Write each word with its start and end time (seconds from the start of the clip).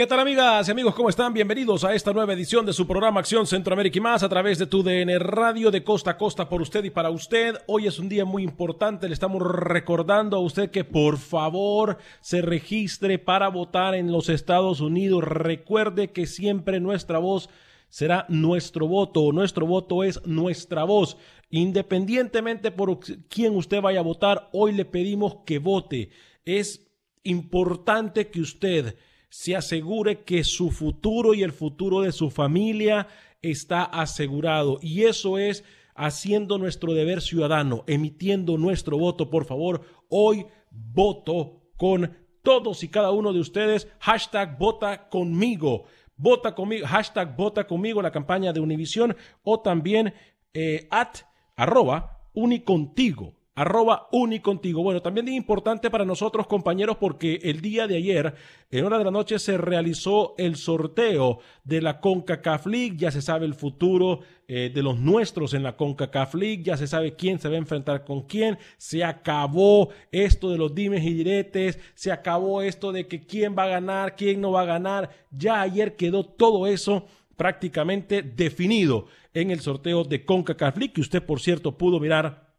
¿Qué 0.00 0.06
tal 0.06 0.20
amigas 0.20 0.66
y 0.66 0.70
amigos? 0.70 0.94
¿Cómo 0.94 1.10
están? 1.10 1.34
Bienvenidos 1.34 1.84
a 1.84 1.94
esta 1.94 2.14
nueva 2.14 2.32
edición 2.32 2.64
de 2.64 2.72
su 2.72 2.86
programa 2.86 3.20
Acción 3.20 3.46
Centroamérica 3.46 3.98
y 3.98 4.00
más 4.00 4.22
a 4.22 4.30
través 4.30 4.58
de 4.58 4.64
tu 4.64 4.82
DN 4.82 5.18
Radio 5.18 5.70
de 5.70 5.84
costa 5.84 6.12
a 6.12 6.16
costa 6.16 6.48
por 6.48 6.62
usted 6.62 6.84
y 6.84 6.88
para 6.88 7.10
usted. 7.10 7.56
Hoy 7.66 7.86
es 7.86 7.98
un 7.98 8.08
día 8.08 8.24
muy 8.24 8.42
importante, 8.42 9.08
le 9.08 9.12
estamos 9.12 9.42
recordando 9.42 10.38
a 10.38 10.40
usted 10.40 10.70
que 10.70 10.84
por 10.84 11.18
favor 11.18 11.98
se 12.22 12.40
registre 12.40 13.18
para 13.18 13.48
votar 13.48 13.94
en 13.94 14.10
los 14.10 14.30
Estados 14.30 14.80
Unidos. 14.80 15.22
Recuerde 15.22 16.12
que 16.12 16.26
siempre 16.26 16.80
nuestra 16.80 17.18
voz 17.18 17.50
será 17.90 18.24
nuestro 18.30 18.88
voto, 18.88 19.32
nuestro 19.32 19.66
voto 19.66 20.02
es 20.02 20.26
nuestra 20.26 20.84
voz. 20.84 21.18
Independientemente 21.50 22.70
por 22.70 23.00
quién 23.28 23.54
usted 23.54 23.82
vaya 23.82 24.00
a 24.00 24.04
votar, 24.04 24.48
hoy 24.54 24.72
le 24.72 24.86
pedimos 24.86 25.40
que 25.44 25.58
vote. 25.58 26.08
Es 26.46 26.90
importante 27.22 28.30
que 28.30 28.40
usted 28.40 28.96
se 29.30 29.56
asegure 29.56 30.24
que 30.24 30.44
su 30.44 30.70
futuro 30.70 31.34
y 31.34 31.42
el 31.42 31.52
futuro 31.52 32.02
de 32.02 32.12
su 32.12 32.30
familia 32.30 33.06
está 33.40 33.84
asegurado. 33.84 34.78
Y 34.82 35.04
eso 35.04 35.38
es 35.38 35.64
haciendo 35.94 36.58
nuestro 36.58 36.92
deber 36.92 37.22
ciudadano, 37.22 37.84
emitiendo 37.86 38.58
nuestro 38.58 38.98
voto. 38.98 39.30
Por 39.30 39.44
favor, 39.44 39.82
hoy 40.08 40.46
voto 40.70 41.62
con 41.76 42.16
todos 42.42 42.82
y 42.82 42.88
cada 42.88 43.12
uno 43.12 43.32
de 43.32 43.40
ustedes. 43.40 43.88
Hashtag 44.00 44.58
vota 44.58 45.08
conmigo. 45.08 45.84
Vota 46.16 46.54
conmigo. 46.54 46.86
Hashtag 46.86 47.36
vota 47.36 47.66
conmigo, 47.66 48.02
la 48.02 48.12
campaña 48.12 48.52
de 48.52 48.60
Univisión. 48.60 49.16
O 49.44 49.60
también 49.60 50.12
eh, 50.52 50.88
at 50.90 51.18
arroba 51.54 52.20
unicontigo 52.34 53.39
arroba 53.60 54.08
unicontigo. 54.10 54.82
Bueno, 54.82 55.02
también 55.02 55.28
es 55.28 55.34
importante 55.34 55.90
para 55.90 56.06
nosotros, 56.06 56.46
compañeros, 56.46 56.96
porque 56.98 57.40
el 57.42 57.60
día 57.60 57.86
de 57.86 57.96
ayer, 57.96 58.34
en 58.70 58.86
hora 58.86 58.96
de 58.96 59.04
la 59.04 59.10
noche, 59.10 59.38
se 59.38 59.58
realizó 59.58 60.34
el 60.38 60.56
sorteo 60.56 61.40
de 61.62 61.82
la 61.82 62.00
CONCACAF 62.00 62.64
League. 62.64 62.96
Ya 62.96 63.10
se 63.10 63.20
sabe 63.20 63.44
el 63.44 63.52
futuro 63.52 64.20
eh, 64.48 64.70
de 64.74 64.82
los 64.82 64.98
nuestros 64.98 65.52
en 65.52 65.62
la 65.62 65.76
CONCACAF 65.76 66.36
League. 66.36 66.62
Ya 66.62 66.78
se 66.78 66.86
sabe 66.86 67.16
quién 67.16 67.38
se 67.38 67.50
va 67.50 67.56
a 67.56 67.58
enfrentar 67.58 68.06
con 68.06 68.22
quién. 68.22 68.58
Se 68.78 69.04
acabó 69.04 69.90
esto 70.10 70.50
de 70.50 70.56
los 70.56 70.74
dimes 70.74 71.04
y 71.04 71.12
diretes. 71.12 71.78
Se 71.94 72.10
acabó 72.10 72.62
esto 72.62 72.92
de 72.92 73.08
que 73.08 73.26
quién 73.26 73.54
va 73.58 73.64
a 73.64 73.68
ganar, 73.68 74.16
quién 74.16 74.40
no 74.40 74.52
va 74.52 74.62
a 74.62 74.66
ganar. 74.66 75.10
Ya 75.30 75.60
ayer 75.60 75.96
quedó 75.96 76.24
todo 76.24 76.66
eso 76.66 77.04
prácticamente 77.36 78.22
definido 78.22 79.04
en 79.34 79.50
el 79.50 79.60
sorteo 79.60 80.04
de 80.04 80.24
CONCACAF 80.24 80.78
League, 80.78 80.94
que 80.94 81.02
usted, 81.02 81.22
por 81.22 81.40
cierto, 81.40 81.76
pudo 81.76 82.00
mirar 82.00 82.49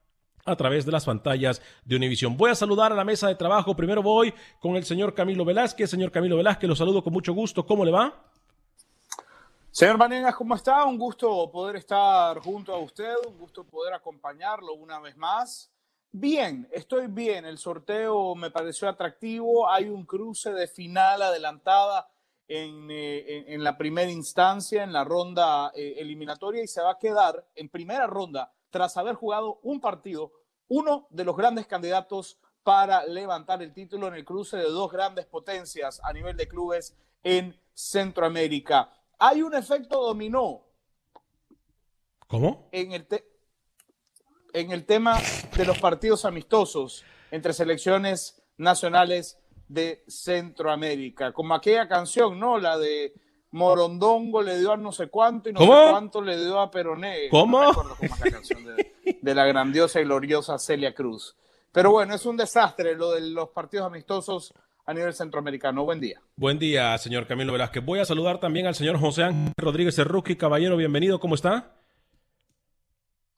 a 0.46 0.56
través 0.56 0.86
de 0.86 0.92
las 0.92 1.06
pantallas 1.06 1.62
de 1.86 1.96
Univisión. 1.96 2.38
Voy 2.38 2.52
a 2.52 2.56
saludar 2.56 2.92
a 2.92 2.96
la 2.96 3.04
mesa 3.04 3.28
de 3.28 3.36
trabajo. 3.36 3.76
Primero 3.76 4.02
voy 4.02 4.34
con 4.60 4.76
el 4.76 4.84
señor 4.84 5.14
Camilo 5.14 5.46
Velázquez. 5.46 5.90
Señor 5.90 6.12
Camilo 6.12 6.38
Velázquez, 6.38 6.68
lo 6.68 6.76
saludo 6.76 7.04
con 7.04 7.14
mucho 7.14 7.34
gusto. 7.34 7.66
¿Cómo 7.66 7.86
le 7.86 7.92
va? 7.92 8.32
Señor 9.72 9.98
Vanegas, 9.98 10.36
¿cómo 10.36 10.56
está? 10.56 10.84
Un 10.86 10.98
gusto 10.98 11.50
poder 11.50 11.78
estar 11.78 12.40
junto 12.40 12.74
a 12.74 12.78
usted, 12.80 13.14
un 13.26 13.38
gusto 13.38 13.64
poder 13.64 13.94
acompañarlo 13.94 14.74
una 14.74 15.00
vez 15.00 15.16
más. 15.16 15.72
Bien, 16.12 16.68
estoy 16.74 17.08
bien. 17.08 17.46
El 17.46 17.58
sorteo 17.58 18.36
me 18.36 18.52
pareció 18.52 18.90
atractivo. 18.90 19.70
Hay 19.70 19.88
un 19.88 20.06
cruce 20.06 20.52
de 20.52 20.68
final 20.68 21.22
adelantada 21.22 22.10
en, 22.50 22.90
eh, 22.92 23.56
la 23.60 23.78
primera 23.78 24.12
instancia, 24.12 24.84
en 24.84 24.92
la 24.92 25.06
ronda 25.06 25.72
eh, 25.74 25.96
eliminatoria, 26.00 26.62
y 26.62 26.68
se 26.68 26.82
va 26.82 26.92
a 26.92 27.00
quedar 27.00 27.48
en 27.56 27.70
primera 27.70 28.08
ronda 28.08 28.52
tras 28.72 28.98
haber 28.98 29.16
jugado 29.16 29.60
un 29.62 29.80
partido, 29.80 30.32
uno 30.68 31.08
de 31.12 31.26
los 31.26 31.38
grandes 31.38 31.68
candidatos 31.68 32.40
para 32.64 33.06
levantar 33.06 33.62
el 33.62 33.74
título 33.74 34.08
en 34.08 34.16
el 34.16 34.26
cruce 34.26 34.58
de 34.58 34.64
dos 34.64 34.92
grandes 34.92 35.26
potencias 35.26 36.02
a 36.04 36.14
nivel 36.14 36.38
de 36.38 36.48
clubes 36.48 36.96
en 37.24 37.60
Centroamérica. 37.74 38.90
Hay 39.20 39.42
un 39.42 39.54
efecto 39.54 40.02
dominó. 40.02 40.64
¿Cómo? 42.28 42.70
En 42.72 42.94
el, 42.94 43.06
te 43.06 43.30
en 44.54 44.72
el 44.72 44.86
tema 44.86 45.20
de 45.56 45.66
los 45.66 45.80
partidos 45.80 46.26
amistosos 46.26 47.04
entre 47.30 47.54
selecciones 47.54 48.42
nacionales 48.58 49.38
de 49.68 50.04
Centroamérica, 50.08 51.32
como 51.32 51.56
aquella 51.56 51.88
canción, 51.88 52.40
¿no? 52.40 52.58
La 52.58 52.78
de 52.78 53.14
Morondongo 53.52 54.42
le 54.42 54.60
dio 54.60 54.72
a 54.72 54.78
no 54.78 54.92
sé 54.92 55.08
cuánto 55.08 55.50
y 55.50 55.54
no 55.54 55.60
¿Cómo? 55.60 55.74
sé 55.86 55.92
cuánto 55.92 56.22
le 56.22 56.38
dio 56.44 56.60
a 56.60 56.72
Peroné. 56.72 57.30
¿Cómo? 57.30 57.62
No 57.64 57.74
cómo 57.74 57.96
es 58.02 58.20
la 58.20 58.32
canción 58.32 58.64
de, 58.66 58.92
de 59.22 59.36
la 59.36 59.46
grandiosa 59.46 60.00
y 60.00 60.06
gloriosa 60.06 60.58
Celia 60.58 60.94
Cruz. 60.94 61.36
Pero 61.72 61.92
bueno, 61.92 62.14
es 62.16 62.26
un 62.26 62.38
desastre 62.38 62.96
lo 62.96 63.12
de 63.12 63.22
los 63.22 63.50
partidos 63.50 63.86
amistosos 63.88 64.54
a 64.86 64.94
nivel 64.94 65.14
centroamericano. 65.14 65.84
Buen 65.86 66.00
día. 66.00 66.22
Buen 66.36 66.60
día, 66.60 66.98
señor 66.98 67.28
Camilo 67.28 67.54
Velázquez. 67.54 67.84
Voy 67.86 68.00
a 68.00 68.06
saludar 68.06 68.40
también 68.40 68.68
al 68.68 68.76
señor 68.76 69.00
José 69.00 69.24
Ángel 69.24 69.54
Rodríguez 69.58 69.96
Cerruqui. 69.96 70.36
Caballero, 70.36 70.76
bienvenido. 70.76 71.20
¿Cómo 71.20 71.36
está? 71.36 71.72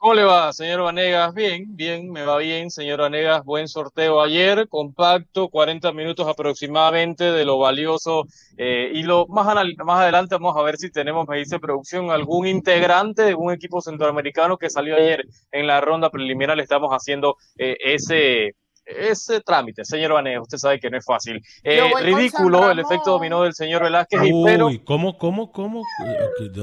¿Cómo 0.04 0.16
le 0.16 0.26
va, 0.26 0.52
señor 0.52 0.82
Vanegas? 0.82 1.34
Bien, 1.34 1.78
bien, 1.78 2.12
me 2.12 2.24
va 2.26 2.38
bien, 2.38 2.70
señor 2.70 3.00
Vanegas. 3.00 3.46
Buen 3.46 3.70
sorteo 3.70 4.22
ayer, 4.22 4.68
compacto, 4.68 5.48
40 5.48 5.94
minutos 5.94 6.28
aproximadamente 6.28 7.32
de 7.32 7.46
lo 7.46 7.58
valioso. 7.58 8.26
Eh, 8.58 8.92
y 8.94 9.04
lo 9.04 9.28
más, 9.28 9.46
más 9.86 10.00
adelante 10.02 10.36
vamos 10.36 10.58
a 10.58 10.62
ver 10.62 10.76
si 10.76 10.92
tenemos, 10.92 11.26
me 11.30 11.38
dice 11.38 11.58
producción, 11.58 12.12
algún 12.12 12.48
integrante 12.48 13.24
de 13.24 13.34
un 13.34 13.54
equipo 13.54 13.80
centroamericano 13.80 14.58
que 14.58 14.70
salió 14.70 14.98
ayer 14.98 15.26
en 15.54 15.68
la 15.68 15.80
ronda 15.80 16.10
preliminar. 16.10 16.58
Le 16.58 16.64
estamos 16.64 16.92
haciendo 16.92 17.38
eh, 17.58 17.78
ese 17.80 18.56
ese 18.86 19.42
trámite, 19.42 19.86
señor 19.86 20.14
Vanegas, 20.14 20.42
usted 20.44 20.58
sabe 20.58 20.80
que 20.80 20.90
no 20.90 20.98
es 20.98 21.06
fácil. 21.06 21.42
Eh, 21.64 21.82
ridículo 22.02 22.70
el 22.70 22.80
efecto 22.80 23.12
dominó 23.12 23.44
del 23.44 23.54
señor 23.54 23.84
Velázquez. 23.84 24.20
Uy, 24.22 24.30
y 24.30 24.44
pero... 24.44 24.70
¿cómo, 24.84 25.18
cómo, 25.18 25.52
cómo? 25.52 25.84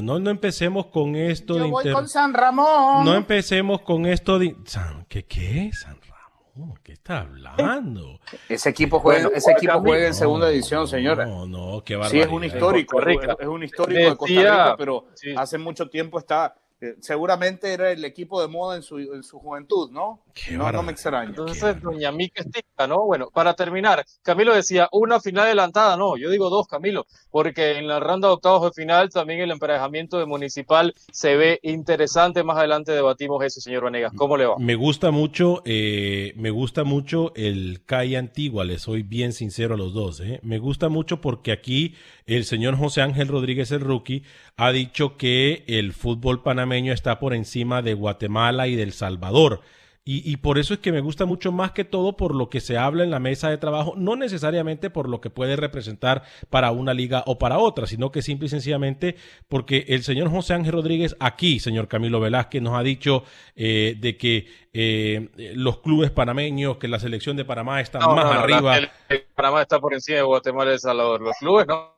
No, 0.03 0.19
no 0.19 0.31
empecemos 0.31 0.87
con 0.87 1.17
esto 1.17 1.57
Yo 1.57 1.65
de 1.65 1.71
voy 1.71 1.83
inter- 1.83 1.95
con 1.95 2.09
San 2.09 2.35
Ramón. 2.35 3.05
No 3.05 3.15
empecemos 3.15 3.81
con 3.83 4.07
esto 4.07 4.39
de... 4.39 4.55
San- 4.65 5.05
¿Qué 5.09 5.25
qué? 5.25 5.71
San 5.73 5.99
Ramón. 6.01 6.79
¿Qué 6.83 6.93
está 6.93 7.21
hablando? 7.21 8.21
Ese 8.49 8.69
equipo 8.69 8.99
juega, 9.01 9.23
Bueno, 9.23 9.37
ese 9.37 9.53
equipo 9.53 9.81
juega 9.81 10.07
en 10.09 10.15
segunda 10.15 10.49
división, 10.49 10.87
señora. 10.87 11.25
No, 11.25 11.47
no, 11.47 11.83
qué 11.83 11.95
Sí, 11.95 11.99
barbaridad. 12.01 12.27
es 12.27 12.33
un 12.33 12.45
histórico, 12.45 13.01
es 13.39 13.47
un 13.49 13.63
histórico 13.63 13.99
de 14.11 14.17
Costa 14.17 14.35
Rica, 14.41 14.75
pero 14.77 15.07
sí. 15.15 15.33
hace 15.37 15.57
mucho 15.59 15.89
tiempo 15.89 16.19
está. 16.19 16.55
eh, 16.83 16.97
seguramente 17.01 17.73
era 17.73 17.91
el 17.93 18.05
equipo 18.05 18.41
de 18.43 18.49
moda 18.49 18.77
en 18.77 18.83
su, 18.83 18.99
en 18.99 19.23
su 19.23 19.39
juventud, 19.39 19.91
¿no? 19.91 20.21
Qué 20.35 20.53
No, 20.53 20.59
no 20.59 20.65
bárbaro. 20.65 20.83
me 20.85 20.93
extraña. 20.93 21.29
Entonces, 21.31 21.81
doña 21.81 22.13
Mica 22.13 22.43
Estica, 22.43 22.87
¿no? 22.87 23.05
Bueno, 23.07 23.29
para 23.33 23.55
terminar, 23.55 24.05
Camilo 24.23 24.55
decía 24.55 24.89
una 24.93 25.21
final 25.21 25.47
adelantada, 25.47 25.97
no, 25.97 26.17
yo 26.17 26.31
digo 26.31 26.51
dos, 26.51 26.67
Camilo, 26.67 27.07
porque 27.31 27.79
en 27.79 27.89
la 27.89 28.01
ronda 28.01 28.29
de 28.29 28.35
octavos 28.35 28.63
de 28.63 28.83
final 28.83 29.11
también 29.11 29.41
el 29.41 29.51
emparejamiento 29.51 30.19
de 30.19 30.27
Municipal 30.27 30.95
se 31.13 31.37
ve 31.37 31.59
interesante. 31.63 32.43
Más 32.45 32.59
adelante 32.59 32.93
debatimos 32.93 33.45
eso, 33.45 33.61
señor 33.61 33.85
Vanegas. 33.85 34.13
¿Cómo 34.17 34.37
le 34.37 34.47
va? 34.47 34.57
Me 34.59 34.75
gusta 34.75 35.11
mucho, 35.11 35.63
eh, 35.65 36.33
me 36.37 36.51
gusta 36.51 36.85
mucho 36.85 37.33
el 37.37 37.83
CAI 37.87 38.17
Antigua, 38.17 38.65
le 38.65 38.79
soy 38.79 39.03
bien 39.03 39.33
sincero 39.33 39.75
a 39.75 39.79
los 39.79 39.93
dos. 39.95 40.21
¿eh? 40.21 40.41
Me 40.43 40.59
gusta 40.59 40.89
mucho 40.89 41.21
porque 41.21 41.53
aquí 41.53 41.95
el 42.27 42.45
señor 42.45 42.77
José 42.77 43.03
Ángel 43.03 43.29
Rodríguez, 43.29 43.71
el 43.73 43.81
rookie, 43.81 44.23
ha 44.57 44.73
dicho 44.73 45.17
que 45.17 45.65
el 45.67 45.93
fútbol 45.93 46.43
panameño 46.43 46.93
está 46.93 47.19
por 47.19 47.35
encima 47.35 47.83
de 47.83 47.95
Guatemala 47.95 48.69
y 48.69 48.77
del 48.77 48.93
Salvador. 48.93 49.61
Y, 50.03 50.29
y 50.29 50.39
por 50.39 50.59
eso 50.59 50.73
es 50.73 50.81
que 50.81 50.93
me 50.93 51.01
gusta 51.01 51.27
mucho 51.27 51.53
más 51.53 51.73
que 51.73 51.85
todo 51.85 52.17
por 52.17 52.35
lo 52.35 52.49
que 52.49 52.61
se 52.61 52.79
habla 52.79 53.05
en 53.05 53.11
la 53.11 53.21
mesa 53.21 53.51
de 53.51 53.59
trabajo, 53.59 53.93
no 53.97 54.17
necesariamente 54.17 54.89
por 54.89 55.09
lo 55.09 55.21
que 55.21 55.29
puede 55.29 55.57
representar 55.57 56.23
para 56.49 56.71
una 56.71 56.95
liga 56.95 57.23
o 57.27 57.39
para 57.39 57.59
otra, 57.59 57.87
sino 57.87 58.11
que 58.11 58.23
simple 58.23 58.47
y 58.47 58.49
sencillamente 58.49 59.17
porque 59.47 59.85
el 59.89 60.03
señor 60.03 60.31
José 60.31 60.55
Ángel 60.55 60.73
Rodríguez 60.73 61.17
aquí, 61.21 61.61
señor 61.61 61.87
Camilo 61.87 62.19
Velázquez, 62.19 62.63
nos 62.63 62.75
ha 62.79 62.83
dicho 62.83 63.25
eh, 63.57 63.95
de 64.01 64.17
que 64.17 64.47
eh, 64.73 65.29
los 65.55 65.79
clubes 65.81 66.11
panameños, 66.11 66.79
que 66.79 66.89
la 66.89 66.99
selección 66.99 67.37
de 67.37 67.45
Panamá 67.45 67.83
está 67.83 67.99
No, 67.99 68.17
más 68.17 68.25
no, 68.25 68.35
no, 68.35 68.41
arriba. 68.41 68.79
el- 68.79 68.91
el 69.11 69.23
Panamá 69.35 69.61
está 69.63 69.79
por 69.81 69.93
encima 69.93 70.17
de 70.17 70.23
Guatemala 70.23 70.71
y 70.71 70.75
El 70.75 70.81
Salvador. 70.81 71.21
Los 71.21 71.37
clubes, 71.39 71.67
¿no? 71.67 71.95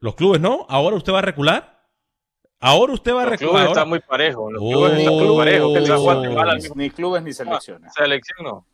Los 0.00 0.14
clubes 0.16 0.40
no, 0.40 0.66
ahora 0.68 0.96
usted 0.96 1.12
va 1.12 1.20
a 1.20 1.22
recular. 1.22 1.77
Ahora 2.60 2.92
usted 2.92 3.12
va 3.14 3.22
a 3.22 3.24
Los 3.24 3.30
recular. 3.32 3.50
clubes 3.50 3.60
ahora- 3.68 3.80
están 3.80 3.88
muy 3.88 4.00
parejos. 4.00 4.52
Los 4.52 4.62
Oh. 4.62 4.68
clubes 4.68 4.98
están 4.98 5.14
muy 5.14 5.36
parejos. 5.36 5.78
O 5.78 5.86
sea, 5.86 5.96
Guatemala, 5.96 6.54
Ni, 6.56 6.68
ni 6.74 6.90
clubes 6.90 7.22
ni 7.22 7.32
selecciones. 7.32 7.92
selección 7.94 8.38
no. 8.44 8.66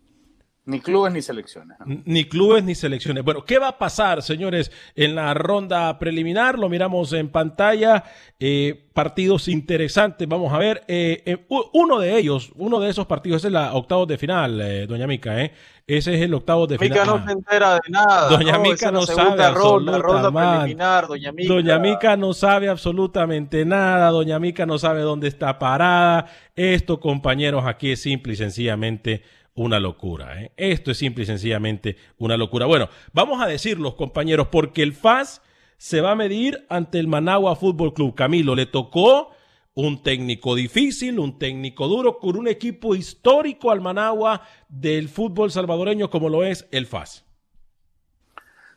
Ni 0.67 0.81
clubes 0.81 1.13
ni 1.13 1.21
selecciones. 1.21 1.79
¿no? 1.79 2.03
Ni 2.07 2.25
clubes 2.25 2.65
ni 2.65 2.75
selecciones. 2.75 3.23
Bueno, 3.23 3.45
¿qué 3.45 3.59
va 3.59 3.69
a 3.69 3.79
pasar, 3.79 4.23
señores, 4.23 4.73
en 4.95 5.15
la 5.15 5.35
ronda 5.35 5.99
preliminar? 5.99 6.59
Lo 6.59 6.69
miramos 6.71 7.13
en 7.13 7.29
pantalla. 7.29 8.05
Eh, 8.41 8.85
partidos 8.95 9.49
interesantes. 9.49 10.27
Vamos 10.27 10.53
a 10.55 10.59
ver. 10.59 10.83
eh, 10.89 11.23
eh, 11.27 11.47
uno 11.73 11.99
de 11.99 12.17
ellos, 12.17 12.51
uno 12.57 12.81
de 12.81 12.89
esos 12.89 13.07
partidos, 13.07 13.39
ese 13.43 13.49
es 13.49 13.53
la 13.53 13.75
octavos 13.75 14.09
de 14.09 14.17
final, 14.17 14.61
eh, 14.61 14.87
doña 14.87 15.07
Mica, 15.07 15.39
¿eh? 15.43 15.53
Ese 15.87 16.15
es 16.15 16.23
el 16.23 16.33
octavo 16.33 16.67
de 16.67 16.79
Mica 16.79 17.03
final. 17.03 17.21
no 17.21 17.27
se 17.27 17.33
entera 17.33 17.75
de 17.75 17.91
nada. 17.91 18.31
Doña 18.31 18.53
no, 18.53 18.61
Mica 18.61 18.91
no 18.91 19.03
sabe 19.03 19.23
ronda, 19.51 19.53
ronda 19.53 19.97
absolutamente. 19.97 20.59
preliminar, 20.61 21.09
doña 21.09 21.33
Mica. 21.33 21.55
Doña 21.55 21.79
Mica 21.79 22.17
no 22.17 22.33
sabe 22.33 22.69
absolutamente 22.71 23.67
nada, 23.67 24.11
Doña 24.11 24.39
Mica 24.39 24.65
no 24.65 24.79
sabe 24.79 25.03
dónde 25.03 25.29
está 25.29 25.59
parada. 25.59 26.27
Esto, 26.57 27.01
compañeros, 27.01 27.65
aquí 27.67 27.91
es 27.91 28.01
simple 28.01 28.33
y 28.33 28.37
sencillamente 28.37 29.23
una 29.55 29.81
locura. 29.81 30.43
¿eh? 30.43 30.53
Esto 30.57 30.91
es 30.91 30.99
simple 30.99 31.25
y 31.25 31.27
sencillamente 31.27 31.97
una 32.19 32.37
locura. 32.37 32.67
Bueno, 32.67 32.89
vamos 33.13 33.43
a 33.43 33.47
decirlos, 33.47 33.95
compañeros, 33.95 34.49
porque 34.51 34.83
el 34.83 34.93
FAS 34.93 35.43
se 35.77 36.01
va 36.01 36.13
a 36.13 36.17
medir 36.17 36.67
ante 36.69 36.99
el 36.99 37.09
Managua 37.09 37.57
Fútbol 37.57 37.95
Club. 37.95 38.15
Camilo, 38.15 38.55
le 38.55 38.67
tocó 38.67 39.31
un 39.75 40.03
técnico 40.03 40.55
difícil, 40.55 41.19
un 41.19 41.39
técnico 41.39 41.89
duro, 41.89 42.19
con 42.19 42.37
un 42.37 42.49
equipo 42.49 42.95
histórico 42.95 43.71
al 43.71 43.81
Managua 43.81 44.43
del 44.69 45.09
fútbol 45.09 45.51
salvadoreño 45.51 46.11
como 46.11 46.29
lo 46.29 46.45
es 46.45 46.67
el 46.71 46.87
FAS. 46.87 47.25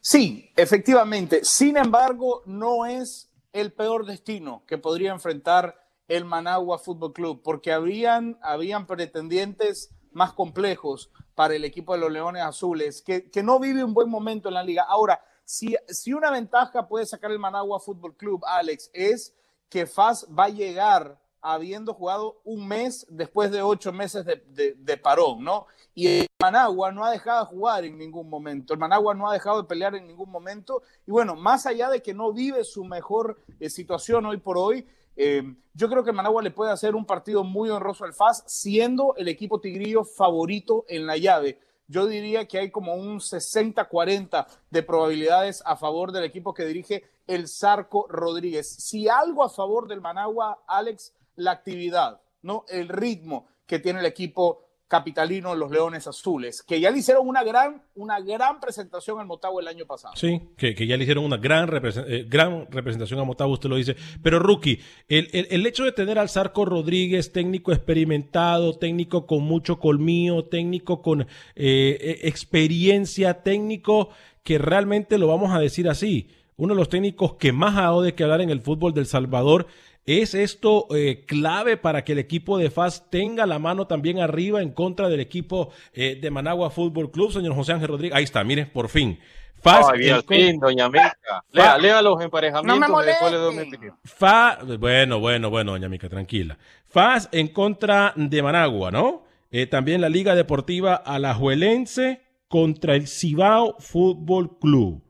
Sí, 0.01 0.51
efectivamente. 0.56 1.44
Sin 1.44 1.77
embargo, 1.77 2.41
no 2.45 2.85
es 2.85 3.31
el 3.53 3.74
peor 3.74 4.06
destino 4.06 4.63
que 4.68 4.77
podría 4.77 5.12
enfrentar 5.12 5.88
el 6.07 6.24
Managua 6.24 6.79
Fútbol 6.79 7.13
Club, 7.13 7.41
porque 7.44 7.74
habían, 7.74 8.38
habían 8.41 8.88
pretendientes 8.88 9.94
más 10.12 10.33
complejos 10.33 11.12
para 11.36 11.56
el 11.56 11.63
equipo 11.65 11.94
de 11.94 12.00
los 12.00 12.12
Leones 12.12 12.44
Azules, 12.44 13.01
que, 13.01 13.30
que 13.30 13.44
no 13.44 13.59
vive 13.59 13.83
un 13.83 13.94
buen 13.94 14.09
momento 14.09 14.50
en 14.50 14.56
la 14.56 14.63
liga. 14.63 14.83
Ahora, 14.83 15.21
si, 15.45 15.75
si 15.88 16.13
una 16.13 16.30
ventaja 16.30 16.88
puede 16.88 17.06
sacar 17.06 17.31
el 17.31 17.39
Managua 17.39 17.80
Fútbol 17.80 18.15
Club, 18.15 18.44
Alex, 18.45 18.89
es 18.94 19.36
que 19.69 19.86
FAS 19.86 20.27
va 20.38 20.45
a 20.45 20.50
llegar 20.50 21.19
habiendo 21.42 21.94
jugado 21.94 22.42
un 22.44 22.68
mes 22.68 23.06
después 23.09 23.51
de 23.51 23.62
ocho 23.62 23.94
meses 23.94 24.25
de, 24.25 24.75
de, 24.77 24.98
parón, 24.98 25.44
¿no? 25.44 25.68
Y 25.94 26.07
el 26.07 26.27
Managua 26.42 26.92
no 26.92 27.06
ha 27.06 27.12
dejado 27.12 27.45
de 27.45 27.45
jugar 27.45 27.86
en 27.86 27.98
ningún 27.98 28.30
momento, 28.30 28.74
el 28.74 28.80
Managua 28.80 29.13
no 29.13 29.30
ha 29.30 29.33
dejado 29.33 29.62
de 29.62 29.68
pelear 29.68 29.95
en 29.95 30.07
ningún 30.07 30.30
momento, 30.30 30.83
y 31.06 31.12
bueno, 31.12 31.36
más 31.36 31.65
allá 31.65 31.89
de 31.89 32.01
que 32.01 32.13
no 32.13 32.33
vive 32.33 32.63
su 32.63 32.83
mejor 32.83 33.42
eh, 33.60 33.69
situación 33.69 34.25
hoy 34.25 34.38
por 34.38 34.57
hoy, 34.57 34.86
eh, 35.17 35.43
yo 35.73 35.89
creo 35.89 36.03
que 36.03 36.11
Managua 36.11 36.41
le 36.43 36.51
puede 36.51 36.71
hacer 36.71 36.95
un 36.95 37.05
partido 37.05 37.43
muy 37.43 37.69
honroso 37.69 38.05
al 38.05 38.13
FAS, 38.13 38.43
siendo 38.47 39.15
el 39.17 39.27
equipo 39.27 39.59
tigrillo 39.59 40.03
favorito 40.03 40.85
en 40.87 41.05
la 41.07 41.17
llave. 41.17 41.59
Yo 41.87 42.05
diría 42.05 42.47
que 42.47 42.59
hay 42.59 42.69
como 42.69 42.95
un 42.95 43.19
60-40 43.19 44.45
de 44.69 44.83
probabilidades 44.83 45.63
a 45.65 45.75
favor 45.75 46.11
del 46.11 46.25
equipo 46.25 46.53
que 46.53 46.65
dirige 46.65 47.03
el 47.25 47.47
Zarco 47.47 48.07
Rodríguez. 48.09 48.67
Si 48.67 49.07
algo 49.07 49.43
a 49.43 49.49
favor 49.49 49.87
del 49.87 50.01
Managua, 50.01 50.63
Alex, 50.67 51.13
la 51.35 51.51
actividad, 51.51 52.21
¿no? 52.41 52.65
El 52.67 52.89
ritmo 52.89 53.47
que 53.65 53.79
tiene 53.79 53.99
el 53.99 54.05
equipo 54.05 54.66
capitalino, 54.88 55.54
los 55.54 55.69
Leones 55.69 56.07
Azules, 56.07 56.63
que 56.63 56.80
ya 56.80 56.89
le 56.92 57.00
hicieron 57.00 57.28
una 57.28 57.44
gran, 57.44 57.81
una 57.95 58.19
gran 58.22 58.60
presentación 58.62 59.19
al 59.19 59.25
Motagua 59.25 59.62
el 59.62 59.68
año 59.68 59.86
pasado. 59.86 60.13
Sí, 60.16 60.42
que, 60.57 60.74
que 60.75 60.88
ya 60.88 60.95
le 60.95 61.04
hicieron 61.04 61.25
una 61.25 61.38
gran, 61.38 61.69
eh, 62.07 62.25
gran 62.30 62.68
representación 62.72 63.19
a 63.19 63.24
Motagua, 63.25 63.54
usted 63.56 63.69
lo 63.69 63.75
dice. 63.75 63.95
Pero, 64.24 64.39
Rookie, 64.39 64.80
el, 65.10 65.28
el- 65.34 65.48
el 65.50 65.66
hecho 65.66 65.84
de 65.84 65.92
tener 65.92 66.18
al 66.18 66.30
Zarco 66.30 66.63
Rodríguez, 66.66 67.31
técnico 67.34 67.72
experimentado, 67.74 68.78
técnico 68.78 69.25
con 69.28 69.44
mucho 69.44 69.78
colmillo, 69.80 70.45
técnico 70.45 71.01
con 71.01 71.22
eh, 71.22 71.28
eh, 71.56 72.19
experiencia, 72.24 73.44
técnico 73.44 74.10
que 74.44 74.57
realmente 74.57 75.18
lo 75.18 75.28
vamos 75.28 75.54
a 75.54 75.60
decir 75.60 75.89
así, 75.89 76.30
uno 76.56 76.74
de 76.74 76.80
los 76.80 76.89
técnicos 76.89 77.36
que 77.36 77.51
más 77.51 77.75
ha 77.78 77.81
dado 77.81 78.01
de 78.01 78.16
que 78.16 78.24
hablar 78.24 78.42
en 78.42 78.50
el 78.50 78.62
fútbol 78.62 78.94
del 78.94 79.06
Salvador. 79.06 79.68
¿Es 80.07 80.33
esto 80.33 80.88
eh, 80.95 81.25
clave 81.27 81.75
para 81.75 82.06
que 82.06 82.13
el 82.13 82.19
equipo 82.19 82.57
de 82.57 82.69
FAS 82.71 83.09
tenga 83.09 83.45
la 83.45 83.59
mano 83.59 83.88
también 83.88 84.19
arriba 84.19 84.62
en 84.62 84.71
contra 84.71 85.09
del 85.09 85.19
equipo 85.19 85.71
eh, 85.94 86.18
de 86.19 86.31
Managua 86.31 86.69
Fútbol 86.71 87.12
Club, 87.12 87.33
señor 87.33 87.54
José 87.54 87.74
Ángel 87.74 87.89
Rodríguez? 87.89 88.15
Ahí 88.15 88.24
está, 88.24 88.42
mire, 88.45 88.65
por 88.68 88.88
fin. 88.88 89.19
FAS, 89.62 89.88
Ay, 89.92 90.00
bien, 90.00 90.24
fin, 90.25 90.59
doña 90.62 90.88
Mica. 90.88 91.18
Lea, 91.51 91.77
lea 91.77 92.01
los 92.01 92.15
No 92.15 92.21
emparejamientos 92.21 92.89
me 92.89 93.03
y 93.03 93.05
después 93.05 93.31
le 93.34 93.38
doy 93.38 93.50
mi 93.51 93.55
molesten. 93.58 93.75
opinión. 93.75 94.00
Fa, 94.05 94.60
bueno, 94.79 95.20
bueno, 95.20 95.50
bueno, 95.50 95.72
doña 95.74 95.89
Mica, 95.89 96.08
tranquila. 96.08 96.58
FAS 96.88 97.27
en 97.34 97.50
contra 97.50 98.13
de 98.15 98.41
Managua, 98.41 98.91
¿no? 98.91 99.25
Eh, 99.51 99.65
también 99.67 100.00
la 100.00 100.08
Liga 100.10 100.36
Deportiva 100.36 100.96
Alajuelense 100.96 102.22
contra 102.48 102.96
el 102.96 103.08
Cibao 103.08 103.75
Fútbol 103.79 104.58
Club. 104.60 105.03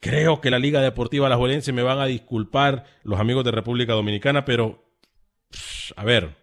Creo 0.00 0.40
que 0.40 0.50
la 0.50 0.58
Liga 0.58 0.80
Deportiva 0.80 1.26
Alajuelense 1.26 1.72
me 1.72 1.82
van 1.82 1.98
a 1.98 2.06
disculpar 2.06 2.84
los 3.02 3.18
amigos 3.18 3.44
de 3.44 3.50
República 3.50 3.94
Dominicana, 3.94 4.44
pero 4.44 4.84
a 5.96 6.04
ver, 6.04 6.36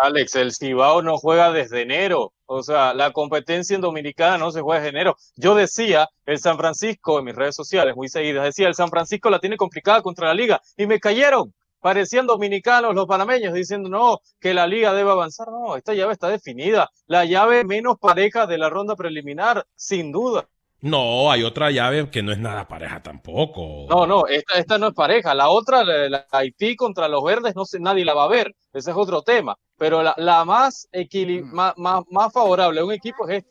Alex, 0.00 0.36
el 0.36 0.54
Cibao 0.54 1.02
no 1.02 1.18
juega 1.18 1.50
desde 1.50 1.82
enero. 1.82 2.32
O 2.46 2.62
sea, 2.62 2.94
la 2.94 3.12
competencia 3.12 3.74
en 3.74 3.80
Dominicana 3.80 4.38
no 4.38 4.52
se 4.52 4.60
juega 4.60 4.80
desde 4.80 4.96
enero. 4.96 5.16
Yo 5.36 5.56
decía, 5.56 6.08
el 6.24 6.38
San 6.38 6.56
Francisco, 6.56 7.18
en 7.18 7.24
mis 7.24 7.34
redes 7.34 7.56
sociales 7.56 7.96
muy 7.96 8.08
seguidas, 8.08 8.44
decía, 8.44 8.68
el 8.68 8.74
San 8.74 8.90
Francisco 8.90 9.28
la 9.28 9.40
tiene 9.40 9.56
complicada 9.56 10.00
contra 10.00 10.28
la 10.28 10.34
liga. 10.34 10.60
Y 10.76 10.86
me 10.86 11.00
cayeron. 11.00 11.52
Parecían 11.80 12.26
dominicanos 12.26 12.94
los 12.94 13.06
panameños 13.06 13.54
diciendo, 13.54 13.88
no, 13.88 14.20
que 14.40 14.54
la 14.54 14.66
liga 14.66 14.92
debe 14.94 15.10
avanzar. 15.10 15.48
No, 15.48 15.76
esta 15.76 15.94
llave 15.94 16.12
está 16.12 16.28
definida. 16.28 16.90
La 17.06 17.24
llave 17.24 17.64
menos 17.64 17.98
pareja 17.98 18.46
de 18.46 18.58
la 18.58 18.70
ronda 18.70 18.94
preliminar, 18.94 19.66
sin 19.74 20.12
duda. 20.12 20.48
No, 20.80 21.30
hay 21.32 21.42
otra 21.42 21.70
llave 21.70 22.08
que 22.10 22.22
no 22.22 22.30
es 22.32 22.38
nada 22.38 22.68
pareja 22.68 23.02
tampoco. 23.02 23.86
No, 23.88 24.06
no, 24.06 24.26
esta, 24.26 24.58
esta 24.58 24.78
no 24.78 24.88
es 24.88 24.94
pareja. 24.94 25.34
La 25.34 25.48
otra, 25.48 25.82
la, 25.84 26.08
la 26.08 26.26
Haití 26.30 26.76
contra 26.76 27.08
los 27.08 27.24
verdes, 27.24 27.54
no 27.56 27.64
sé, 27.64 27.80
nadie 27.80 28.04
la 28.04 28.14
va 28.14 28.24
a 28.24 28.28
ver. 28.28 28.54
Ese 28.72 28.90
es 28.92 28.96
otro 28.96 29.22
tema. 29.22 29.56
Pero 29.76 30.02
la, 30.02 30.14
la 30.18 30.44
más, 30.44 30.88
equili 30.92 31.42
más, 31.42 31.74
más, 31.76 32.02
más 32.10 32.32
favorable 32.32 32.80
a 32.80 32.84
un 32.84 32.92
equipo 32.92 33.28
es 33.28 33.38
esta. 33.38 33.50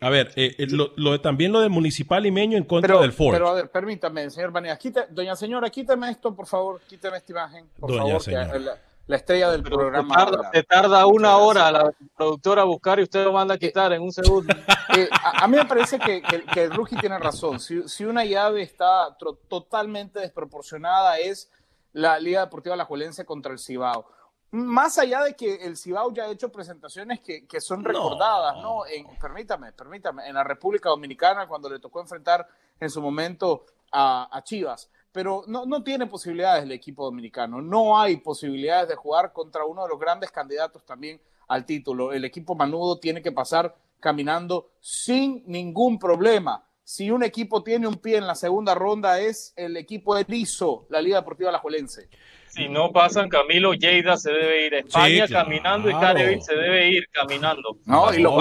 A 0.00 0.10
ver, 0.10 0.32
eh, 0.36 0.54
eh, 0.58 0.66
lo, 0.68 0.92
lo 0.96 1.12
de- 1.12 1.18
también 1.18 1.50
lo 1.50 1.60
de 1.60 1.68
Municipal 1.68 2.22
Limeño 2.22 2.58
en 2.58 2.64
contra 2.64 2.88
Pero, 2.88 3.00
del 3.00 3.12
Ford. 3.12 3.32
pero 3.32 3.48
a 3.48 3.54
ver, 3.54 3.70
permítame, 3.70 4.28
señor 4.28 4.50
Vanegas, 4.52 4.78
quite- 4.78 5.06
doña 5.10 5.34
señora, 5.34 5.70
quíteme 5.70 6.10
esto, 6.10 6.34
por 6.34 6.46
favor, 6.46 6.80
quíteme 6.86 7.16
esta 7.16 7.32
imagen, 7.32 7.66
por 7.80 7.90
Doña 7.90 8.02
favor, 8.02 8.22
señora. 8.22 8.52
que 8.52 8.58
la, 8.58 8.76
la 9.06 9.16
estrella 9.16 9.50
del 9.50 9.62
Pero 9.62 9.76
programa. 9.78 10.14
se 10.14 10.24
tarda, 10.24 10.50
se 10.52 10.62
tarda 10.62 11.06
una 11.06 11.38
Muchas 11.38 11.46
hora 11.46 11.70
gracias. 11.70 12.00
la 12.00 12.16
productora 12.16 12.62
a 12.62 12.64
buscar 12.64 13.00
y 13.00 13.02
usted 13.04 13.24
lo 13.24 13.32
manda 13.32 13.54
a 13.54 13.58
quitar 13.58 13.92
en 13.92 14.02
un 14.02 14.12
segundo. 14.12 14.54
Eh, 14.96 15.08
a, 15.10 15.44
a 15.44 15.48
mí 15.48 15.56
me 15.56 15.64
parece 15.64 15.98
que, 15.98 16.22
que, 16.22 16.44
que 16.44 16.62
el 16.64 16.70
Rookie 16.70 16.94
tiene 16.96 17.18
razón. 17.18 17.58
Si, 17.58 17.88
si 17.88 18.04
una 18.04 18.24
llave 18.24 18.62
está 18.62 19.16
totalmente 19.48 20.20
desproporcionada 20.20 21.18
es 21.18 21.50
la 21.92 22.18
Liga 22.20 22.42
Deportiva 22.42 22.74
Alajuelense 22.74 23.24
contra 23.24 23.50
el 23.52 23.58
Cibao. 23.58 24.06
más 24.52 24.98
allá 24.98 25.24
de 25.24 25.34
que 25.34 25.54
el 25.64 25.76
Cibao 25.76 26.12
ya 26.12 26.24
ha 26.24 26.30
hecho 26.30 26.52
presentaciones 26.52 27.20
que, 27.20 27.44
que 27.46 27.60
son 27.60 27.82
recordadas, 27.82 28.56
¿no? 28.62 28.86
En, 28.86 29.06
permítame, 29.18 29.72
permítame, 29.72 30.28
en 30.28 30.34
la 30.34 30.44
República 30.44 30.90
Dominicana, 30.90 31.48
cuando 31.48 31.68
le 31.68 31.80
tocó 31.80 32.00
enfrentar 32.00 32.46
en 32.78 32.88
su 32.90 33.00
momento 33.02 33.64
a, 33.90 34.28
a 34.30 34.44
Chivas, 34.44 34.90
pero 35.14 35.44
no, 35.46 35.64
no 35.64 35.84
tiene 35.84 36.08
posibilidades 36.08 36.64
el 36.64 36.72
equipo 36.72 37.04
dominicano, 37.04 37.62
no 37.62 37.96
hay 37.96 38.16
posibilidades 38.16 38.88
de 38.88 38.96
jugar 38.96 39.32
contra 39.32 39.64
uno 39.64 39.84
de 39.84 39.90
los 39.90 40.00
grandes 40.00 40.32
candidatos 40.32 40.84
también 40.84 41.20
al 41.46 41.64
título. 41.64 42.12
El 42.12 42.24
equipo 42.24 42.56
manudo 42.56 42.98
tiene 42.98 43.22
que 43.22 43.30
pasar 43.30 43.76
caminando 44.00 44.72
sin 44.80 45.44
ningún 45.46 46.00
problema. 46.00 46.68
Si 46.82 47.12
un 47.12 47.22
equipo 47.22 47.62
tiene 47.62 47.86
un 47.86 47.94
pie 47.94 48.16
en 48.16 48.26
la 48.26 48.34
segunda 48.34 48.74
ronda 48.74 49.20
es 49.20 49.52
el 49.54 49.76
equipo 49.76 50.16
de 50.16 50.24
Lizo, 50.26 50.84
la 50.90 51.00
Liga 51.00 51.18
Deportiva 51.18 51.50
Alajuelense. 51.50 52.08
Si 52.54 52.68
no 52.68 52.92
pasan, 52.92 53.28
Camilo, 53.28 53.74
Lleida 53.74 54.16
se 54.16 54.30
debe 54.30 54.66
ir 54.66 54.74
a 54.76 54.78
España 54.78 55.26
caminando 55.26 55.90
y 55.90 55.92
Carevic 55.92 56.40
se 56.40 56.54
debe 56.54 56.88
ir 56.88 57.08
caminando. 57.10 57.78
No, 57.84 58.14
y 58.14 58.22
los, 58.22 58.32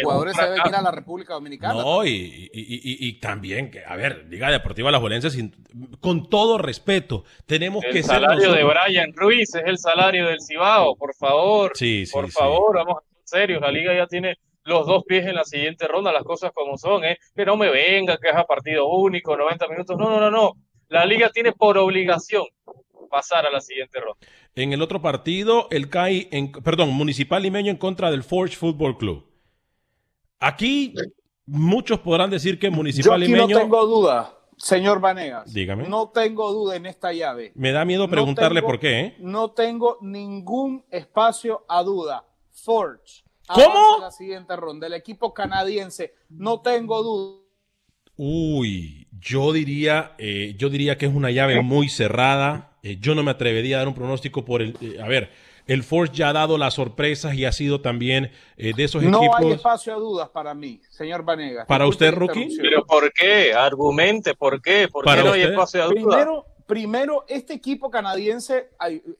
jugadores, 0.00 0.36
se 0.36 0.42
deben 0.42 0.60
ir 0.64 0.74
a 0.76 0.80
la 0.80 0.92
República 0.92 1.34
Dominicana. 1.34 1.74
No, 1.74 2.04
y, 2.04 2.48
y, 2.52 3.12
también, 3.18 3.72
que, 3.72 3.84
a 3.84 3.96
ver, 3.96 4.26
Liga 4.28 4.52
Deportiva 4.52 4.92
La 4.92 5.00
Juelense, 5.00 5.50
con 5.98 6.30
todo 6.30 6.58
respeto, 6.58 7.24
tenemos 7.46 7.82
que 7.82 8.04
ser. 8.04 8.22
El 8.22 8.22
salario 8.22 8.52
de 8.52 8.62
Brian 8.62 9.12
Ruiz 9.12 9.52
es 9.52 9.64
el 9.66 9.78
salario 9.78 10.28
del 10.28 10.40
Cibao, 10.40 10.94
por 10.94 11.12
favor. 11.16 11.72
Sí, 11.74 12.06
sí. 12.06 12.12
Por 12.12 12.30
favor, 12.30 12.76
vamos 12.76 12.98
a 12.98 13.00
ser 13.24 13.40
serios. 13.40 13.60
La 13.60 13.72
Liga 13.72 13.92
ya 13.92 14.06
tiene 14.06 14.36
los 14.62 14.86
dos 14.86 15.02
pies 15.04 15.26
en 15.26 15.34
la 15.34 15.42
siguiente 15.42 15.88
ronda, 15.88 16.12
las 16.12 16.22
cosas 16.22 16.52
como 16.54 16.78
son, 16.78 17.04
¿eh? 17.04 17.18
Que 17.34 17.44
no 17.44 17.56
me 17.56 17.70
venga, 17.70 18.18
que 18.18 18.28
es 18.28 18.36
a 18.36 18.44
partido 18.44 18.86
único, 18.86 19.36
90 19.36 19.66
minutos. 19.66 19.98
No, 19.98 20.10
no, 20.10 20.20
no, 20.20 20.30
no. 20.30 20.52
La 20.88 21.04
Liga 21.04 21.30
tiene 21.30 21.52
por 21.52 21.76
obligación 21.76 22.44
pasar 23.08 23.46
a 23.46 23.50
la 23.50 23.60
siguiente 23.60 24.00
ronda. 24.00 24.18
En 24.54 24.72
el 24.72 24.82
otro 24.82 25.00
partido, 25.02 25.68
el 25.70 25.88
CAI, 25.88 26.28
en, 26.30 26.52
perdón, 26.52 26.90
Municipal 26.90 27.42
Limeño 27.42 27.70
en 27.70 27.76
contra 27.76 28.10
del 28.10 28.22
Forge 28.22 28.56
Football 28.56 28.98
Club. 28.98 29.26
Aquí 30.40 30.94
muchos 31.46 32.00
podrán 32.00 32.30
decir 32.30 32.58
que 32.58 32.70
Municipal 32.70 33.20
Yo 33.20 33.24
aquí 33.24 33.52
no 33.52 33.58
tengo 33.58 33.86
duda, 33.86 34.38
señor 34.56 35.00
Vanegas. 35.00 35.52
Dígame. 35.52 35.88
No 35.88 36.10
tengo 36.10 36.52
duda 36.52 36.76
en 36.76 36.86
esta 36.86 37.12
llave. 37.12 37.52
Me 37.54 37.72
da 37.72 37.84
miedo 37.84 38.08
preguntarle 38.08 38.62
por 38.62 38.78
qué. 38.78 39.00
¿eh? 39.00 39.16
No 39.18 39.50
tengo 39.50 39.98
ningún 40.00 40.84
espacio 40.90 41.64
a 41.68 41.82
duda. 41.82 42.24
Forge. 42.50 43.24
¿Cómo? 43.48 43.98
la 44.00 44.10
siguiente 44.10 44.54
ronda. 44.56 44.86
El 44.86 44.92
equipo 44.92 45.32
canadiense. 45.32 46.14
No 46.28 46.60
tengo 46.60 47.02
duda. 47.02 47.48
Uy, 48.16 49.08
yo 49.12 49.52
diría, 49.52 50.14
eh, 50.18 50.54
yo 50.58 50.68
diría 50.68 50.98
que 50.98 51.06
es 51.06 51.14
una 51.14 51.30
llave 51.30 51.62
muy 51.62 51.88
cerrada. 51.88 52.77
Eh, 52.88 52.96
yo 53.00 53.14
no 53.14 53.22
me 53.22 53.30
atrevería 53.30 53.76
a 53.76 53.78
dar 53.80 53.88
un 53.88 53.94
pronóstico 53.94 54.44
por 54.44 54.62
el. 54.62 54.74
Eh, 54.80 54.98
a 55.02 55.06
ver, 55.06 55.30
el 55.66 55.82
Force 55.82 56.14
ya 56.14 56.30
ha 56.30 56.32
dado 56.32 56.56
las 56.56 56.74
sorpresas 56.74 57.34
y 57.34 57.44
ha 57.44 57.52
sido 57.52 57.82
también 57.82 58.32
eh, 58.56 58.72
de 58.74 58.84
esos 58.84 59.02
equipos. 59.02 59.40
No 59.40 59.46
hay 59.46 59.52
espacio 59.52 59.94
a 59.94 59.98
dudas 59.98 60.30
para 60.30 60.54
mí, 60.54 60.80
señor 60.88 61.22
Vanegas. 61.22 61.66
¿Para 61.66 61.86
usted, 61.86 62.14
Rookie? 62.14 62.56
¿Pero 62.56 62.86
por 62.86 63.12
qué? 63.12 63.52
Argumente, 63.52 64.34
¿por 64.34 64.62
qué? 64.62 64.88
¿Por 64.88 65.04
qué 65.04 65.22
no 65.22 65.32
hay 65.32 65.42
espacio 65.42 65.82
a 65.82 65.86
dudas? 65.88 66.02
Primero, 66.02 66.46
primero, 66.66 67.24
este 67.28 67.52
equipo 67.52 67.90
canadiense 67.90 68.70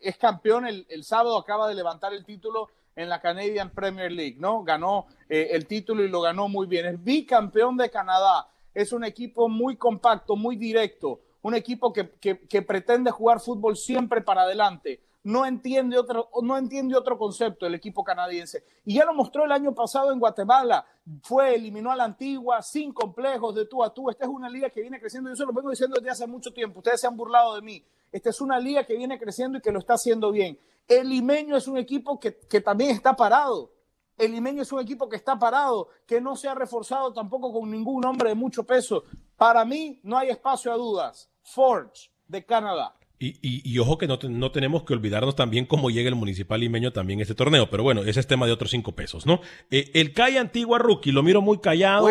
es 0.00 0.16
campeón. 0.16 0.66
El, 0.66 1.04
sábado 1.04 1.36
acaba 1.36 1.68
de 1.68 1.74
levantar 1.74 2.14
el 2.14 2.24
título 2.24 2.68
en 2.96 3.10
la 3.10 3.20
Canadian 3.20 3.70
Premier 3.70 4.10
League, 4.10 4.36
¿no? 4.38 4.64
Ganó 4.64 5.06
el 5.28 5.66
título 5.66 6.02
y 6.02 6.08
lo 6.08 6.22
ganó 6.22 6.48
muy 6.48 6.66
bien. 6.66 6.86
Es 6.86 7.04
bicampeón 7.04 7.76
de 7.76 7.90
Canadá. 7.90 8.48
Es 8.72 8.94
un 8.94 9.04
equipo 9.04 9.48
muy 9.50 9.76
compacto, 9.76 10.36
muy 10.36 10.56
directo 10.56 11.20
un 11.42 11.54
equipo 11.54 11.92
que, 11.92 12.62
pretende 12.62 13.10
jugar 13.10 13.40
fútbol 13.40 13.76
siempre 13.76 14.22
para 14.22 14.42
adelante. 14.42 15.02
No 15.24 15.44
entiende, 15.44 15.98
otro, 15.98 16.30
no 16.42 16.56
entiende 16.56 16.96
otro 16.96 17.18
concepto 17.18 17.66
el 17.66 17.74
equipo 17.74 18.02
canadiense. 18.02 18.64
Y 18.84 18.94
ya 18.94 19.04
lo 19.04 19.14
mostró 19.14 19.44
el 19.44 19.52
año 19.52 19.74
pasado 19.74 20.12
en 20.12 20.18
Guatemala. 20.18 20.86
Fue, 21.22 21.54
eliminó 21.54 21.90
a 21.90 21.96
la 21.96 22.04
antigua, 22.04 22.62
sin 22.62 22.92
complejos 22.92 23.54
de 23.54 23.66
tú 23.66 23.84
a 23.84 23.92
tú. 23.92 24.08
Esta 24.08 24.24
es 24.24 24.30
una 24.30 24.48
liga 24.48 24.70
que 24.70 24.80
viene 24.80 24.98
creciendo. 24.98 25.28
Yo 25.28 25.36
se 25.36 25.44
lo 25.44 25.52
vengo 25.52 25.70
diciendo 25.70 25.96
desde 25.96 26.10
hace 26.10 26.26
mucho 26.26 26.52
tiempo. 26.52 26.78
Ustedes 26.78 27.00
se 27.00 27.06
han 27.06 27.16
burlado 27.16 27.56
de 27.56 27.62
mí. 27.62 27.84
Esta 28.10 28.30
es 28.30 28.40
una 28.40 28.58
liga 28.58 28.84
que 28.84 28.96
viene 28.96 29.18
creciendo 29.18 29.58
y 29.58 29.60
que 29.60 29.72
lo 29.72 29.80
está 29.80 29.94
haciendo 29.94 30.32
bien. 30.32 30.58
El 30.86 31.10
limeño 31.10 31.56
es 31.56 31.68
un 31.68 31.76
equipo 31.76 32.18
que, 32.18 32.38
que 32.38 32.60
también 32.60 32.90
está 32.90 33.14
parado 33.14 33.70
el 34.18 34.32
Limeño 34.32 34.62
es 34.62 34.72
un 34.72 34.80
equipo 34.80 35.08
que 35.08 35.16
está 35.16 35.38
parado, 35.38 35.88
que 36.06 36.20
no 36.20 36.36
se 36.36 36.48
ha 36.48 36.54
reforzado 36.54 37.12
tampoco 37.12 37.52
con 37.52 37.70
ningún 37.70 38.04
hombre 38.04 38.30
de 38.30 38.34
mucho 38.34 38.64
peso. 38.64 39.04
Para 39.36 39.64
mí 39.64 40.00
no 40.02 40.18
hay 40.18 40.30
espacio 40.30 40.72
a 40.72 40.76
dudas. 40.76 41.30
Forge 41.42 42.10
de 42.26 42.44
Canadá. 42.44 42.97
Y, 43.20 43.76
ojo 43.80 43.98
que 43.98 44.06
no, 44.06 44.52
tenemos 44.52 44.84
que 44.84 44.92
olvidarnos 44.92 45.34
también 45.34 45.66
cómo 45.66 45.90
llega 45.90 46.08
el 46.08 46.14
municipal 46.14 46.60
limeño 46.60 46.92
también 46.92 47.20
este 47.20 47.34
torneo, 47.34 47.68
pero 47.68 47.82
bueno, 47.82 48.04
ese 48.04 48.20
es 48.20 48.28
tema 48.28 48.46
de 48.46 48.52
otros 48.52 48.70
cinco 48.70 48.92
pesos, 48.92 49.26
¿no? 49.26 49.40
Eh, 49.72 49.90
el 49.94 50.12
CAI 50.12 50.36
Antigua 50.36 50.78
Rookie, 50.78 51.10
lo 51.10 51.24
miro 51.24 51.42
muy 51.42 51.58
callado. 51.58 52.06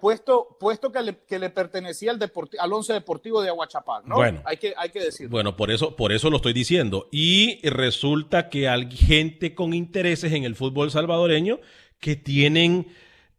Puesto, 0.00 0.56
puesto, 0.58 0.90
que, 0.90 1.02
le, 1.02 1.18
que 1.26 1.38
le 1.38 1.50
pertenecía 1.50 2.10
al, 2.10 2.32
al 2.58 2.72
once 2.72 2.94
deportivo 2.94 3.42
de 3.42 3.50
Aguachapán, 3.50 4.04
¿no? 4.06 4.16
Bueno, 4.16 4.40
hay 4.46 4.56
que, 4.56 4.72
hay 4.78 4.88
que 4.88 5.00
decirlo. 5.00 5.30
Bueno, 5.30 5.56
por 5.56 5.70
eso, 5.70 5.94
por 5.94 6.10
eso 6.12 6.30
lo 6.30 6.36
estoy 6.36 6.54
diciendo. 6.54 7.08
Y 7.12 7.60
resulta 7.68 8.48
que 8.48 8.66
hay 8.66 8.90
gente 8.90 9.54
con 9.54 9.74
intereses 9.74 10.32
en 10.32 10.44
el 10.44 10.54
fútbol 10.54 10.90
salvadoreño 10.90 11.60
que 12.00 12.16
tienen 12.16 12.88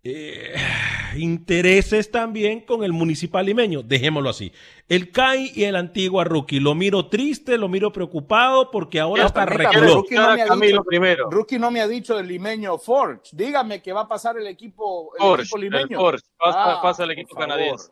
eh, 0.09 0.55
intereses 1.17 2.11
también 2.11 2.61
con 2.61 2.83
el 2.83 2.93
municipal 2.93 3.45
limeño, 3.45 3.83
dejémoslo 3.83 4.29
así. 4.29 4.53
El 4.87 5.11
CAI 5.11 5.51
y 5.53 5.63
el 5.65 5.75
Antigua 5.75 6.23
Rookie, 6.23 6.59
lo 6.59 6.75
miro 6.75 7.07
triste, 7.07 7.57
lo 7.57 7.67
miro 7.67 7.91
preocupado 7.91 8.71
porque 8.71 8.99
ahora 8.99 9.25
está 9.25 9.45
reculó. 9.45 9.95
Rookie, 9.95 10.15
no 10.15 10.35
me 10.35 10.41
ha 10.41 10.55
dicho, 10.55 11.29
Rookie 11.29 11.59
no 11.59 11.71
me 11.71 11.81
ha 11.81 11.87
dicho 11.87 12.15
del 12.15 12.27
limeño 12.27 12.77
Forge. 12.77 13.31
Dígame 13.33 13.81
que 13.81 13.91
va 13.91 14.01
a 14.01 14.07
pasar 14.07 14.37
el 14.37 14.47
equipo, 14.47 15.11
el 15.19 15.41
equipo 15.41 15.57
limeño. 15.57 15.99
Forge, 15.99 16.23
pasa, 16.37 17.03
el 17.03 17.11
equipo 17.11 17.35
canadiense. 17.35 17.91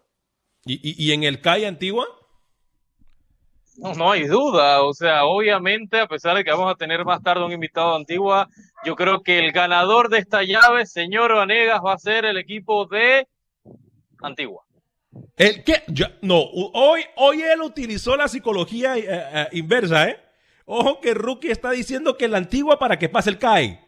¿Y, 0.66 1.06
¿Y, 1.06 1.12
en 1.12 1.24
el 1.24 1.42
CAI 1.42 1.66
Antigua? 1.66 2.08
No, 3.78 3.94
no 3.94 4.12
hay 4.12 4.28
duda, 4.28 4.82
o 4.84 4.94
sea, 4.94 5.26
obviamente, 5.26 6.00
a 6.00 6.08
pesar 6.08 6.38
de 6.38 6.44
que 6.44 6.52
vamos 6.52 6.72
a 6.72 6.76
tener 6.76 7.04
más 7.04 7.22
tarde 7.22 7.44
un 7.44 7.52
invitado 7.52 7.92
de 7.92 7.98
Antigua, 7.98 8.48
yo 8.86 8.96
creo 8.96 9.22
que 9.22 9.40
el 9.40 9.52
ganador 9.52 10.10
de 10.10 10.20
esta 10.20 10.44
llave, 10.44 10.86
señor 10.86 11.34
Vanegas, 11.34 11.82
va 11.84 11.94
a 11.94 11.98
ser 11.98 12.26
el 12.26 12.38
equipo 12.38 12.86
de 12.86 13.28
Antigua. 14.22 14.64
¿El 15.38 15.64
qué? 15.64 15.84
no, 16.22 16.40
hoy, 16.42 17.02
hoy 17.16 17.42
él 17.42 17.62
utilizó 17.62 18.16
la 18.16 18.28
psicología 18.28 18.98
eh, 18.98 19.06
eh, 19.08 19.48
inversa, 19.54 20.10
¿eh? 20.10 20.20
Ojo 20.66 21.00
que 21.00 21.14
Rookie 21.14 21.52
está 21.52 21.72
diciendo 21.72 22.18
que 22.18 22.28
la 22.28 22.38
Antigua 22.38 22.80
para 22.80 22.98
que 22.98 23.08
pase 23.08 23.30
el 23.30 23.38
CAI. 23.38 23.80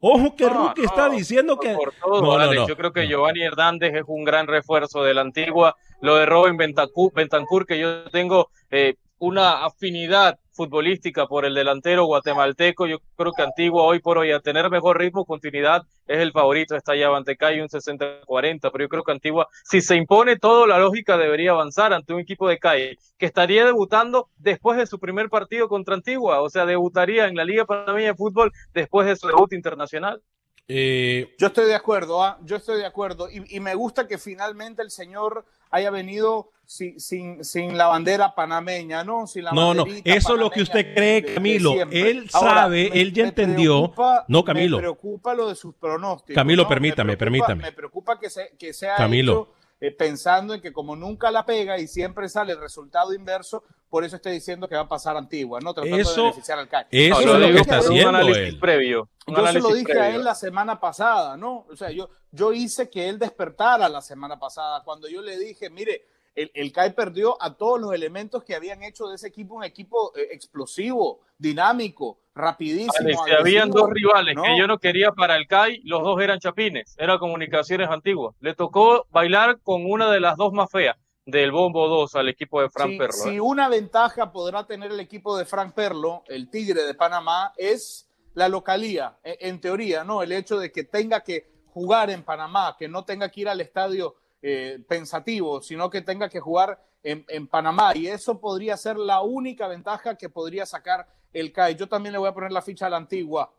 Ojo 0.00 0.34
que 0.36 0.48
Rookie 0.48 0.84
está 0.84 1.08
diciendo 1.08 1.58
que. 1.58 1.72
Por 1.74 1.94
todo, 1.94 2.66
yo 2.66 2.76
creo 2.76 2.92
que 2.92 3.06
Giovanni 3.06 3.42
Hernández 3.42 3.94
es 3.94 4.02
un 4.06 4.24
gran 4.24 4.46
refuerzo 4.46 5.02
de 5.02 5.14
la 5.14 5.22
Antigua. 5.22 5.76
Lo 6.00 6.16
de 6.16 6.26
Robin 6.26 6.56
Bentancur, 6.58 7.66
que 7.66 7.78
yo 7.78 8.04
tengo 8.10 8.50
eh, 8.70 8.96
una 9.18 9.64
afinidad 9.64 10.38
futbolística 10.52 11.26
por 11.26 11.44
el 11.44 11.54
delantero 11.54 12.06
guatemalteco. 12.06 12.86
Yo 12.86 12.98
creo 13.16 13.32
que 13.32 13.42
Antigua 13.42 13.82
hoy 13.82 14.00
por 14.00 14.18
hoy 14.18 14.30
a 14.32 14.40
tener 14.40 14.70
mejor 14.70 14.98
ritmo, 14.98 15.24
continuidad, 15.24 15.82
es 16.06 16.18
el 16.18 16.32
favorito. 16.32 16.76
Está 16.76 16.94
ya 16.96 17.14
ante 17.14 17.36
CAI 17.36 17.60
un 17.60 17.68
60-40, 17.68 18.70
pero 18.70 18.84
yo 18.84 18.88
creo 18.88 19.02
que 19.02 19.12
Antigua, 19.12 19.48
si 19.64 19.80
se 19.80 19.96
impone 19.96 20.38
todo, 20.38 20.66
la 20.66 20.78
lógica 20.78 21.16
debería 21.16 21.50
avanzar 21.52 21.92
ante 21.92 22.14
un 22.14 22.20
equipo 22.20 22.48
de 22.48 22.58
CAI 22.58 22.96
que 23.18 23.26
estaría 23.26 23.64
debutando 23.64 24.28
después 24.36 24.78
de 24.78 24.86
su 24.86 24.98
primer 24.98 25.28
partido 25.28 25.68
contra 25.68 25.94
Antigua, 25.94 26.40
o 26.40 26.50
sea, 26.50 26.66
debutaría 26.66 27.26
en 27.26 27.36
la 27.36 27.44
Liga 27.44 27.64
Panameña 27.64 28.08
de 28.08 28.14
Fútbol 28.14 28.52
después 28.72 29.06
de 29.06 29.16
su 29.16 29.26
debut 29.26 29.52
internacional. 29.52 30.22
Eh, 30.66 31.34
yo 31.38 31.48
estoy 31.48 31.66
de 31.66 31.74
acuerdo, 31.74 32.22
¿ah? 32.22 32.38
yo 32.42 32.56
estoy 32.56 32.78
de 32.78 32.86
acuerdo. 32.86 33.28
Y, 33.30 33.60
me 33.60 33.74
gusta 33.74 34.08
que 34.08 34.16
finalmente 34.16 34.82
el 34.82 34.90
señor 34.90 35.44
haya 35.70 35.90
venido 35.90 36.50
sin, 36.64 36.98
sin, 37.44 37.76
la 37.76 37.88
bandera 37.88 38.34
panameña, 38.34 39.04
¿no? 39.04 39.26
Sin 39.26 39.44
la 39.44 39.52
no, 39.52 39.74
no, 39.74 39.84
eso 40.04 40.34
es 40.34 40.40
lo 40.40 40.50
que 40.50 40.62
usted 40.62 40.94
cree, 40.94 41.34
Camilo. 41.34 41.74
él 41.90 42.30
sabe, 42.30 42.90
él 42.98 43.12
ya 43.12 43.24
entendió. 43.24 43.92
no, 44.28 44.44
Camilo. 44.44 44.78
Me 44.78 44.82
preocupa 44.82 45.34
lo 45.34 45.48
de 45.48 45.54
sus 45.54 45.74
pronósticos. 45.74 46.34
Camilo, 46.34 46.66
permítame, 46.66 47.16
permítame. 47.16 47.64
Me 47.64 47.72
preocupa 47.72 48.18
que, 48.18 48.30
se, 48.30 48.54
que 48.58 48.72
sea 48.72 48.96
Camilo. 48.96 49.52
Eh, 49.86 49.90
pensando 49.90 50.54
en 50.54 50.62
que 50.62 50.72
como 50.72 50.96
nunca 50.96 51.30
la 51.30 51.44
pega 51.44 51.78
y 51.78 51.86
siempre 51.86 52.26
sale 52.30 52.54
el 52.54 52.58
resultado 52.58 53.12
inverso, 53.12 53.64
por 53.90 54.02
eso 54.02 54.16
estoy 54.16 54.32
diciendo 54.32 54.66
que 54.66 54.74
va 54.74 54.80
a 54.80 54.88
pasar 54.88 55.14
Antigua, 55.14 55.60
¿no? 55.60 55.74
Tratando 55.74 55.98
eso, 55.98 56.14
de 56.14 56.22
beneficiar 56.22 56.58
al 56.58 56.68
CAI. 56.68 56.86
Eso 56.90 57.20
es 57.20 57.26
lo 57.26 57.38
que 57.38 57.60
está 57.60 57.76
haciendo 57.76 58.18
él. 58.20 58.58
Previo, 58.58 59.10
yo 59.26 59.46
se 59.46 59.60
lo 59.60 59.74
dije 59.74 60.00
a 60.00 60.08
él 60.14 60.24
la 60.24 60.34
semana 60.34 60.80
pasada, 60.80 61.36
¿no? 61.36 61.66
O 61.70 61.76
sea, 61.76 61.90
yo, 61.90 62.08
yo 62.32 62.54
hice 62.54 62.88
que 62.88 63.10
él 63.10 63.18
despertara 63.18 63.86
la 63.90 64.00
semana 64.00 64.38
pasada, 64.38 64.82
cuando 64.84 65.06
yo 65.06 65.20
le 65.20 65.38
dije, 65.38 65.68
mire, 65.68 66.06
el, 66.34 66.50
el 66.54 66.72
CAI 66.72 66.94
perdió 66.94 67.40
a 67.40 67.54
todos 67.54 67.80
los 67.80 67.92
elementos 67.94 68.42
que 68.44 68.54
habían 68.54 68.82
hecho 68.82 69.06
de 69.06 69.16
ese 69.16 69.28
equipo 69.28 69.54
un 69.54 69.64
equipo 69.64 70.12
eh, 70.16 70.28
explosivo, 70.32 71.20
dinámico, 71.38 72.18
rapidísimo. 72.34 73.24
si 73.24 73.30
habían 73.32 73.70
dos 73.70 73.88
rivales 73.90 74.36
que 74.40 74.58
yo 74.58 74.66
no 74.66 74.78
quería 74.78 75.12
para 75.12 75.36
el 75.36 75.46
CAI, 75.46 75.80
los 75.84 76.02
dos 76.02 76.20
eran 76.20 76.40
chapines, 76.40 76.94
era 76.98 77.18
comunicaciones 77.18 77.88
antiguas. 77.88 78.34
Le 78.40 78.54
tocó 78.54 79.06
bailar 79.10 79.60
con 79.62 79.88
una 79.88 80.10
de 80.10 80.20
las 80.20 80.36
dos 80.36 80.52
más 80.52 80.70
feas. 80.70 80.96
del 81.26 81.52
Bombo 81.52 81.88
2 81.88 82.16
al 82.16 82.28
equipo 82.28 82.60
de 82.60 82.68
Frank 82.68 82.90
si, 82.90 82.98
Perlo. 82.98 83.14
Si 83.14 83.36
¿eh? 83.36 83.40
una 83.40 83.68
ventaja 83.68 84.30
podrá 84.30 84.66
tener 84.66 84.92
el 84.92 85.00
equipo 85.00 85.38
de 85.38 85.46
Frank 85.46 85.72
Perlo, 85.72 86.22
el 86.26 86.50
Tigre 86.50 86.82
de 86.82 86.92
Panamá, 86.92 87.54
es 87.56 88.10
la 88.34 88.48
localía, 88.48 89.16
en, 89.22 89.36
en 89.40 89.60
teoría, 89.60 90.04
¿no? 90.04 90.22
El 90.22 90.32
hecho 90.32 90.58
de 90.58 90.70
que 90.70 90.84
tenga 90.84 91.22
que 91.22 91.48
jugar 91.72 92.10
en 92.10 92.22
Panamá, 92.22 92.76
que 92.78 92.88
no 92.88 93.04
tenga 93.04 93.30
que 93.30 93.40
ir 93.40 93.48
al 93.48 93.60
estadio 93.60 94.16
eh, 94.46 94.78
pensativo, 94.86 95.62
sino 95.62 95.88
que 95.88 96.02
tenga 96.02 96.28
que 96.28 96.38
jugar 96.38 96.78
en, 97.02 97.24
en, 97.28 97.46
Panamá. 97.46 97.96
Y 97.96 98.08
eso 98.08 98.38
podría 98.38 98.76
ser 98.76 98.98
la 98.98 99.22
única 99.22 99.68
ventaja 99.68 100.18
que 100.18 100.28
podría 100.28 100.66
sacar 100.66 101.06
el 101.32 101.50
CAI. 101.50 101.76
Yo 101.76 101.88
también 101.88 102.12
le 102.12 102.18
voy 102.18 102.28
a 102.28 102.34
poner 102.34 102.52
la 102.52 102.60
ficha 102.60 102.86
a 102.86 102.90
la 102.90 102.98
antigua. 102.98 103.54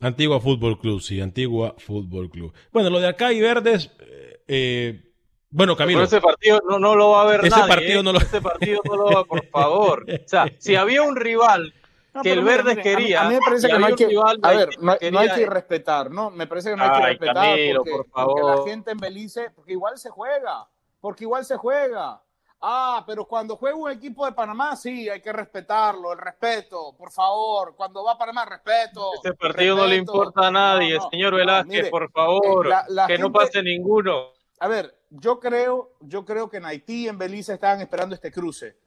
Antigua 0.00 0.38
Fútbol 0.38 0.78
Club, 0.78 1.00
sí, 1.00 1.18
Antigua 1.18 1.74
Fútbol 1.78 2.28
Club. 2.28 2.52
Bueno, 2.72 2.90
lo 2.90 3.00
de 3.00 3.08
acá 3.08 3.32
y 3.32 3.40
Verdes, 3.40 3.90
eh, 4.46 5.02
bueno, 5.48 5.74
Camilo. 5.76 6.00
Pero 6.00 6.08
ese 6.08 6.20
partido 6.20 6.60
no, 6.68 6.78
no, 6.78 6.94
lo 6.94 7.10
va 7.12 7.22
a 7.22 7.26
ver 7.26 7.40
ese 7.40 7.56
nadie. 7.56 7.68
Partido 7.68 8.00
¿eh? 8.00 8.02
no 8.02 8.12
lo... 8.12 8.18
Ese 8.18 8.42
partido 8.42 8.80
no 8.84 8.96
lo 8.96 9.04
va, 9.06 9.24
por 9.24 9.46
favor. 9.46 10.04
O 10.08 10.28
sea, 10.28 10.52
si 10.58 10.74
había 10.74 11.00
un 11.00 11.16
rival 11.16 11.72
No, 12.14 12.22
que 12.22 12.32
el 12.32 12.44
Verdes 12.44 12.76
mire, 12.76 12.80
a 12.92 12.96
mí- 12.96 13.02
quería. 13.02 13.20
A 13.22 13.28
mí, 13.28 13.34
me 13.34 13.40
parece 13.40 13.66
que 13.68 13.78
no 13.78 13.86
hay 13.86 13.94
que. 13.96 14.04
A 14.42 14.50
ver, 14.52 14.68
no, 14.80 14.96
no 15.12 15.18
hay 15.18 15.28
que 15.30 15.40
irrespetar, 15.42 16.10
¿no? 16.10 16.30
Me 16.30 16.46
parece 16.46 16.70
que 16.70 16.76
no 16.76 16.84
hay 16.84 16.90
que 16.90 16.96
Ay, 16.96 17.02
irrespetar 17.14 17.34
Camilo, 17.34 17.78
porque, 17.78 17.90
por 17.90 18.06
porque 18.10 18.40
favor. 18.40 18.58
la 18.58 18.70
gente 18.70 18.90
en 18.92 18.98
Belice, 18.98 19.50
porque 19.50 19.72
igual 19.72 19.98
se 19.98 20.10
juega, 20.10 20.68
porque 21.00 21.24
igual 21.24 21.44
se 21.44 21.56
juega. 21.56 22.20
Ah, 22.66 23.04
pero 23.06 23.26
cuando 23.26 23.56
juega 23.56 23.76
un 23.76 23.90
equipo 23.90 24.24
de 24.24 24.32
Panamá, 24.32 24.74
sí, 24.76 25.06
hay 25.10 25.20
que 25.20 25.32
respetarlo, 25.32 26.12
el 26.12 26.18
respeto, 26.18 26.94
por 26.96 27.10
favor. 27.10 27.74
Cuando 27.76 28.02
va 28.04 28.12
a 28.12 28.18
Panamá, 28.18 28.44
respeto. 28.46 29.10
Este 29.16 29.34
partido 29.34 29.76
no 29.76 29.86
le 29.86 29.96
importa 29.96 30.46
a 30.46 30.50
nadie, 30.50 30.96
No, 30.96 31.10
señor 31.10 31.34
Velázquez, 31.34 31.68
mire, 31.78 31.90
por 31.90 32.10
favor. 32.10 32.66
eh, 32.66 32.70
la- 32.70 32.84
la 32.88 33.06
que 33.06 33.18
no 33.18 33.30
pase 33.30 33.62
ninguno. 33.62 34.28
A 34.60 34.68
ver, 34.68 34.94
yo 35.10 35.40
creo, 35.40 35.92
yo 36.00 36.24
creo 36.24 36.48
que 36.48 36.56
en 36.56 36.64
Haití 36.64 37.04
y 37.04 37.08
en 37.08 37.18
Belice 37.18 37.52
estaban 37.52 37.80
esperando 37.82 38.14
este 38.14 38.30
cruce, 38.32 38.78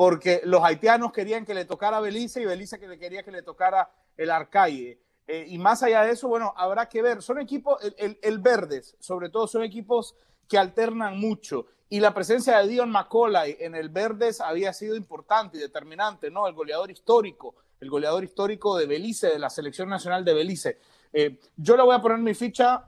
porque 0.00 0.40
los 0.44 0.64
haitianos 0.64 1.12
querían 1.12 1.44
que 1.44 1.52
le 1.52 1.66
tocara 1.66 2.00
Belice 2.00 2.40
y 2.40 2.46
Belice 2.46 2.80
que 2.80 2.88
le 2.88 2.98
quería 2.98 3.22
que 3.22 3.30
le 3.30 3.42
tocara 3.42 3.90
el 4.16 4.30
Arcaye. 4.30 4.98
Eh, 5.26 5.44
y 5.48 5.58
más 5.58 5.82
allá 5.82 6.04
de 6.04 6.12
eso, 6.12 6.26
bueno, 6.26 6.54
habrá 6.56 6.88
que 6.88 7.02
ver. 7.02 7.20
Son 7.20 7.38
equipos, 7.38 7.76
el, 7.98 8.18
el, 8.22 8.38
Verdes, 8.38 8.96
sobre 8.98 9.28
todo, 9.28 9.46
son 9.46 9.62
equipos 9.62 10.14
que 10.48 10.56
alternan 10.56 11.20
mucho. 11.20 11.66
Y 11.90 12.00
la 12.00 12.14
presencia 12.14 12.56
de 12.56 12.68
Dion 12.68 12.90
McCauley 12.90 13.58
en 13.60 13.74
el 13.74 13.90
Verdes 13.90 14.40
había 14.40 14.72
sido 14.72 14.96
importante 14.96 15.58
y 15.58 15.60
determinante, 15.60 16.30
¿no? 16.30 16.48
El 16.48 16.54
goleador 16.54 16.90
histórico, 16.90 17.56
el 17.78 17.90
goleador 17.90 18.24
histórico 18.24 18.78
de 18.78 18.86
Belice, 18.86 19.26
de 19.26 19.38
la 19.38 19.50
selección 19.50 19.90
nacional 19.90 20.24
de 20.24 20.32
Belice. 20.32 20.78
Eh, 21.12 21.38
yo 21.58 21.76
le 21.76 21.82
voy 21.82 21.94
a 21.94 22.00
poner 22.00 22.16
mi 22.16 22.32
ficha 22.32 22.86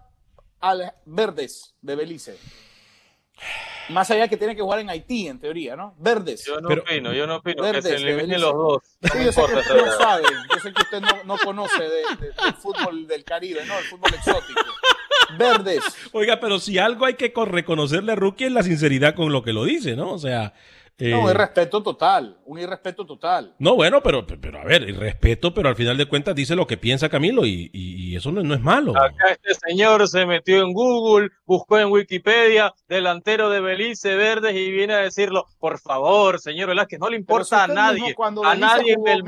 al 0.61 0.95
Verdes 1.05 1.75
de 1.83 1.95
Belice. 1.95 2.39
Más 3.89 4.11
allá 4.11 4.29
que 4.29 4.37
tiene 4.37 4.55
que 4.55 4.63
jugar 4.63 4.79
en 4.81 4.91
Haití, 4.91 5.27
en 5.29 5.39
teoría, 5.41 5.75
¿no? 5.77 5.95
Verdes. 5.99 6.45
Yo 6.47 6.61
no 6.61 6.69
Pero- 6.69 6.83
opino, 6.83 7.13
yo 7.13 7.27
no 7.27 7.37
opino 7.37 7.63
Verdes, 7.63 7.85
que 7.85 7.99
se 7.99 8.09
eliminen 8.09 8.41
los 8.41 8.53
dos. 8.55 8.79
No 9.01 9.09
Sí, 9.09 9.25
yo 9.25 9.33
sé 9.33 9.41
que 9.41 9.41
importa 9.41 9.59
usted 9.61 9.77
no 9.87 9.93
sabe, 9.99 10.23
yo 10.55 10.61
sé 10.61 10.73
que 10.73 10.83
usted 10.83 11.01
no, 11.01 11.25
no 11.25 11.39
conoce 11.39 11.83
de- 11.83 11.89
de- 11.89 12.27
del 12.45 12.55
fútbol 12.61 13.07
del 13.07 13.25
Caribe, 13.25 13.65
¿no? 13.67 13.79
El 13.79 13.85
fútbol 13.85 14.15
exótico. 14.15 14.61
Verdes. 15.39 15.83
Oiga, 16.13 16.39
pero 16.41 16.59
si 16.59 16.79
algo 16.79 17.07
hay 17.07 17.15
que 17.15 17.33
co- 17.33 17.45
reconocerle 17.45 18.13
a 18.13 18.17
Rookie 18.17 18.45
es 18.47 18.53
la 18.53 18.63
sinceridad 18.63 19.15
con 19.15 19.33
lo 19.33 19.43
que 19.43 19.53
lo 19.53 19.65
dice, 19.65 19.97
¿no? 19.97 20.13
O 20.13 20.19
sea... 20.19 20.53
eh, 21.07 21.11
No, 21.11 21.21
un 21.25 21.31
irrespeto 21.31 21.83
total, 21.83 22.37
un 22.45 22.59
irrespeto 22.59 23.05
total. 23.07 23.55
No, 23.59 23.75
bueno, 23.75 24.03
pero, 24.03 24.27
pero 24.27 24.61
a 24.61 24.65
ver, 24.65 24.89
y 24.89 24.93
respeto, 24.93 25.53
pero 25.55 25.69
al 25.69 25.77
final 25.77 25.97
de 25.97 26.07
cuentas 26.07 26.35
dice 26.35 26.55
lo 26.55 26.67
que 26.67 26.77
piensa 26.77 27.09
Camilo 27.09 27.45
y, 27.47 27.71
y- 27.73 28.11
y 28.13 28.17
eso 28.17 28.31
no, 28.31 28.43
no 28.43 28.55
es 28.55 28.61
malo. 28.61 28.93
Acá 28.97 29.25
este 29.33 29.55
señor 29.69 30.07
se 30.09 30.27
metió 30.27 30.63
en 30.63 30.73
Google, 30.73 31.31
buscó 31.47 31.79
en 31.79 31.91
Wikipedia, 31.91 32.75
delantero 32.89 33.51
de 33.51 33.61
Belice 33.61 34.15
Verdes 34.15 34.55
y 34.55 34.71
viene 34.71 34.95
a 34.95 34.99
decirlo, 34.99 35.47
por 35.59 35.79
favor, 35.79 36.39
señor 36.41 36.69
Velázquez, 36.69 36.99
no 37.01 37.09
le 37.09 37.17
importa 37.17 37.65
a 37.65 37.67
nadie, 37.67 38.15
a 38.45 38.51
Belice 38.51 38.61
nadie 38.61 38.95
jugó, 38.97 39.09
en 39.09 39.21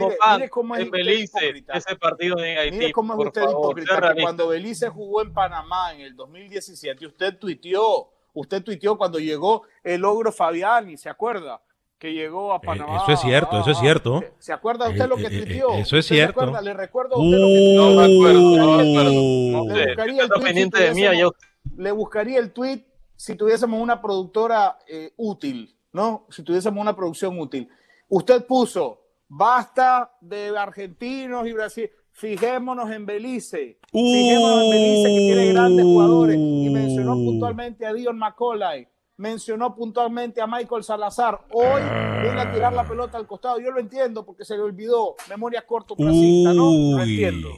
es 0.42 0.50
en 0.52 0.88
usted 0.88 0.90
Belice, 0.90 1.38
hipócrita. 1.44 1.72
ese 1.74 1.96
partido 1.96 2.38
en 2.38 2.58
Haití, 2.58 2.76
Mire 2.78 2.92
cómo 2.92 3.12
es 3.12 3.16
por 3.16 3.26
usted 3.28 3.42
favor, 3.42 3.78
hipócrita, 3.78 4.14
que 4.14 4.22
cuando 4.22 4.48
Belice 4.48 4.88
jugó 4.90 5.22
en 5.22 5.32
Panamá 5.32 5.92
en 5.94 6.00
el 6.02 6.14
2017, 6.14 7.06
usted 7.06 7.38
tuiteó, 7.38 8.10
usted 8.34 8.62
tuiteó 8.62 8.98
cuando 8.98 9.18
llegó 9.18 9.62
el 9.82 10.04
ogro 10.04 10.30
Fabiani, 10.30 10.96
¿se 10.98 11.08
acuerda? 11.08 11.62
Que 11.98 12.12
llegó 12.12 12.52
a 12.52 12.60
Panamá. 12.60 12.96
Eh, 12.96 12.98
eso 13.02 13.12
es 13.12 13.20
cierto, 13.20 13.58
eso 13.60 13.70
es 13.70 13.78
cierto. 13.78 14.20
¿Se- 14.20 14.32
¿Se 14.38 14.52
acuerda 14.52 14.88
usted 14.90 15.08
lo 15.08 15.16
que 15.16 15.22
Eh, 15.22 15.28
eh, 15.30 15.38
tuiteó? 15.44 15.70
eh, 15.70 15.80
eso 15.80 15.96
es 15.96 16.04
¿Usted 16.04 16.08
se 16.08 16.14
cierto. 16.14 16.60
Le 16.60 16.74
recuerdo 16.74 17.14
a 17.14 17.18
usted 17.18 17.38
lo 17.38 17.46
que 17.46 17.74
No 17.76 17.90
me 17.96 18.04
acuerdo, 18.04 18.56
no 18.58 18.76
me 18.76 18.82
Uh. 18.84 18.90
acuerdo. 18.90 19.10
Le 19.10 19.52
No 19.52 19.64
sé, 19.74 19.86
buscaría 19.86 20.28
pendiente 20.42 20.78
si 20.78 20.84
de 20.84 20.94
mí, 21.14 21.30
le 21.76 21.92
buscaría 21.92 22.38
el 22.40 22.52
tweet 22.52 22.84
si 23.16 23.36
tuviésemos 23.36 23.80
una 23.80 24.02
productora 24.02 24.76
eh, 24.86 25.12
útil, 25.16 25.74
¿no? 25.92 26.26
Si 26.30 26.42
tuviésemos 26.42 26.80
una 26.82 26.94
producción 26.94 27.38
útil. 27.38 27.68
Usted 28.08 28.44
puso, 28.44 29.00
basta 29.28 30.12
de 30.20 30.56
argentinos 30.58 31.46
y 31.46 31.52
Brasil, 31.52 31.90
fijémonos 32.14 32.90
en 32.90 33.04
Belice, 33.06 33.78
fijémonos 33.92 34.62
en 34.64 34.70
Belice 34.70 35.08
que 35.08 35.18
tiene 35.18 35.52
grandes 35.52 35.84
jugadores 35.84 36.36
y 36.38 36.70
mencionó 36.70 37.16
Uh. 37.16 37.24
puntualmente 37.26 37.84
a 37.84 37.92
Dion 37.92 38.16
McCauley, 38.16 38.86
mencionó 39.16 39.74
puntualmente 39.74 40.40
a 40.40 40.46
Michael 40.46 40.84
Salazar. 40.84 41.40
Hoy 41.52 41.82
viene 42.22 42.40
a 42.40 42.52
tirar 42.52 42.72
la 42.72 42.86
pelota 42.86 43.18
al 43.18 43.26
costado. 43.26 43.58
Yo 43.60 43.70
lo 43.72 43.80
entiendo 43.80 44.24
porque 44.24 44.44
se 44.44 44.56
le 44.56 44.62
olvidó, 44.62 45.16
memoria 45.28 45.66
cortoplacista, 45.66 46.54
¿no? 46.54 46.70
Lo 46.96 47.02
entiendo. 47.02 47.50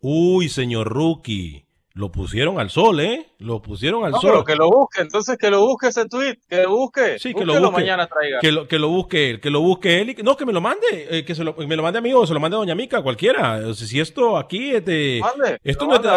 Uy, 0.00 0.48
señor 0.48 0.88
Rookie. 0.88 1.66
Lo 1.96 2.10
pusieron 2.10 2.58
al 2.58 2.70
sol, 2.70 2.98
¿eh? 2.98 3.28
Lo 3.38 3.62
pusieron 3.62 4.04
al 4.04 4.10
No, 4.10 4.20
sol. 4.20 4.30
pero 4.32 4.44
que 4.44 4.56
lo 4.56 4.68
busque, 4.68 5.00
entonces 5.00 5.38
que 5.38 5.48
lo 5.48 5.60
busque 5.60 5.86
ese 5.86 6.06
tweet, 6.08 6.38
que 6.48 6.64
lo 6.64 6.70
busque. 6.70 7.20
Sí, 7.20 7.32
que 7.32 7.44
lo 7.46 7.54
busque. 7.60 7.70
mañana 7.70 8.08
traiga. 8.08 8.40
Que 8.40 8.50
lo, 8.50 8.66
que 8.66 8.80
lo 8.80 8.88
busque 8.88 9.30
él, 9.30 9.40
que 9.40 9.48
lo 9.48 9.60
busque 9.60 10.00
él. 10.00 10.10
y 10.10 10.14
que- 10.16 10.24
no, 10.24 10.36
que 10.36 10.44
me 10.44 10.52
lo 10.52 10.60
mande. 10.60 10.80
eh, 11.08 11.24
que 11.24 11.36
se 11.36 11.44
lo, 11.44 11.54
me 11.54 11.76
lo 11.76 11.84
mande 11.84 12.00
a 12.00 12.02
mí 12.02 12.12
o 12.12 12.26
se 12.26 12.34
lo 12.34 12.40
mande 12.40 12.56
a 12.56 12.58
Doña 12.58 12.74
Mica, 12.74 13.00
cualquiera. 13.00 13.58
O 13.68 13.74
sea, 13.74 13.86
si 13.86 14.00
esto 14.00 14.36
aquí 14.36 14.74
es 14.74 14.84
de. 14.84 15.20
Mande, 15.22 15.60
esto 15.62 15.86
no 15.86 15.94
es 15.94 16.02
de. 16.02 16.08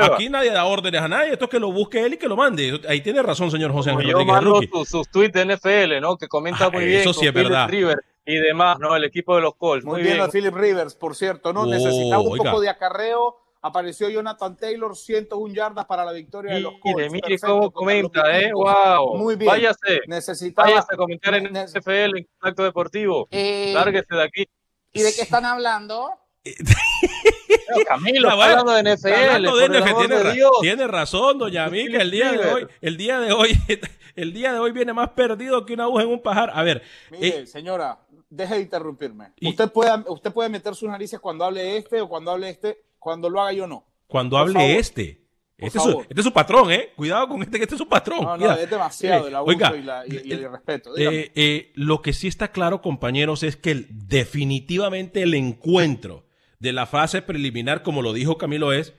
Aquí 0.00 0.30
nadie 0.30 0.50
da 0.52 0.64
órdenes 0.64 1.02
a 1.02 1.08
nadie. 1.08 1.32
Esto 1.34 1.44
es 1.44 1.50
que 1.50 1.60
lo 1.60 1.70
busque 1.70 2.02
él 2.06 2.14
y 2.14 2.16
que 2.16 2.28
lo 2.28 2.36
mande. 2.36 2.80
Ahí 2.88 3.02
tiene 3.02 3.20
razón, 3.20 3.50
señor 3.50 3.72
José 3.72 3.90
Como 3.90 4.00
Ángel 4.00 4.12
yo 4.18 4.24
mando 4.24 4.60
sus, 4.72 4.88
sus 4.88 5.08
tweets 5.10 5.34
de 5.34 5.42
NFL, 5.44 6.00
¿no? 6.00 6.16
Que 6.16 6.28
comenta 6.28 6.64
Ah, 6.64 6.70
muy 6.70 6.86
bien. 6.86 7.00
eso 7.02 7.12
sí 7.12 7.26
es 7.26 7.32
Philip 7.32 7.48
verdad. 7.50 7.68
Rivers 7.68 8.00
y 8.24 8.36
demás, 8.36 8.78
¿no? 8.78 8.96
El 8.96 9.04
equipo 9.04 9.36
de 9.36 9.42
los 9.42 9.54
Colts. 9.56 9.84
Muy, 9.84 9.96
Muy, 10.00 10.02
bien, 10.02 10.16
de 10.24 10.28
Philip 10.30 10.54
Rivers, 10.54 10.94
por 10.94 11.14
cierto, 11.14 11.52
¿no? 11.52 11.60
Oh, 11.60 11.66
Necesitaba 11.66 12.22
un 12.22 12.32
oiga. 12.32 12.44
poco 12.52 12.62
de 12.62 12.70
acarreo. 12.70 13.36
Apareció 13.66 14.08
Jonathan 14.08 14.56
Taylor, 14.56 14.96
101 14.96 15.52
yardas 15.54 15.84
para 15.86 16.04
la 16.04 16.12
victoria 16.12 16.54
de 16.54 16.60
los 16.60 16.74
Colts. 16.80 16.96
Mire, 16.96 17.10
mire 17.10 17.28
Perfecto, 17.28 17.46
cómo 17.46 17.70
comenta, 17.72 18.38
¿eh? 18.40 18.52
Wow. 18.52 19.16
Muy 19.16 19.34
bien. 19.36 19.48
Váyase. 19.50 20.00
Necesitaba. 20.06 20.68
Váyase 20.68 20.94
a 20.94 20.96
comentar 20.96 21.34
en 21.34 21.44
NFL, 21.52 22.16
en 22.18 22.28
Contacto 22.38 22.62
Deportivo. 22.62 23.26
Eh, 23.30 23.72
Lárguese 23.74 24.14
de 24.14 24.22
aquí. 24.22 24.44
¿Y 24.92 25.02
de 25.02 25.12
qué 25.14 25.22
están 25.22 25.44
hablando? 25.44 26.10
Pero 26.44 27.84
Camilo, 27.86 28.28
está 28.30 28.44
hablando 28.60 28.72
de 28.72 28.94
NFL. 28.96 29.12
Hablando 29.12 29.56
de 29.56 29.68
NFL, 29.68 29.96
tiene, 29.98 30.16
de 30.16 30.22
ra- 30.22 30.32
Dios. 30.32 30.50
tiene 30.60 30.86
razón, 30.86 31.38
doña 31.38 31.68
Mica. 31.68 32.00
El 32.00 32.10
día 32.10 32.32
de 32.32 32.38
hoy, 32.52 32.66
el 32.80 32.96
día 32.96 33.18
de 33.20 33.32
hoy, 33.32 33.50
el 34.16 34.32
día 34.32 34.52
de 34.52 34.58
hoy 34.58 34.72
viene 34.72 34.92
más 34.92 35.10
perdido 35.10 35.66
que 35.66 35.74
una 35.74 35.84
aguja 35.84 36.02
en 36.04 36.08
un 36.10 36.22
pajar. 36.22 36.50
A 36.54 36.62
ver, 36.62 36.82
Mire, 37.10 37.40
eh, 37.40 37.46
señora, 37.46 37.98
deje 38.30 38.54
de 38.54 38.60
interrumpirme. 38.60 39.32
Y- 39.40 39.48
Usted 39.48 39.70
puede, 39.72 39.92
usted 40.08 40.32
puede 40.32 40.48
meter 40.48 40.74
sus 40.74 40.88
narices 40.88 41.18
cuando 41.20 41.44
hable 41.44 41.76
este 41.76 42.00
o 42.00 42.08
cuando 42.08 42.30
hable 42.30 42.48
este, 42.50 42.84
cuando 43.06 43.30
lo 43.30 43.40
haga 43.40 43.52
yo 43.52 43.68
no. 43.68 43.84
cuando 44.08 44.34
por 44.34 44.40
hable 44.40 44.54
favor. 44.54 44.70
este. 44.70 45.22
Este 45.58 45.78
es, 45.78 45.84
su, 45.84 45.90
favor. 45.90 46.06
este 46.08 46.20
es 46.20 46.24
su 46.24 46.32
patrón, 46.32 46.72
¿eh? 46.72 46.90
Cuidado 46.96 47.28
con 47.28 47.40
este, 47.40 47.56
que 47.56 47.62
este 47.62 47.76
es 47.76 47.78
su 47.78 47.88
patrón. 47.88 48.18
No, 48.24 48.30
no, 48.32 48.36
Mira. 48.36 48.54
es 48.60 48.68
demasiado 48.68 49.28
el 49.28 49.34
abuso 49.36 49.56
Oiga, 49.56 49.76
y, 49.76 49.82
la- 49.82 50.04
y- 50.06 50.10
y 50.28 50.32
el 50.32 50.44
eh. 50.44 50.48
Dígame. 50.96 51.16
Eh, 51.20 51.32
eh, 51.36 51.72
lo 51.76 52.02
que 52.02 52.12
sí 52.12 52.26
está 52.26 52.48
claro, 52.50 52.82
compañeros, 52.82 53.44
es 53.44 53.56
que 53.56 53.70
el- 53.70 53.86
definitivamente 53.90 55.22
el 55.22 55.34
encuentro 55.34 56.26
de 56.58 56.72
la 56.72 56.86
fase 56.86 57.22
preliminar, 57.22 57.82
como 57.84 58.02
lo 58.02 58.12
dijo 58.12 58.36
Camilo, 58.38 58.72
es 58.72 58.92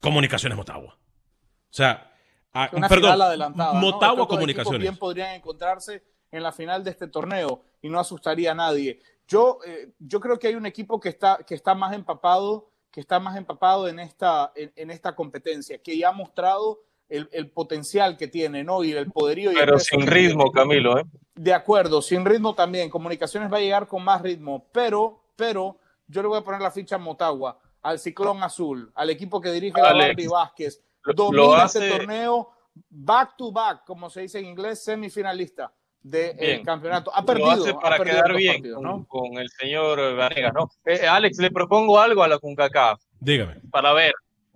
Comunicaciones 0.00 0.56
Motagua. 0.56 0.94
O 0.94 1.72
sea, 1.74 2.10
a- 2.54 2.70
una 2.72 2.88
perdón, 2.88 3.10
final 3.12 3.22
adelantada. 3.22 3.74
Motagua 3.74 4.26
Comunicaciones. 4.26 4.80
bien 4.80 4.96
podrían 4.96 5.34
encontrarse 5.34 6.02
en 6.32 6.42
la 6.42 6.52
final 6.52 6.82
de 6.82 6.90
este 6.90 7.06
torneo 7.06 7.62
y 7.82 7.88
no 7.90 8.00
asustaría 8.00 8.50
a 8.52 8.54
nadie. 8.54 8.98
Yo, 9.28 9.58
eh, 9.66 9.92
yo 10.00 10.18
creo 10.20 10.38
que 10.38 10.48
hay 10.48 10.54
un 10.56 10.66
equipo 10.66 10.98
que 10.98 11.10
está, 11.10 11.38
que 11.46 11.54
está 11.54 11.74
más 11.76 11.92
empapado, 11.94 12.71
que 12.92 13.00
está 13.00 13.18
más 13.18 13.36
empapado 13.36 13.88
en 13.88 13.98
esta, 13.98 14.52
en, 14.54 14.70
en 14.76 14.90
esta 14.92 15.16
competencia, 15.16 15.78
que 15.82 15.98
ya 15.98 16.10
ha 16.10 16.12
mostrado 16.12 16.80
el, 17.08 17.28
el 17.32 17.50
potencial 17.50 18.16
que 18.16 18.28
tiene, 18.28 18.62
¿no? 18.62 18.84
Y 18.84 18.92
el 18.92 19.10
poderío. 19.10 19.50
y 19.50 19.54
el 19.54 19.60
Pero 19.60 19.74
peso 19.74 19.86
sin 19.96 20.06
ritmo. 20.06 20.52
Camilo, 20.52 20.98
¿eh? 20.98 21.04
De 21.34 21.52
acuerdo, 21.54 22.00
sin 22.02 22.24
ritmo 22.24 22.54
también. 22.54 22.88
Comunicaciones 22.90 23.52
va 23.52 23.56
a 23.56 23.60
llegar 23.60 23.86
con 23.88 24.04
más 24.04 24.22
ritmo, 24.22 24.68
pero, 24.72 25.24
pero 25.36 25.78
yo 26.06 26.22
le 26.22 26.28
voy 26.28 26.38
a 26.38 26.42
poner 26.44 26.60
la 26.60 26.70
ficha 26.70 26.96
a 26.96 26.98
Motagua, 26.98 27.58
al 27.82 27.98
Ciclón 27.98 28.42
Azul, 28.42 28.92
al 28.94 29.10
equipo 29.10 29.40
que 29.40 29.50
dirige 29.50 29.80
la 29.80 29.88
Alex, 29.88 30.08
Bambi 30.08 30.26
Vázquez. 30.28 30.82
lo- 31.04 31.12
Domina 31.14 31.42
lo 31.42 31.56
este 31.64 31.78
hace- 31.78 31.90
torneo 31.90 32.50
back 32.88 33.36
to 33.36 33.50
back, 33.52 33.84
como 33.84 34.08
se 34.08 34.20
dice 34.22 34.38
en 34.38 34.46
inglés, 34.46 34.82
semifinalista 34.84 35.72
del 36.02 36.36
Bien. 36.36 36.64
campeonato. 36.64 37.14
Ha 37.14 37.20
Lo 37.20 37.26
perdido. 37.26 37.50
ha 37.76 37.80
para 37.80 37.96
perdido 37.98 38.16
quedar 38.22 38.36
bien 38.36 38.52
partidos, 38.54 38.76
con, 38.76 38.84
¿no? 38.84 39.06
con 39.06 39.38
el 39.38 39.48
señor 39.50 40.16
Vanegas, 40.16 40.52
¿no? 40.54 40.70
Eh, 40.84 41.06
Alex, 41.06 41.38
le 41.38 41.50
propongo 41.50 42.00
algo 42.00 42.22
a 42.22 42.28
la 42.28 42.38
CONCACAF 42.38 43.00
Dígame. 43.20 43.56
para 43.70 43.92
ver. 43.92 44.12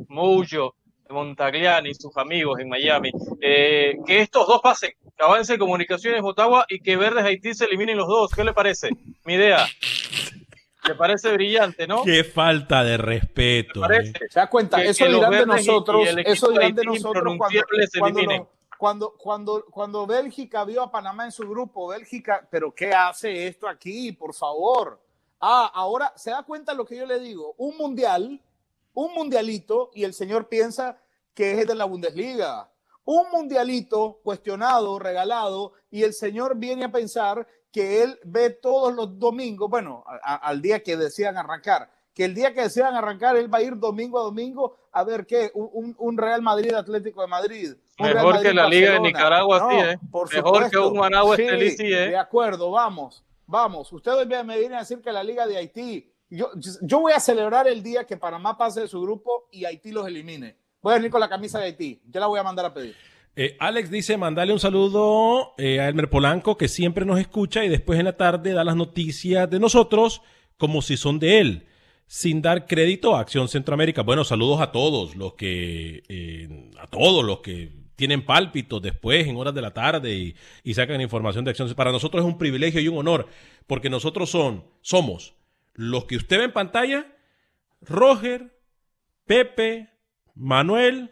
Mucho, 0.08 0.74
Montagliani 1.08 1.90
y 1.90 1.94
sus 1.94 2.14
amigos 2.16 2.60
en 2.60 2.68
Miami, 2.68 3.10
eh, 3.40 3.96
que 4.06 4.20
estos 4.20 4.46
dos 4.46 4.60
pasen, 4.60 4.90
que 5.16 5.24
avance 5.24 5.56
Comunicaciones 5.56 6.20
Motagua 6.20 6.66
y 6.68 6.80
que 6.80 6.96
Verdes 6.96 7.24
Haití 7.24 7.54
se 7.54 7.64
eliminen 7.64 7.96
los 7.96 8.06
dos. 8.08 8.30
¿Qué 8.32 8.44
le 8.44 8.52
parece? 8.52 8.90
Mi 9.24 9.34
idea. 9.34 9.66
Le 10.86 10.94
parece 10.94 11.32
brillante, 11.32 11.86
¿no? 11.86 12.04
Qué 12.04 12.22
falta 12.24 12.84
de 12.84 12.96
respeto. 12.96 13.90
¿eh? 13.90 14.12
¿Se 14.30 14.38
da 14.38 14.48
cuenta? 14.48 14.82
eso 14.82 15.06
dirán 15.06 15.30
de 15.30 15.46
nosotros, 15.46 16.08
eso 16.24 16.50
dirán 16.50 16.74
de 16.74 16.84
nosotros 16.84 17.34
cuando, 17.38 17.60
cuando, 17.98 18.50
cuando, 18.78 19.16
cuando, 19.16 19.64
cuando 19.70 20.06
Bélgica 20.06 20.64
vio 20.64 20.82
a 20.82 20.90
Panamá 20.90 21.24
en 21.24 21.32
su 21.32 21.48
grupo, 21.48 21.88
Bélgica, 21.88 22.46
pero 22.50 22.74
¿qué 22.74 22.92
hace 22.92 23.46
esto 23.46 23.68
aquí? 23.68 24.12
Por 24.12 24.34
favor. 24.34 25.00
Ah, 25.40 25.70
ahora 25.74 26.12
se 26.16 26.30
da 26.30 26.42
cuenta 26.42 26.74
lo 26.74 26.84
que 26.84 26.96
yo 26.96 27.06
le 27.06 27.20
digo, 27.20 27.54
un 27.58 27.76
mundial, 27.76 28.42
un 28.94 29.14
mundialito, 29.14 29.90
y 29.94 30.04
el 30.04 30.14
señor 30.14 30.48
piensa 30.48 30.98
que 31.34 31.60
es 31.60 31.66
de 31.66 31.74
la 31.74 31.84
Bundesliga. 31.84 32.70
Un 33.04 33.30
mundialito 33.30 34.20
cuestionado, 34.24 34.98
regalado, 34.98 35.74
y 35.90 36.02
el 36.02 36.12
señor 36.12 36.56
viene 36.56 36.84
a 36.84 36.92
pensar 36.92 37.46
que 37.70 38.02
él 38.02 38.18
ve 38.24 38.50
todos 38.50 38.94
los 38.94 39.18
domingos, 39.18 39.68
bueno, 39.68 40.02
al 40.22 40.62
día 40.62 40.82
que 40.82 40.96
decían 40.96 41.36
arrancar, 41.36 41.90
que 42.16 42.24
el 42.24 42.34
día 42.34 42.54
que 42.54 42.62
desean 42.62 42.94
arrancar, 42.94 43.36
él 43.36 43.52
va 43.52 43.58
a 43.58 43.62
ir 43.62 43.76
domingo 43.76 44.18
a 44.18 44.22
domingo 44.22 44.74
a 44.90 45.04
ver 45.04 45.26
qué, 45.26 45.50
un, 45.52 46.16
Real 46.16 46.40
Madrid 46.40 46.72
Atlético 46.72 47.20
de 47.20 47.26
Madrid. 47.26 47.74
Mejor 47.98 48.40
que 48.40 48.54
la 48.54 48.66
Liga 48.66 48.92
de 48.92 49.00
Nicaragua, 49.00 49.68
sí, 49.70 49.76
¿eh? 49.76 49.98
Mejor 50.32 50.70
que 50.70 50.78
un 50.78 50.96
Managua 50.96 51.36
sí, 51.36 51.46
sí, 51.72 51.92
¿eh? 51.92 52.08
De 52.08 52.16
acuerdo, 52.16 52.70
vamos, 52.70 53.22
vamos. 53.46 53.92
Ustedes 53.92 54.26
me 54.26 54.58
vienen 54.58 54.78
a 54.78 54.80
decir 54.80 55.02
que 55.02 55.12
la 55.12 55.22
Liga 55.22 55.46
de 55.46 55.58
Haití, 55.58 56.10
yo, 56.30 56.48
yo 56.80 57.00
voy 57.00 57.12
a 57.12 57.20
celebrar 57.20 57.68
el 57.68 57.82
día 57.82 58.04
que 58.04 58.16
Panamá 58.16 58.56
pase 58.56 58.80
de 58.80 58.88
su 58.88 59.02
grupo 59.02 59.48
y 59.52 59.66
Haití 59.66 59.92
los 59.92 60.06
elimine. 60.06 60.56
Voy 60.80 60.94
a 60.94 60.96
venir 60.96 61.10
con 61.10 61.20
la 61.20 61.28
camisa 61.28 61.58
de 61.58 61.66
Haití, 61.66 62.00
yo 62.08 62.18
la 62.18 62.28
voy 62.28 62.40
a 62.40 62.42
mandar 62.42 62.64
a 62.64 62.72
pedir. 62.72 62.96
Eh, 63.38 63.58
Alex 63.60 63.90
dice, 63.90 64.16
mandale 64.16 64.54
un 64.54 64.58
saludo 64.58 65.52
eh, 65.58 65.80
a 65.80 65.88
Elmer 65.88 66.08
Polanco, 66.08 66.56
que 66.56 66.68
siempre 66.68 67.04
nos 67.04 67.20
escucha 67.20 67.62
y 67.62 67.68
después 67.68 67.98
en 67.98 68.06
la 68.06 68.16
tarde 68.16 68.54
da 68.54 68.64
las 68.64 68.76
noticias 68.76 69.50
de 69.50 69.60
nosotros 69.60 70.22
como 70.56 70.80
si 70.80 70.96
son 70.96 71.18
de 71.18 71.40
él, 71.40 71.66
sin 72.06 72.40
dar 72.40 72.66
crédito 72.66 73.16
a 73.16 73.20
Acción 73.20 73.48
Centroamérica. 73.48 74.02
Bueno, 74.02 74.24
saludos 74.24 74.60
a 74.60 74.72
todos 74.72 75.16
los 75.16 75.34
que, 75.34 76.02
eh, 76.08 76.70
a 76.78 76.86
todos 76.86 77.24
los 77.24 77.40
que 77.40 77.72
tienen 77.96 78.24
pálpitos 78.24 78.80
después 78.80 79.26
en 79.26 79.36
horas 79.36 79.54
de 79.54 79.62
la 79.62 79.72
tarde 79.72 80.34
y, 80.62 80.74
sacan 80.74 81.00
información 81.00 81.44
de 81.44 81.50
Acción. 81.50 81.72
Para 81.74 81.92
nosotros 81.92 82.22
es 82.22 82.30
un 82.30 82.38
privilegio 82.38 82.80
y 82.80 82.88
un 82.88 82.98
honor, 82.98 83.26
porque 83.66 83.90
nosotros 83.90 84.30
son, 84.30 84.64
somos 84.82 85.34
los 85.74 86.04
que 86.04 86.16
usted 86.16 86.38
ve 86.38 86.44
en 86.44 86.52
pantalla, 86.52 87.06
Roger, 87.80 88.58
Pepe, 89.26 89.90
Manuel, 90.34 91.10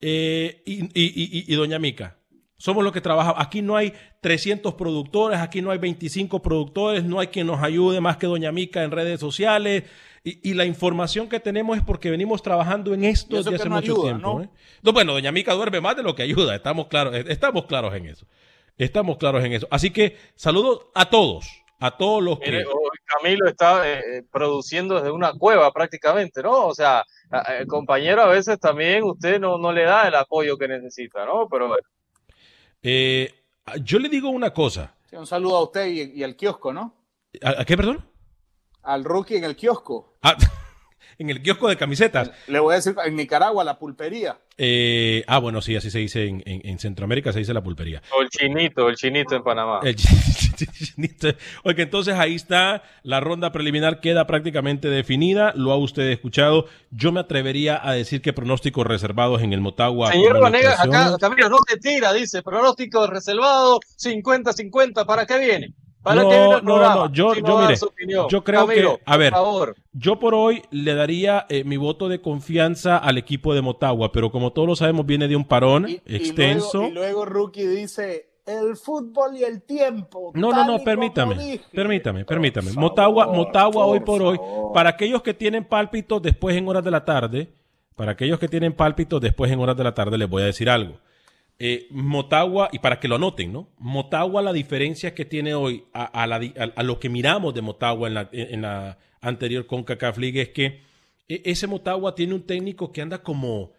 eh, 0.00 0.62
y, 0.64 1.54
Doña 1.54 1.78
Mica. 1.78 2.17
Somos 2.60 2.82
los 2.82 2.92
que 2.92 3.00
trabajamos. 3.00 3.40
Aquí 3.40 3.62
no 3.62 3.76
hay 3.76 3.92
300 4.20 4.74
productores, 4.74 5.38
aquí 5.38 5.62
no 5.62 5.70
hay 5.70 5.78
25 5.78 6.42
productores, 6.42 7.04
no 7.04 7.20
hay 7.20 7.28
quien 7.28 7.46
nos 7.46 7.62
ayude 7.62 8.00
más 8.00 8.16
que 8.16 8.26
Doña 8.26 8.50
Mica 8.50 8.82
en 8.82 8.90
redes 8.90 9.20
sociales. 9.20 9.84
Y, 10.24 10.52
la 10.54 10.66
información 10.66 11.28
que 11.28 11.40
tenemos 11.40 11.78
es 11.78 11.84
porque 11.84 12.10
venimos 12.10 12.42
trabajando 12.42 12.92
en 12.92 13.04
esto 13.04 13.36
desde 13.36 13.54
hace 13.54 13.68
mucho 13.68 14.02
tiempo. 14.02 14.42
¿eh? 14.42 14.48
¿no? 14.82 14.92
bueno, 14.92 15.12
Doña 15.12 15.30
Mica 15.30 15.54
duerme 15.54 15.80
más 15.80 15.96
de 15.96 16.02
lo 16.02 16.16
que 16.16 16.24
ayuda. 16.24 16.56
Estamos 16.56 16.88
claros, 16.88 17.14
eh, 17.14 17.24
estamos 17.28 17.66
claros 17.66 17.94
en 17.94 18.06
eso. 18.06 18.26
Estamos 18.76 19.18
claros 19.18 19.44
en 19.44 19.52
eso. 19.52 19.68
Así 19.70 19.90
que 19.90 20.16
saludos 20.34 20.88
a 20.94 21.08
todos, 21.08 21.46
a 21.78 21.96
todos 21.96 22.22
los 22.22 22.40
que. 22.40 22.64
Camilo 23.22 23.48
está 23.48 23.84
produciendo 24.30 24.96
desde 24.96 25.10
una 25.10 25.32
cueva 25.32 25.72
prácticamente, 25.72 26.42
¿no? 26.42 26.66
O 26.66 26.74
sea, 26.74 27.04
el 27.58 27.66
compañero 27.66 28.20
a 28.20 28.26
veces 28.26 28.60
también 28.60 29.04
usted 29.04 29.40
no, 29.40 29.56
no 29.56 29.72
le 29.72 29.84
da 29.84 30.08
el 30.08 30.14
apoyo 30.14 30.58
que 30.58 30.68
necesita, 30.68 31.24
¿no? 31.24 31.48
Pero 31.48 31.68
bueno. 31.68 31.86
Eh, 32.82 33.34
yo 33.82 33.98
le 33.98 34.08
digo 34.08 34.30
una 34.30 34.52
cosa. 34.52 34.94
un 35.12 35.26
saludo 35.26 35.56
a 35.56 35.62
usted 35.64 35.86
y, 35.86 36.22
al 36.22 36.36
kiosco, 36.36 36.72
¿no? 36.72 36.94
¿A, 37.42 37.64
qué, 37.64 37.76
perdón? 37.76 38.04
Al 38.82 39.04
rookie 39.04 39.36
en 39.36 39.44
el 39.44 39.56
kiosco. 39.56 40.18
Ah, 40.22 40.36
en 41.18 41.30
el 41.30 41.42
kiosco 41.42 41.68
de 41.68 41.76
camisetas. 41.76 42.30
Le 42.46 42.60
voy 42.60 42.72
a 42.72 42.76
decir, 42.76 42.94
en 43.04 43.16
Nicaragua, 43.16 43.64
la 43.64 43.78
pulpería. 43.78 44.38
Eh, 44.56 45.24
ah, 45.26 45.38
bueno, 45.38 45.60
sí, 45.60 45.76
así 45.76 45.90
se 45.90 45.98
dice 45.98 46.26
en, 46.26 46.78
Centroamérica, 46.78 47.32
se 47.32 47.40
dice 47.40 47.52
la 47.52 47.62
pulpería. 47.62 48.02
O 48.16 48.22
el 48.22 48.28
chinito, 48.28 48.88
el 48.88 48.96
chinito 48.96 49.36
en 49.36 49.42
Panamá. 49.42 49.80
El 49.82 49.96
chinito. 49.96 51.28
Oye, 51.64 51.82
entonces 51.82 52.14
ahí 52.14 52.34
está, 52.34 52.82
la 53.02 53.20
ronda 53.20 53.52
preliminar 53.52 54.00
queda 54.00 54.26
prácticamente 54.26 54.88
definida, 54.88 55.52
lo 55.54 55.72
ha 55.72 55.76
usted 55.76 56.10
escuchado. 56.10 56.66
Yo 56.90 57.12
me 57.12 57.20
atrevería 57.20 57.80
a 57.82 57.92
decir 57.92 58.22
que 58.22 58.32
pronósticos 58.32 58.86
reservados 58.86 59.42
en 59.42 59.52
el 59.52 59.60
Motagua. 59.60 60.12
Señor 60.12 60.40
Vanegas, 60.40 60.80
acá 60.80 61.16
Camilo 61.20 61.48
no 61.48 61.58
te 61.66 61.78
tira, 61.78 62.12
dice, 62.12 62.42
pronóstico 62.42 63.06
reservado 63.06 63.80
50-50, 63.96 65.04
¿para 65.04 65.26
qué 65.26 65.38
viene? 65.38 65.74
No, 66.04 66.60
no, 66.60 66.78
no, 66.78 67.12
yo, 67.12 67.34
yo, 67.34 67.58
mire, 67.58 67.74
yo 68.28 68.44
creo 68.44 68.66
que, 68.66 68.98
a 69.04 69.16
ver, 69.16 69.32
yo 69.92 70.18
por 70.18 70.34
hoy 70.34 70.62
le 70.70 70.94
daría 70.94 71.46
eh, 71.48 71.64
mi 71.64 71.76
voto 71.76 72.08
de 72.08 72.20
confianza 72.20 72.96
al 72.96 73.18
equipo 73.18 73.54
de 73.54 73.62
Motagua, 73.62 74.12
pero 74.12 74.30
como 74.30 74.52
todos 74.52 74.68
lo 74.68 74.76
sabemos, 74.76 75.06
viene 75.06 75.28
de 75.28 75.36
un 75.36 75.44
parón 75.44 75.86
extenso. 76.06 76.84
Y 76.84 76.92
luego, 76.92 77.24
Rookie 77.24 77.66
dice, 77.66 78.28
el 78.46 78.76
fútbol 78.76 79.36
y 79.36 79.44
el 79.44 79.62
tiempo. 79.62 80.32
No, 80.34 80.50
no, 80.50 80.64
no, 80.66 80.82
permítame, 80.82 81.60
permítame, 81.72 82.24
permítame. 82.24 82.72
Motagua, 82.72 83.26
Motagua 83.26 83.86
hoy 83.86 84.00
por 84.00 84.22
hoy, 84.22 84.38
para 84.72 84.90
aquellos 84.90 85.22
que 85.22 85.34
tienen 85.34 85.64
pálpitos 85.64 86.22
después 86.22 86.56
en 86.56 86.68
horas 86.68 86.84
de 86.84 86.90
la 86.90 87.04
tarde, 87.04 87.48
para 87.96 88.12
aquellos 88.12 88.38
que 88.38 88.48
tienen 88.48 88.72
pálpitos 88.72 89.20
después 89.20 89.50
en 89.50 89.60
horas 89.60 89.76
de 89.76 89.84
la 89.84 89.94
tarde, 89.94 90.16
les 90.16 90.28
voy 90.28 90.42
a 90.42 90.46
decir 90.46 90.70
algo. 90.70 90.94
Eh, 91.60 91.88
Motagua, 91.90 92.68
y 92.72 92.78
para 92.78 93.00
que 93.00 93.08
lo 93.08 93.16
anoten, 93.16 93.52
¿no? 93.52 93.68
Motagua, 93.78 94.42
la 94.42 94.52
diferencia 94.52 95.14
que 95.14 95.24
tiene 95.24 95.54
hoy 95.54 95.84
a, 95.92 96.82
lo 96.84 97.00
que 97.00 97.08
miramos 97.08 97.52
de 97.52 97.62
Motagua 97.62 98.06
en 98.06 98.14
la, 98.14 98.28
en 98.32 98.62
la 98.62 98.98
anterior 99.20 99.66
CONCACAF 99.66 100.18
League 100.18 100.40
es 100.40 100.48
que 100.50 100.82
e, 101.28 101.42
ese 101.44 101.66
Motagua 101.66 102.14
tiene 102.14 102.34
un 102.34 102.46
técnico 102.46 102.92
que 102.92 103.02
anda 103.02 103.22
como 103.22 103.72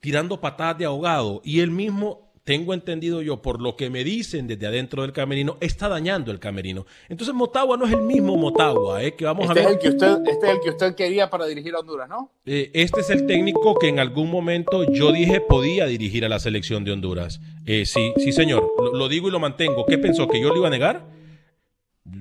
tirando 0.00 0.40
patadas 0.40 0.78
de 0.78 0.84
ahogado 0.86 1.42
y 1.44 1.60
él 1.60 1.70
mismo 1.70 2.25
tengo 2.46 2.74
entendido 2.74 3.22
yo, 3.22 3.42
por 3.42 3.60
lo 3.60 3.74
que 3.74 3.90
me 3.90 4.04
dicen 4.04 4.46
desde 4.46 4.68
adentro 4.68 5.02
del 5.02 5.12
camerino, 5.12 5.56
está 5.60 5.88
dañando 5.88 6.30
el 6.30 6.38
camerino. 6.38 6.86
Entonces 7.08 7.34
Motagua 7.34 7.76
no 7.76 7.86
es 7.86 7.92
el 7.92 8.02
mismo 8.02 8.36
Motagua, 8.36 9.02
¿eh? 9.02 9.16
que 9.16 9.24
vamos 9.24 9.48
este 9.48 9.60
a 9.60 9.64
ver. 9.64 9.64
Es 9.64 9.72
el 9.72 9.78
que 9.80 9.88
usted, 9.88 10.18
este 10.30 10.46
es 10.46 10.52
el 10.52 10.60
que 10.60 10.70
usted 10.70 10.94
quería 10.94 11.28
para 11.28 11.46
dirigir 11.46 11.74
a 11.74 11.80
Honduras, 11.80 12.08
¿no? 12.08 12.30
Eh, 12.46 12.70
este 12.72 13.00
es 13.00 13.10
el 13.10 13.26
técnico 13.26 13.76
que 13.76 13.88
en 13.88 13.98
algún 13.98 14.30
momento 14.30 14.84
yo 14.84 15.10
dije 15.10 15.40
podía 15.40 15.86
dirigir 15.86 16.24
a 16.24 16.28
la 16.28 16.38
selección 16.38 16.84
de 16.84 16.92
Honduras. 16.92 17.40
Eh, 17.66 17.84
sí, 17.84 18.12
sí, 18.16 18.30
señor, 18.30 18.72
lo, 18.94 19.08
digo 19.08 19.26
y 19.26 19.32
lo 19.32 19.40
mantengo. 19.40 19.84
¿Qué 19.84 19.98
pensó? 19.98 20.28
¿Que 20.28 20.40
yo 20.40 20.50
lo 20.50 20.58
iba 20.58 20.68
a 20.68 20.70
negar? 20.70 21.04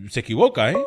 Se 0.09 0.21
equivoca, 0.21 0.71
¿eh? 0.71 0.77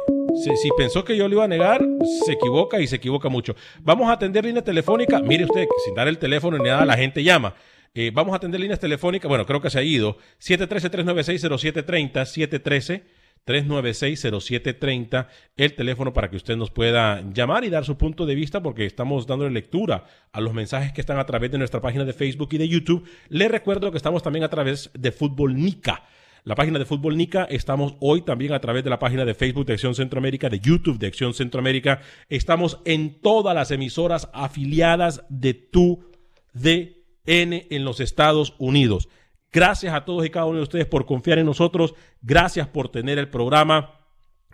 Si, 0.43 0.57
si, 0.57 0.69
pensó 0.77 1.05
que 1.05 1.17
yo 1.17 1.29
lo 1.29 1.35
iba 1.37 1.45
a 1.45 1.49
negar, 1.49 1.81
se 2.27 2.33
equivoca 2.33 2.81
y 2.81 2.89
se 2.89 2.97
equivoca 2.97 3.29
mucho. 3.29 3.55
Vamos 3.83 4.09
a 4.09 4.15
atender 4.15 4.45
línea 4.45 4.65
telefónica. 4.65 5.21
Mire 5.21 5.45
usted, 5.45 5.69
sin 5.85 5.95
dar 5.95 6.09
el 6.09 6.19
teléfono 6.19 6.59
ni 6.59 6.65
nada, 6.65 6.85
la 6.85 6.97
gente 6.97 7.23
llama. 7.23 7.55
Eh, 8.01 8.13
vamos 8.15 8.33
a 8.33 8.37
atender 8.37 8.61
líneas 8.61 8.79
telefónicas. 8.79 9.29
Bueno, 9.29 9.45
creo 9.45 9.61
que 9.61 9.71
se 9.71 9.81
ha 9.81 9.83
ido. 9.83 10.19
713-396-0730. 10.39 13.03
713-396-0730. 13.45 15.27
El 15.57 15.75
teléfono 15.75 16.13
para 16.13 16.31
que 16.31 16.37
usted 16.37 16.57
nos 16.57 16.71
pueda 16.71 17.25
llamar 17.33 17.65
y 17.65 17.71
dar 17.71 17.85
su 17.85 17.99
punto 17.99 18.25
de 18.25 18.37
vista 18.37 18.63
porque 18.63 18.87
estamos 18.87 19.27
dándole 19.27 19.51
lectura 19.51 20.05
a 20.31 20.41
los 20.41 20.55
mensajes 20.55 20.93
que 20.93 21.01
están 21.01 21.19
a 21.19 21.27
través 21.27 21.51
de 21.51 21.59
nuestra 21.59 21.81
página 21.81 22.05
de 22.05 22.13
Facebook 22.13 22.51
y 22.53 22.59
de 22.59 22.69
YouTube. 22.69 23.05
Le 23.31 23.49
recuerdo 23.49 23.91
que 23.91 23.97
estamos 23.97 24.23
también 24.23 24.45
a 24.45 24.49
través 24.49 24.91
de 24.95 25.11
Fútbol 25.11 25.57
Nica. 25.57 26.05
La 26.45 26.55
página 26.55 26.79
de 26.79 26.85
Fútbol 26.85 27.17
Nica, 27.17 27.49
estamos 27.51 27.97
hoy 27.99 28.23
también 28.23 28.53
a 28.53 28.61
través 28.61 28.85
de 28.85 28.91
la 28.91 29.01
página 29.01 29.25
de 29.25 29.35
Facebook 29.35 29.67
de 29.67 29.73
Acción 29.73 29.97
Centroamérica, 29.97 30.49
de 30.49 30.61
YouTube 30.61 31.01
de 31.01 31.09
Acción 31.09 31.35
Centroamérica. 31.35 32.01
Estamos 32.29 32.79
en 32.85 33.21
todas 33.21 33.57
las 33.57 33.73
emisoras 33.73 34.29
afiliadas 34.33 35.25
de 35.31 35.55
tu 35.55 36.05
de 36.53 36.98
N 37.29 37.67
en 37.71 37.85
los 37.85 38.01
Estados 38.01 38.55
Unidos. 38.59 39.09
Gracias 39.53 39.95
a 39.95 40.05
todos 40.05 40.27
y 40.27 40.31
cada 40.31 40.47
uno 40.47 40.57
de 40.57 40.65
ustedes 40.65 40.87
por 40.87 41.07
confiar 41.07 41.39
en 41.39 41.47
nosotros. 41.47 41.95
Gracias 42.23 42.67
por 42.67 42.89
tener 42.89 43.19
el 43.19 43.29
programa. 43.29 43.95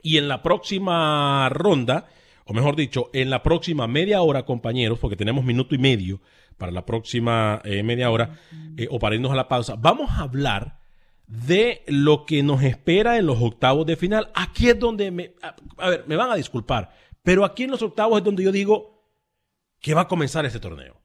Y 0.02 0.18
en 0.18 0.28
la 0.28 0.42
próxima 0.42 1.48
ronda, 1.48 2.06
o 2.44 2.52
mejor 2.52 2.76
dicho, 2.76 3.10
en 3.12 3.30
la 3.30 3.42
próxima 3.42 3.86
media 3.86 4.20
hora, 4.20 4.44
compañeros, 4.44 4.98
porque 4.98 5.16
tenemos 5.16 5.44
minuto 5.44 5.74
y 5.74 5.78
medio 5.78 6.20
para 6.58 6.72
la 6.72 6.84
próxima 6.84 7.60
eh, 7.64 7.82
media 7.82 8.10
hora, 8.10 8.38
eh, 8.76 8.86
o 8.90 8.98
para 8.98 9.14
irnos 9.14 9.32
a 9.32 9.36
la 9.36 9.48
pausa, 9.48 9.76
vamos 9.76 10.10
a 10.10 10.22
hablar 10.22 10.78
de 11.26 11.82
lo 11.86 12.26
que 12.26 12.42
nos 12.42 12.62
espera 12.62 13.16
en 13.18 13.26
los 13.26 13.40
octavos 13.40 13.86
de 13.86 13.96
final. 13.96 14.30
Aquí 14.34 14.68
es 14.68 14.78
donde 14.78 15.10
me, 15.10 15.32
a 15.78 15.88
ver, 15.88 16.04
me 16.06 16.16
van 16.16 16.30
a 16.30 16.36
disculpar, 16.36 16.94
pero 17.22 17.44
aquí 17.44 17.64
en 17.64 17.70
los 17.70 17.82
octavos 17.82 18.18
es 18.18 18.24
donde 18.24 18.44
yo 18.44 18.52
digo 18.52 19.02
que 19.80 19.94
va 19.94 20.02
a 20.02 20.08
comenzar 20.08 20.44
este 20.44 20.60
torneo 20.60 21.03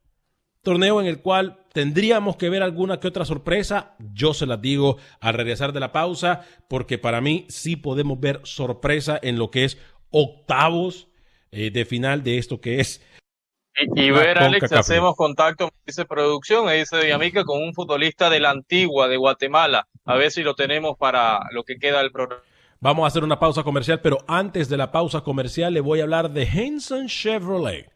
torneo 0.61 1.01
en 1.01 1.07
el 1.07 1.21
cual 1.21 1.59
tendríamos 1.73 2.35
que 2.35 2.49
ver 2.49 2.63
alguna 2.63 2.99
que 2.99 3.07
otra 3.07 3.25
sorpresa. 3.25 3.95
Yo 4.13 4.33
se 4.33 4.45
las 4.45 4.61
digo 4.61 4.97
al 5.19 5.33
regresar 5.33 5.73
de 5.73 5.79
la 5.79 5.91
pausa, 5.91 6.45
porque 6.67 6.97
para 6.97 7.21
mí 7.21 7.45
sí 7.49 7.75
podemos 7.75 8.19
ver 8.19 8.41
sorpresa 8.43 9.19
en 9.21 9.37
lo 9.37 9.51
que 9.51 9.65
es 9.65 9.77
octavos 10.11 11.07
eh, 11.51 11.71
de 11.71 11.85
final 11.85 12.23
de 12.23 12.37
esto 12.37 12.61
que 12.61 12.79
es 12.79 13.01
Y, 13.95 14.01
y 14.01 14.11
ver, 14.11 14.37
Alex, 14.37 14.71
hacemos 14.73 15.15
contacto, 15.15 15.71
dice 15.85 16.05
producción, 16.05 16.69
dice 16.71 17.01
Villamica, 17.01 17.43
con 17.43 17.61
un 17.63 17.73
futbolista 17.73 18.29
de 18.29 18.39
la 18.39 18.49
antigua, 18.49 19.07
de 19.07 19.17
Guatemala. 19.17 19.87
A 20.05 20.15
ver 20.15 20.31
si 20.31 20.43
lo 20.43 20.55
tenemos 20.55 20.97
para 20.97 21.39
lo 21.51 21.63
que 21.63 21.77
queda 21.77 21.99
del 21.99 22.11
programa. 22.11 22.43
Vamos 22.81 23.03
a 23.03 23.07
hacer 23.07 23.23
una 23.23 23.39
pausa 23.39 23.63
comercial, 23.63 23.99
pero 24.01 24.19
antes 24.27 24.69
de 24.69 24.77
la 24.77 24.91
pausa 24.91 25.21
comercial 25.21 25.73
le 25.73 25.81
voy 25.81 25.99
a 25.99 26.03
hablar 26.03 26.31
de 26.31 26.43
Henson 26.43 27.07
Chevrolet. 27.07 27.89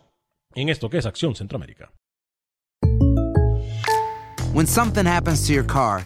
en 0.56 0.70
esto 0.70 0.90
que 0.90 0.98
es 0.98 1.06
Acción 1.06 1.36
Centroamérica. 1.36 1.92
When 4.54 4.68
something 4.68 5.06
happens 5.06 5.46
to 5.48 5.54
your 5.54 5.66
car, 5.66 6.06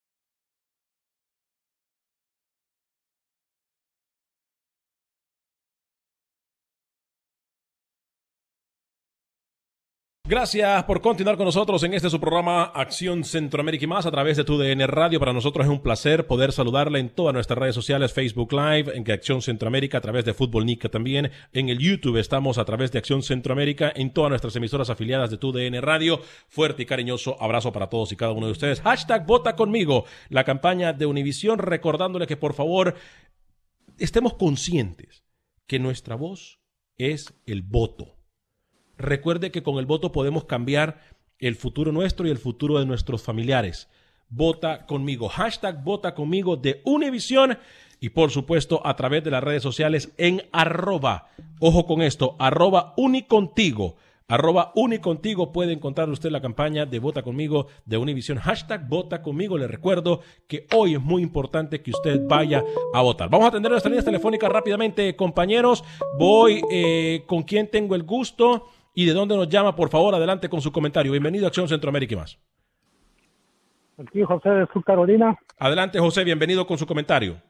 Gracias 10.31 10.85
por 10.85 11.01
continuar 11.01 11.35
con 11.35 11.43
nosotros 11.43 11.83
en 11.83 11.93
este 11.93 12.09
su 12.09 12.17
programa 12.21 12.63
Acción 12.63 13.25
Centroamérica 13.25 13.83
y 13.83 13.87
más 13.87 14.05
a 14.05 14.11
través 14.11 14.37
de 14.37 14.45
tu 14.45 14.57
DN 14.57 14.87
Radio. 14.87 15.19
Para 15.19 15.33
nosotros 15.33 15.65
es 15.65 15.69
un 15.69 15.81
placer 15.81 16.25
poder 16.25 16.53
saludarle 16.53 16.99
en 16.99 17.09
todas 17.09 17.33
nuestras 17.33 17.59
redes 17.59 17.75
sociales, 17.75 18.13
Facebook 18.13 18.53
Live, 18.53 18.95
en 18.95 19.11
Acción 19.11 19.41
Centroamérica, 19.41 19.97
a 19.97 20.01
través 20.01 20.23
de 20.23 20.33
Fútbol 20.33 20.65
Nica 20.65 20.87
también. 20.87 21.31
En 21.51 21.67
el 21.67 21.79
YouTube 21.79 22.15
estamos 22.15 22.57
a 22.57 22.63
través 22.63 22.93
de 22.93 22.99
Acción 22.99 23.23
Centroamérica, 23.23 23.91
en 23.93 24.13
todas 24.13 24.29
nuestras 24.29 24.55
emisoras 24.55 24.89
afiliadas 24.89 25.31
de 25.31 25.37
tu 25.37 25.51
DN 25.51 25.81
Radio. 25.81 26.21
Fuerte 26.47 26.83
y 26.83 26.85
cariñoso 26.85 27.35
abrazo 27.43 27.73
para 27.73 27.89
todos 27.89 28.13
y 28.13 28.15
cada 28.15 28.31
uno 28.31 28.45
de 28.45 28.53
ustedes. 28.53 28.79
Hashtag 28.79 29.25
vota 29.25 29.57
conmigo, 29.57 30.05
la 30.29 30.45
campaña 30.45 30.93
de 30.93 31.07
Univisión, 31.07 31.59
recordándole 31.59 32.25
que 32.25 32.37
por 32.37 32.53
favor 32.53 32.95
estemos 33.97 34.35
conscientes 34.35 35.25
que 35.67 35.77
nuestra 35.77 36.15
voz 36.15 36.61
es 36.97 37.33
el 37.45 37.63
voto 37.63 38.20
Recuerde 39.01 39.51
que 39.51 39.63
con 39.63 39.77
el 39.77 39.85
voto 39.85 40.11
podemos 40.11 40.45
cambiar 40.45 41.01
el 41.39 41.55
futuro 41.55 41.91
nuestro 41.91 42.27
y 42.27 42.31
el 42.31 42.37
futuro 42.37 42.79
de 42.79 42.85
nuestros 42.85 43.23
familiares. 43.23 43.89
Vota 44.29 44.85
conmigo. 44.85 45.27
Hashtag 45.27 45.83
vota 45.83 46.13
conmigo 46.13 46.55
de 46.55 46.81
Univisión 46.85 47.57
y 47.99 48.09
por 48.09 48.31
supuesto 48.31 48.85
a 48.85 48.95
través 48.95 49.23
de 49.23 49.31
las 49.31 49.43
redes 49.43 49.63
sociales 49.63 50.13
en 50.17 50.43
arroba. 50.51 51.29
Ojo 51.59 51.85
con 51.85 52.01
esto, 52.01 52.35
arroba 52.39 52.93
unicontigo. 52.95 53.97
Arroba 54.27 54.71
unicontigo 54.75 55.51
puede 55.51 55.73
encontrar 55.73 56.09
usted 56.09 56.31
la 56.31 56.41
campaña 56.41 56.85
de 56.85 56.99
Vota 56.99 57.21
conmigo 57.21 57.67
de 57.85 57.97
Univisión. 57.97 58.37
Hashtag 58.37 58.87
Vota 58.87 59.21
conmigo. 59.21 59.57
Le 59.57 59.67
recuerdo 59.67 60.21
que 60.47 60.67
hoy 60.73 60.93
es 60.93 61.01
muy 61.01 61.21
importante 61.21 61.81
que 61.81 61.91
usted 61.91 62.21
vaya 62.27 62.63
a 62.93 63.01
votar. 63.01 63.29
Vamos 63.29 63.45
a 63.45 63.49
atender 63.49 63.71
nuestras 63.71 63.91
líneas 63.91 64.05
telefónicas 64.05 64.49
rápidamente, 64.49 65.17
compañeros. 65.17 65.83
Voy 66.17 66.61
eh, 66.71 67.23
con 67.27 67.43
quien 67.43 67.67
tengo 67.67 67.93
el 67.93 68.03
gusto 68.03 68.67
y 68.93 69.05
de 69.05 69.13
dónde 69.13 69.35
nos 69.35 69.49
llama, 69.49 69.75
por 69.75 69.89
favor, 69.89 70.13
adelante 70.15 70.49
con 70.49 70.61
su 70.61 70.71
comentario. 70.71 71.11
Bienvenido 71.11 71.45
a 71.45 71.47
Acción 71.47 71.67
Centroamérica 71.67 72.13
y 72.13 72.17
más. 72.17 72.39
Aquí 73.97 74.23
José 74.23 74.49
de 74.49 74.67
Sur 74.73 74.83
Carolina. 74.83 75.37
Adelante, 75.57 75.99
José, 75.99 76.23
bienvenido 76.23 76.65
con 76.65 76.77
su 76.77 76.85
comentario. 76.85 77.41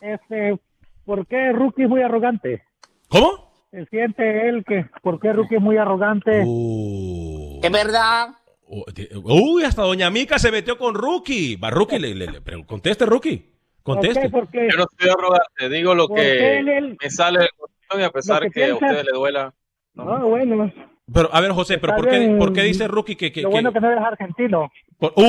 Este, 0.00 0.58
¿por 1.04 1.26
qué 1.26 1.52
Rookie 1.52 1.84
es 1.84 1.88
muy 1.88 2.02
arrogante? 2.02 2.64
¿Cómo? 3.08 3.52
Se 3.70 3.86
siente 3.86 4.48
él 4.48 4.64
que, 4.66 4.86
¿por 5.02 5.20
qué 5.20 5.32
Rookie 5.32 5.56
es 5.56 5.62
muy 5.62 5.76
arrogante? 5.76 6.42
Uh. 6.44 7.60
Es 7.62 7.72
verdad. 7.72 8.30
Uy, 8.66 9.62
hasta 9.62 9.82
Doña 9.82 10.10
Mica 10.10 10.38
se 10.38 10.50
metió 10.50 10.76
con 10.76 10.94
Rookie. 10.94 11.56
Va, 11.56 11.70
Rookie, 11.70 11.98
le, 11.98 12.14
le, 12.14 12.26
le, 12.26 12.66
conteste, 12.66 13.06
Rookie. 13.06 13.52
Conteste. 13.82 14.30
¿Por 14.30 14.48
qué? 14.48 14.68
Yo 14.70 14.78
no 14.78 14.86
estoy 14.90 15.10
arrogante, 15.10 15.68
digo 15.68 15.94
lo 15.94 16.08
que 16.08 16.96
me 17.00 17.10
sale 17.10 17.40
del 17.40 17.50
corazón 17.56 18.00
y 18.00 18.02
a 18.02 18.10
pesar 18.10 18.42
que, 18.44 18.50
que 18.50 18.70
a 18.70 18.74
ustedes 18.74 19.04
le 19.04 19.12
duela. 19.12 19.54
No, 19.94 20.12
ah, 20.12 20.24
bueno. 20.24 20.72
Pero, 21.12 21.28
a 21.32 21.40
ver, 21.40 21.52
José, 21.52 21.78
¿pero 21.78 21.94
por 21.96 22.08
qué, 22.08 22.34
por 22.38 22.52
qué, 22.52 22.62
dice 22.62 22.88
Rookie 22.88 23.14
que... 23.16 23.30
que 23.30 23.42
lo 23.42 23.50
bueno 23.50 23.72
que, 23.72 23.80
no 23.80 23.90
eres 23.90 24.02
argentino. 24.02 24.72
Por, 24.98 25.12
uh, 25.16 25.22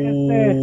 este, 0.00 0.54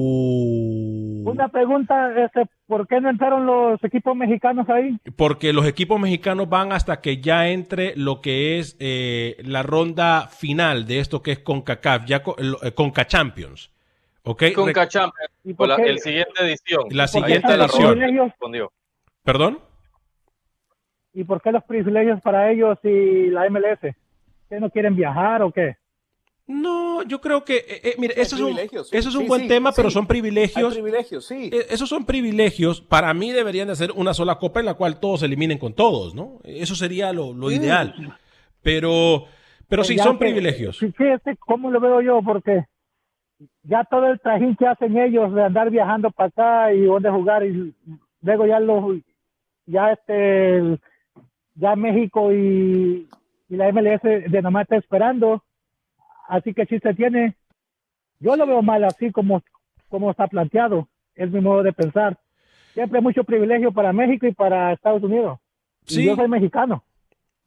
una 1.26 1.50
pregunta, 1.50 2.14
este, 2.24 2.46
¿por 2.66 2.88
qué 2.88 3.02
no 3.02 3.10
entraron 3.10 3.46
los 3.46 3.84
equipos 3.84 4.16
mexicanos 4.16 4.70
ahí? 4.70 4.98
Porque 5.18 5.52
los 5.52 5.68
equipos 5.68 6.00
mexicanos 6.00 6.48
van 6.48 6.72
hasta 6.72 7.02
que 7.02 7.20
ya 7.20 7.50
entre 7.50 7.94
lo 7.98 8.22
que 8.22 8.60
es 8.60 8.78
eh, 8.80 9.36
la 9.44 9.64
ronda 9.64 10.28
final 10.28 10.88
de 10.88 11.00
esto 11.00 11.22
que 11.22 11.34
es 11.34 11.40
CONCACAF, 11.40 12.06
ya 12.06 12.24
eh, 12.64 12.72
CONCA 12.72 13.06
Champions. 13.06 13.70
¿Ok? 14.24 14.44
CONCA 14.56 14.88
Champions, 14.88 15.30
la 15.60 15.76
el 15.76 16.00
siguiente 16.00 16.42
edición. 16.42 16.86
La 16.92 17.08
siguiente 17.08 17.54
edición. 17.54 18.00
¿Perdón? 19.24 19.60
¿Y 21.14 21.24
por 21.24 21.42
qué 21.42 21.52
los 21.52 21.64
privilegios 21.64 22.22
para 22.22 22.52
ellos 22.52 22.78
y 22.84 23.28
la 23.28 23.48
MLS? 23.50 23.96
¿Qué 24.50 24.60
no 24.60 24.70
quieren 24.70 24.96
viajar 24.96 25.42
o 25.44 25.52
qué? 25.52 25.78
No, 26.46 27.04
yo 27.04 27.22
creo 27.22 27.46
que, 27.46 27.58
eh, 27.58 27.82
eh, 27.84 27.96
mire, 27.98 28.16
eso 28.18 28.36
es 28.36 28.42
un, 28.42 28.60
eso 28.60 28.86
es 28.92 29.16
un 29.16 29.22
sí, 29.22 29.28
buen 29.28 29.44
sí, 29.44 29.48
tema, 29.48 29.72
sí. 29.72 29.76
pero 29.78 29.90
son 29.90 30.06
privilegios. 30.06 30.76
Hay 30.76 30.82
privilegios, 30.82 31.26
sí. 31.26 31.50
Eh, 31.54 31.68
esos 31.70 31.88
son 31.88 32.06
privilegios. 32.06 32.82
Para 32.82 33.14
mí 33.14 33.32
deberían 33.32 33.70
de 33.70 33.76
ser 33.76 33.92
una 33.94 34.14
sola 34.14 34.36
copa 34.40 34.60
en 34.60 34.66
la 34.66 34.74
cual 34.74 35.00
todos 35.00 35.22
se 35.22 35.28
eliminen 35.28 35.58
con 35.58 35.74
todos, 35.74 36.14
¿no? 36.14 36.40
Eso 36.44 36.76
sería 36.76 37.14
lo, 37.14 37.34
lo 37.34 37.50
ideal. 37.50 38.18
Pero, 38.62 39.26
pero 39.70 39.84
sí, 39.86 39.98
son 39.98 40.18
que, 40.18 40.26
privilegios. 40.26 40.80
Sí, 40.80 40.94
este, 40.98 41.38
¿cómo 41.38 41.72
lo 41.72 41.80
veo 41.80 42.02
yo? 42.02 42.22
Porque 42.22 42.66
ya 43.64 43.86
todo 43.86 44.08
el 44.08 44.20
trajín 44.20 44.56
que 44.58 44.68
hacen 44.68 44.98
ellos 44.98 45.34
de 45.34 45.44
andar 45.44 45.70
viajando 45.70 46.12
para 46.12 46.28
acá 46.28 46.74
y 46.74 46.82
dónde 46.82 47.10
jugar 47.10 47.46
y 47.46 47.74
luego 48.22 48.46
ya 48.46 48.60
los, 48.60 48.98
ya 49.66 49.92
este, 49.92 50.78
ya 51.56 51.76
México 51.76 52.32
y, 52.32 53.08
y 53.50 53.56
la 53.56 53.72
MLS 53.72 54.02
de 54.04 54.42
nomás 54.42 54.64
está 54.64 54.78
esperando. 54.78 55.44
Así 56.28 56.54
que 56.54 56.66
si 56.66 56.80
se 56.80 56.94
tiene, 56.94 57.36
yo 58.20 58.36
lo 58.36 58.46
veo 58.46 58.62
mal 58.62 58.84
así 58.84 59.12
como, 59.12 59.42
como 59.90 60.12
está 60.12 60.28
planteado, 60.28 60.88
es 61.16 61.30
mi 61.32 61.42
modo 61.42 61.64
de 61.64 61.74
pensar. 61.74 62.20
Siempre 62.74 63.02
mucho 63.02 63.24
privilegio 63.24 63.72
para 63.72 63.94
México 63.94 64.26
y 64.26 64.34
para 64.34 64.74
Estados 64.74 65.04
Unidos. 65.04 65.40
Sí. 65.86 66.06
yo 66.06 66.16
soy 66.16 66.28
mexicano. 66.28 66.84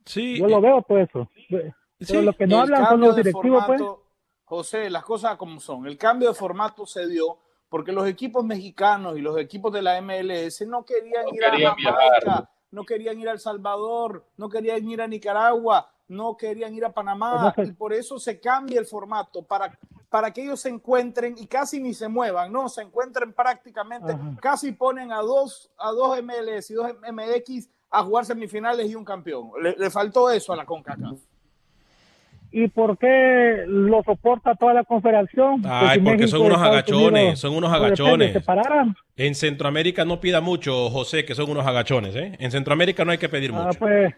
Sí. 0.04 0.38
Yo 0.38 0.46
lo 0.46 0.60
veo 0.60 0.82
todo 0.82 0.98
eso. 0.98 1.30
Pero 1.48 1.72
sí. 1.98 2.22
lo 2.22 2.32
que 2.34 2.46
no 2.46 2.60
hablan 2.60 2.86
son 2.86 3.00
los 3.00 3.16
directivos, 3.16 3.64
formato, 3.64 3.96
pues. 3.96 4.06
José, 4.44 4.90
las 4.90 5.02
cosas 5.02 5.36
como 5.36 5.58
son. 5.58 5.86
El 5.86 5.96
cambio 5.96 6.28
de 6.28 6.34
formato 6.34 6.86
se 6.86 7.08
dio 7.08 7.38
porque 7.68 7.90
los 7.90 8.06
equipos 8.06 8.44
mexicanos 8.44 9.18
y 9.18 9.20
los 9.20 9.36
equipos 9.38 9.72
de 9.72 9.82
la 9.82 10.00
MLS 10.00 10.64
no 10.66 10.84
querían 10.84 11.24
No 11.24 11.34
ir 11.34 11.40
querían 11.40 11.72
a 11.72 11.74
viajar. 11.74 12.48
No 12.70 12.85
querían 12.85 13.18
ir 13.20 13.29
a 13.29 13.33
El 13.33 13.38
Salvador, 13.40 14.24
no 14.37 14.48
querían 14.48 14.88
ir 14.88 15.00
a 15.00 15.07
Nicaragua, 15.07 15.90
no 16.09 16.37
querían 16.37 16.74
ir 16.74 16.85
a 16.85 16.92
Panamá, 16.92 17.48
Entonces- 17.57 17.72
y 17.74 17.76
por 17.76 17.92
eso 17.92 18.18
se 18.18 18.40
cambia 18.40 18.79
el 18.81 18.87
formato 18.87 19.42
para, 19.42 19.76
para 20.09 20.33
que 20.33 20.42
ellos 20.42 20.61
se 20.61 20.68
encuentren 20.68 21.35
y 21.38 21.46
casi 21.46 21.81
ni 21.81 21.94
se 21.94 22.09
muevan, 22.09 22.52
no, 22.52 22.68
se 22.68 22.83
encuentren 22.83 23.33
prácticamente, 23.33 24.12
Ajá. 24.12 24.37
casi 24.40 24.72
ponen 24.72 25.12
a 25.12 25.20
dos, 25.20 25.70
a 25.79 25.90
dos 25.92 26.16
MLS 26.22 26.70
y 26.70 26.74
dos 26.74 26.88
MX 27.12 27.68
a 27.90 28.02
jugar 28.02 28.24
semifinales 28.24 28.88
y 28.90 28.94
un 28.94 29.05
campeón. 29.05 29.50
Le, 29.62 29.76
le 29.76 29.90
faltó 29.90 30.29
eso 30.31 30.52
a 30.52 30.57
la 30.57 30.66
CONCACAF. 30.66 31.18
¿Y 32.58 32.68
por 32.68 32.96
qué 32.96 33.64
lo 33.66 34.02
soporta 34.02 34.54
toda 34.54 34.72
la 34.72 34.84
confederación? 34.84 35.60
Que 35.60 35.68
Ay, 35.70 35.98
porque 35.98 36.16
México 36.22 36.28
son 36.28 36.40
unos 36.46 36.52
Estados 36.56 36.72
agachones, 36.78 37.22
Unidos, 37.22 37.38
son 37.40 37.54
unos 37.54 37.70
agachones. 37.70 38.36
En 39.16 39.34
Centroamérica 39.34 40.06
no 40.06 40.20
pida 40.22 40.40
mucho, 40.40 40.88
José, 40.88 41.26
que 41.26 41.34
son 41.34 41.50
unos 41.50 41.66
agachones, 41.66 42.16
¿eh? 42.16 42.34
En 42.38 42.50
Centroamérica 42.50 43.04
no 43.04 43.12
hay 43.12 43.18
que 43.18 43.28
pedir 43.28 43.50
Ah, 43.54 43.58
mucho. 43.66 43.78
pues, 43.78 44.14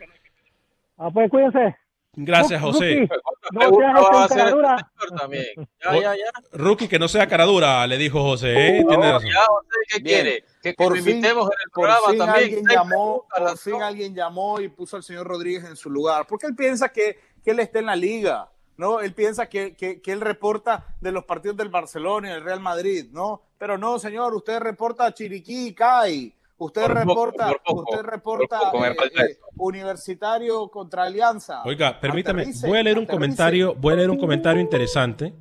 ah, 0.99 1.11
pues 1.13 1.29
cuídense. 1.31 1.75
Gracias, 2.21 2.61
José. 2.63 3.09
Rookie, 3.51 3.53
no 3.53 3.61
seas 3.61 3.95
va 3.95 4.23
a 4.23 4.25
hacer 4.25 4.39
encaradura. 4.39 4.77
señor 4.77 5.21
también. 5.21 5.45
Ya, 5.85 5.93
ya, 6.01 6.15
ya. 6.17 6.31
Rookie, 6.53 6.89
que 6.89 6.99
no 6.99 7.07
sea 7.09 7.27
cara 7.29 7.45
dura, 7.45 7.87
le 7.87 7.97
dijo 7.97 8.21
José, 8.23 8.79
¿eh? 8.79 8.85
Razón. 8.89 9.01
ya, 9.31 9.41
José, 9.47 9.69
¿qué 9.91 10.01
Bien. 10.03 10.23
quiere? 10.23 10.45
Que, 10.63 10.71
que 10.71 10.75
Por 10.75 10.97
lo 10.97 11.03
fin- 11.03 11.17
invitemos 11.17 11.45
en 11.47 11.59
el 11.65 11.71
Por 11.73 11.85
programa 11.85 12.09
fin 12.09 12.19
también. 12.19 12.45
alguien 12.45 12.65
llamó, 12.69 13.27
por 13.37 13.59
fin 13.59 13.83
alguien 13.83 14.15
llamó 14.15 14.61
y 14.61 14.69
puso 14.69 14.97
al 14.97 15.03
señor 15.05 15.27
Rodríguez 15.29 15.65
en 15.65 15.77
su 15.77 15.91
lugar, 15.91 16.27
porque 16.29 16.47
él 16.47 16.57
piensa 16.57 16.89
que, 16.89 17.19
que 17.45 17.51
él 17.53 17.61
está 17.61 17.79
en 17.79 17.87
la 17.87 17.97
liga, 17.97 18.51
¿no? 18.77 19.01
Él 19.01 19.13
piensa 19.13 19.49
que, 19.49 19.75
que, 19.75 20.01
que 20.01 20.13
él 20.13 20.21
reporta 20.21 20.97
de 21.01 21.13
los 21.13 21.25
partidos 21.25 21.57
del 21.57 21.69
Barcelona 21.69 22.31
y 22.31 22.33
del 22.33 22.45
Real 22.45 22.61
Madrid, 22.61 23.07
¿no? 23.13 23.43
Pero 23.59 23.77
no, 23.77 23.99
señor, 23.99 24.35
usted 24.35 24.61
reporta 24.61 25.07
a 25.07 25.13
Chiriquí 25.13 25.69
y 25.69 25.75
CAI, 25.75 26.35
usted 26.59 26.83
Por 26.83 26.95
reporta, 26.95 27.49
por 27.49 27.63
poco, 27.63 27.91
usted 27.91 28.03
reporta 28.03 28.61
poco, 28.71 28.87
eh, 28.87 28.97
eh. 29.17 29.39
Universitario 29.57 30.69
contra 30.69 31.05
Alianza. 31.05 31.63
Oiga, 31.65 31.99
permítame, 32.01 32.43
Aterrice, 32.43 32.67
voy 32.67 32.79
a 32.79 32.83
leer 32.83 32.99
un 32.99 33.05
aterrice. 33.05 33.17
comentario, 33.17 33.75
voy 33.75 33.93
a 33.93 33.97
leer 33.97 34.11
un 34.11 34.19
comentario 34.19 34.61
interesante. 34.61 35.35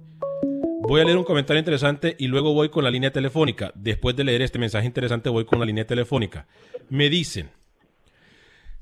Voy 0.87 1.01
a 1.01 1.03
leer 1.03 1.17
un 1.17 1.25
comentario 1.25 1.59
interesante 1.59 2.15
y 2.17 2.27
luego 2.27 2.53
voy 2.53 2.69
con 2.69 2.81
la 2.81 2.89
línea 2.89 3.11
telefónica. 3.11 3.73
Después 3.75 4.15
de 4.15 4.23
leer 4.23 4.41
este 4.41 4.57
mensaje 4.57 4.87
interesante, 4.87 5.27
voy 5.27 5.43
con 5.43 5.59
la 5.59 5.65
línea 5.65 5.85
telefónica. 5.85 6.47
Me 6.89 7.09
dicen, 7.09 7.51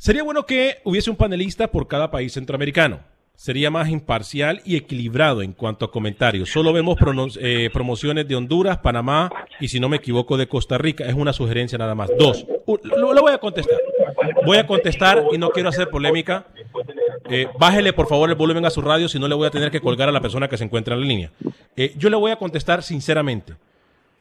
sería 0.05 0.21
bueno 0.21 0.45
que 0.45 0.77
hubiese 0.83 1.09
un 1.09 1.15
panelista 1.15 1.71
por 1.71 1.87
cada 1.87 2.11
país 2.11 2.31
centroamericano. 2.31 2.99
Sería 3.33 3.71
más 3.71 3.89
imparcial 3.89 4.61
y 4.63 4.75
equilibrado 4.75 5.41
en 5.41 5.51
cuanto 5.51 5.83
a 5.83 5.91
comentarios. 5.91 6.51
Solo 6.51 6.71
vemos 6.71 6.95
eh, 7.41 7.71
promociones 7.73 8.27
de 8.27 8.35
Honduras, 8.35 8.77
Panamá 8.77 9.31
y, 9.59 9.67
si 9.67 9.79
no 9.79 9.89
me 9.89 9.97
equivoco, 9.97 10.37
de 10.37 10.47
Costa 10.47 10.77
Rica. 10.77 11.05
Es 11.05 11.15
una 11.15 11.33
sugerencia 11.33 11.79
nada 11.79 11.95
más. 11.95 12.11
Dos, 12.19 12.45
lo, 12.83 13.19
voy 13.19 13.33
a 13.33 13.39
contestar. 13.39 13.79
Voy 14.45 14.57
a 14.57 14.67
contestar 14.67 15.23
y 15.33 15.39
no 15.39 15.49
quiero 15.49 15.69
hacer 15.69 15.89
polémica. 15.89 16.45
Eh, 17.27 17.47
bájele 17.57 17.91
por 17.91 18.07
favor 18.07 18.29
el 18.29 18.35
volumen 18.35 18.63
a 18.63 18.69
su 18.69 18.81
radio, 18.81 19.09
si 19.09 19.17
no 19.17 19.27
le 19.27 19.33
voy 19.33 19.47
a 19.47 19.51
tener 19.51 19.71
que 19.71 19.81
colgar 19.81 20.07
a 20.07 20.11
la 20.11 20.21
persona 20.21 20.47
que 20.47 20.57
se 20.57 20.65
encuentra 20.65 20.93
en 20.93 21.01
la 21.01 21.07
línea. 21.07 21.31
Eh, 21.75 21.95
yo 21.97 22.11
le 22.11 22.15
voy 22.15 22.29
a 22.29 22.35
contestar 22.35 22.83
sinceramente. 22.83 23.55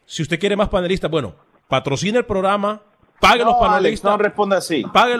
Si 0.06 0.22
usted 0.22 0.40
quiere 0.40 0.56
más 0.56 0.70
panelistas, 0.70 1.10
bueno, 1.10 1.36
patrocine 1.68 2.18
el 2.18 2.24
programa, 2.24 2.80
pague 3.20 3.38
No, 3.44 3.50
los 3.50 3.54
Alex, 3.56 3.70
panelistas. 3.72 4.10
no 4.10 4.18
responda 4.18 4.56
así. 4.58 4.82
pague- 4.92 5.16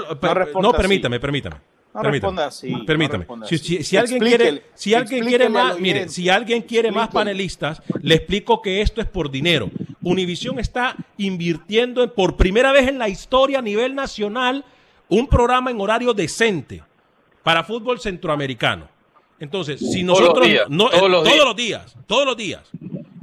no, 0.61 0.69
así. 0.71 0.77
permítame, 0.77 1.21
permítame. 1.21 1.57
No 1.95 2.01
permítame. 2.03 2.11
responda 2.13 2.47
así, 2.47 2.71
no 2.73 2.85
Permítame. 2.85 3.19
responda 3.19 3.47
si, 3.47 3.55
así. 3.55 3.65
si- 3.77 3.85
si 3.85 3.97
alguien 3.97 4.19
quiere, 4.21 4.63
si 4.75 4.95
alguien 4.95 5.25
quiere 5.25 5.49
más, 5.49 5.79
mire, 5.79 6.09
si 6.09 6.29
alguien 6.29 6.63
quiere 6.63 6.91
más 6.91 7.09
panelistas, 7.09 7.81
le 8.03 8.17
explico 8.17 8.61
que 8.61 8.81
esto 8.81 9.01
es 9.01 9.07
por 9.07 9.31
dinero. 9.31 9.71
Univision 10.03 10.59
está 10.59 10.97
invirtiendo 11.19 12.03
en- 12.03 12.11
por 12.11 12.37
primera 12.37 12.73
vez 12.73 12.89
en 12.89 12.99
la 12.99 13.09
historia 13.09 13.61
a 13.61 13.63
nivel 13.63 13.95
nacional 13.95 14.65
un 15.09 15.29
programa 15.29 15.71
en 15.71 15.81
horario 15.81 16.13
decente 16.15 16.83
para 17.45 17.63
fútbol 17.63 18.01
centroamericano. 18.01 18.89
Entonces, 19.39 19.79
si 19.79 20.05
Todos 20.05 20.19
los 20.19 20.29
nosotros 20.29 20.47
días, 20.49 20.65
no, 20.69 20.89
todos 20.91 21.03
eh, 21.03 21.09
los 21.09 21.23
todos 21.23 21.33
días. 21.35 21.45
los 21.47 21.57
días, 21.57 21.97
todos 22.07 22.27
los 22.27 22.37
días, 22.37 22.71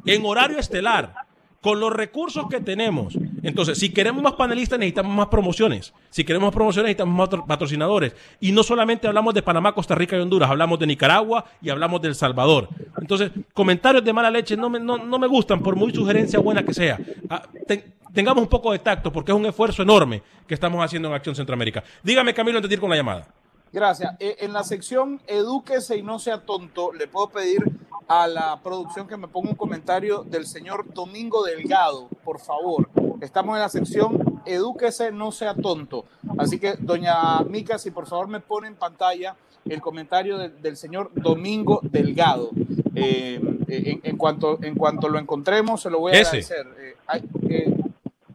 en 0.05 0.25
horario 0.25 0.57
estelar, 0.59 1.13
con 1.61 1.79
los 1.79 1.93
recursos 1.93 2.47
que 2.49 2.59
tenemos. 2.59 3.15
Entonces, 3.43 3.77
si 3.77 3.93
queremos 3.93 4.23
más 4.23 4.33
panelistas, 4.33 4.79
necesitamos 4.79 5.15
más 5.15 5.27
promociones. 5.27 5.93
Si 6.09 6.23
queremos 6.23 6.47
más 6.47 6.55
promociones, 6.55 6.87
necesitamos 6.89 7.15
más 7.15 7.29
patro- 7.29 7.45
patrocinadores. 7.45 8.13
Y 8.39 8.51
no 8.51 8.63
solamente 8.63 9.07
hablamos 9.07 9.33
de 9.35 9.43
Panamá, 9.43 9.73
Costa 9.73 9.93
Rica 9.95 10.17
y 10.17 10.19
Honduras, 10.21 10.49
hablamos 10.49 10.79
de 10.79 10.87
Nicaragua 10.87 11.45
y 11.61 11.69
hablamos 11.69 12.01
de 12.01 12.07
El 12.09 12.15
Salvador. 12.15 12.67
Entonces, 12.99 13.31
comentarios 13.53 14.03
de 14.03 14.11
mala 14.11 14.31
leche 14.31 14.57
no 14.57 14.69
me, 14.69 14.79
no, 14.79 14.97
no 14.97 15.19
me 15.19 15.27
gustan, 15.27 15.61
por 15.61 15.75
muy 15.75 15.93
sugerencia 15.93 16.39
buena 16.39 16.63
que 16.63 16.73
sea. 16.73 16.99
Ah, 17.29 17.43
ten- 17.67 17.93
tengamos 18.13 18.41
un 18.43 18.49
poco 18.49 18.71
de 18.71 18.79
tacto, 18.79 19.11
porque 19.11 19.31
es 19.31 19.37
un 19.37 19.45
esfuerzo 19.45 19.83
enorme 19.83 20.21
que 20.47 20.53
estamos 20.55 20.83
haciendo 20.83 21.07
en 21.09 21.13
Acción 21.13 21.35
Centroamérica. 21.35 21.83
Dígame, 22.03 22.33
Camilo, 22.33 22.57
antes 22.57 22.69
de 22.71 22.77
con 22.79 22.89
la 22.89 22.95
llamada. 22.95 23.27
Gracias. 23.73 24.15
Eh, 24.19 24.37
en 24.39 24.53
la 24.53 24.63
sección 24.63 25.21
Edúquese 25.27 25.97
y 25.97 26.01
no 26.03 26.19
sea 26.19 26.41
tonto, 26.45 26.91
le 26.93 27.07
puedo 27.07 27.29
pedir 27.29 27.59
a 28.07 28.27
la 28.27 28.59
producción 28.61 29.07
que 29.07 29.15
me 29.15 29.27
ponga 29.29 29.51
un 29.51 29.55
comentario 29.55 30.23
del 30.23 30.45
señor 30.45 30.93
Domingo 30.93 31.43
Delgado, 31.43 32.09
por 32.25 32.39
favor. 32.39 32.89
Estamos 33.21 33.55
en 33.55 33.61
la 33.61 33.69
sección 33.69 34.41
Edúquese, 34.45 35.11
no 35.11 35.31
sea 35.31 35.53
tonto. 35.55 36.05
Así 36.37 36.59
que, 36.59 36.73
doña 36.79 37.39
Mica, 37.47 37.77
si 37.77 37.91
por 37.91 38.07
favor 38.07 38.27
me 38.27 38.39
pone 38.41 38.67
en 38.67 38.75
pantalla 38.75 39.35
el 39.65 39.79
comentario 39.79 40.37
de- 40.39 40.49
del 40.49 40.75
señor 40.75 41.11
Domingo 41.13 41.79
Delgado. 41.83 42.49
Eh, 42.95 43.39
en, 43.67 44.01
en 44.03 44.17
cuanto, 44.17 44.57
en 44.63 44.75
cuanto 44.75 45.07
lo 45.07 45.17
encontremos, 45.19 45.81
se 45.81 45.89
lo 45.89 45.99
voy 45.99 46.11
a 46.13 46.15
Ese. 46.19 46.27
agradecer. 46.53 46.67
Eh, 46.79 46.95
hay- 47.07 47.23
eh, 47.49 47.77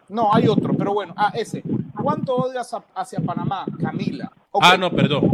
no, 0.09 0.33
hay 0.33 0.47
otro, 0.49 0.73
pero 0.79 0.95
bueno. 0.95 1.13
Ah, 1.17 1.33
ese. 1.35 1.63
¿Cuánto 2.01 2.37
odias 2.37 2.73
a- 2.73 2.85
hacia 2.95 3.19
Panamá, 3.21 3.67
Camila? 3.81 4.31
Ok. 4.57 4.65
Ah, 4.65 4.79
no, 4.79 4.91
perdón. 4.91 5.29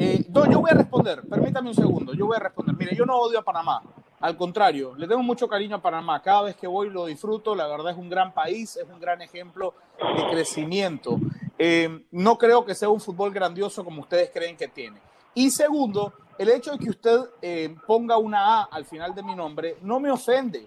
Eh, 0.00 0.26
no, 0.28 0.50
yo 0.50 0.60
voy 0.60 0.70
a 0.72 0.74
responder. 0.74 1.22
Permítame 1.22 1.68
un 1.68 1.74
segundo. 1.76 2.14
Yo 2.14 2.26
voy 2.26 2.36
a 2.36 2.40
responder. 2.40 2.74
Mire, 2.76 2.96
yo 2.96 3.06
no 3.06 3.16
odio 3.16 3.38
a 3.38 3.42
Panamá. 3.42 3.80
Al 4.18 4.36
contrario, 4.36 4.92
le 4.96 5.06
tengo 5.06 5.22
mucho 5.22 5.48
cariño 5.48 5.76
a 5.76 5.80
Panamá. 5.80 6.20
Cada 6.20 6.42
vez 6.42 6.56
que 6.56 6.66
voy 6.66 6.90
lo 6.90 7.06
disfruto. 7.06 7.54
La 7.54 7.68
verdad 7.68 7.92
es 7.92 7.96
un 7.96 8.10
gran 8.10 8.34
país, 8.34 8.76
es 8.76 8.88
un 8.92 8.98
gran 8.98 9.22
ejemplo 9.22 9.74
de 10.16 10.30
crecimiento. 10.30 11.20
Eh, 11.56 12.06
no 12.10 12.36
creo 12.38 12.64
que 12.64 12.74
sea 12.74 12.88
un 12.88 13.00
fútbol 13.00 13.30
grandioso 13.30 13.84
como 13.84 14.00
ustedes 14.00 14.30
creen 14.34 14.56
que 14.56 14.66
tiene. 14.66 14.98
Y 15.32 15.50
segundo, 15.50 16.12
el 16.36 16.48
hecho 16.48 16.72
de 16.72 16.78
que 16.78 16.90
usted 16.90 17.20
eh, 17.40 17.76
ponga 17.86 18.16
una 18.16 18.62
A 18.62 18.62
al 18.64 18.84
final 18.84 19.14
de 19.14 19.22
mi 19.22 19.36
nombre 19.36 19.76
no 19.82 20.00
me 20.00 20.10
ofende. 20.10 20.66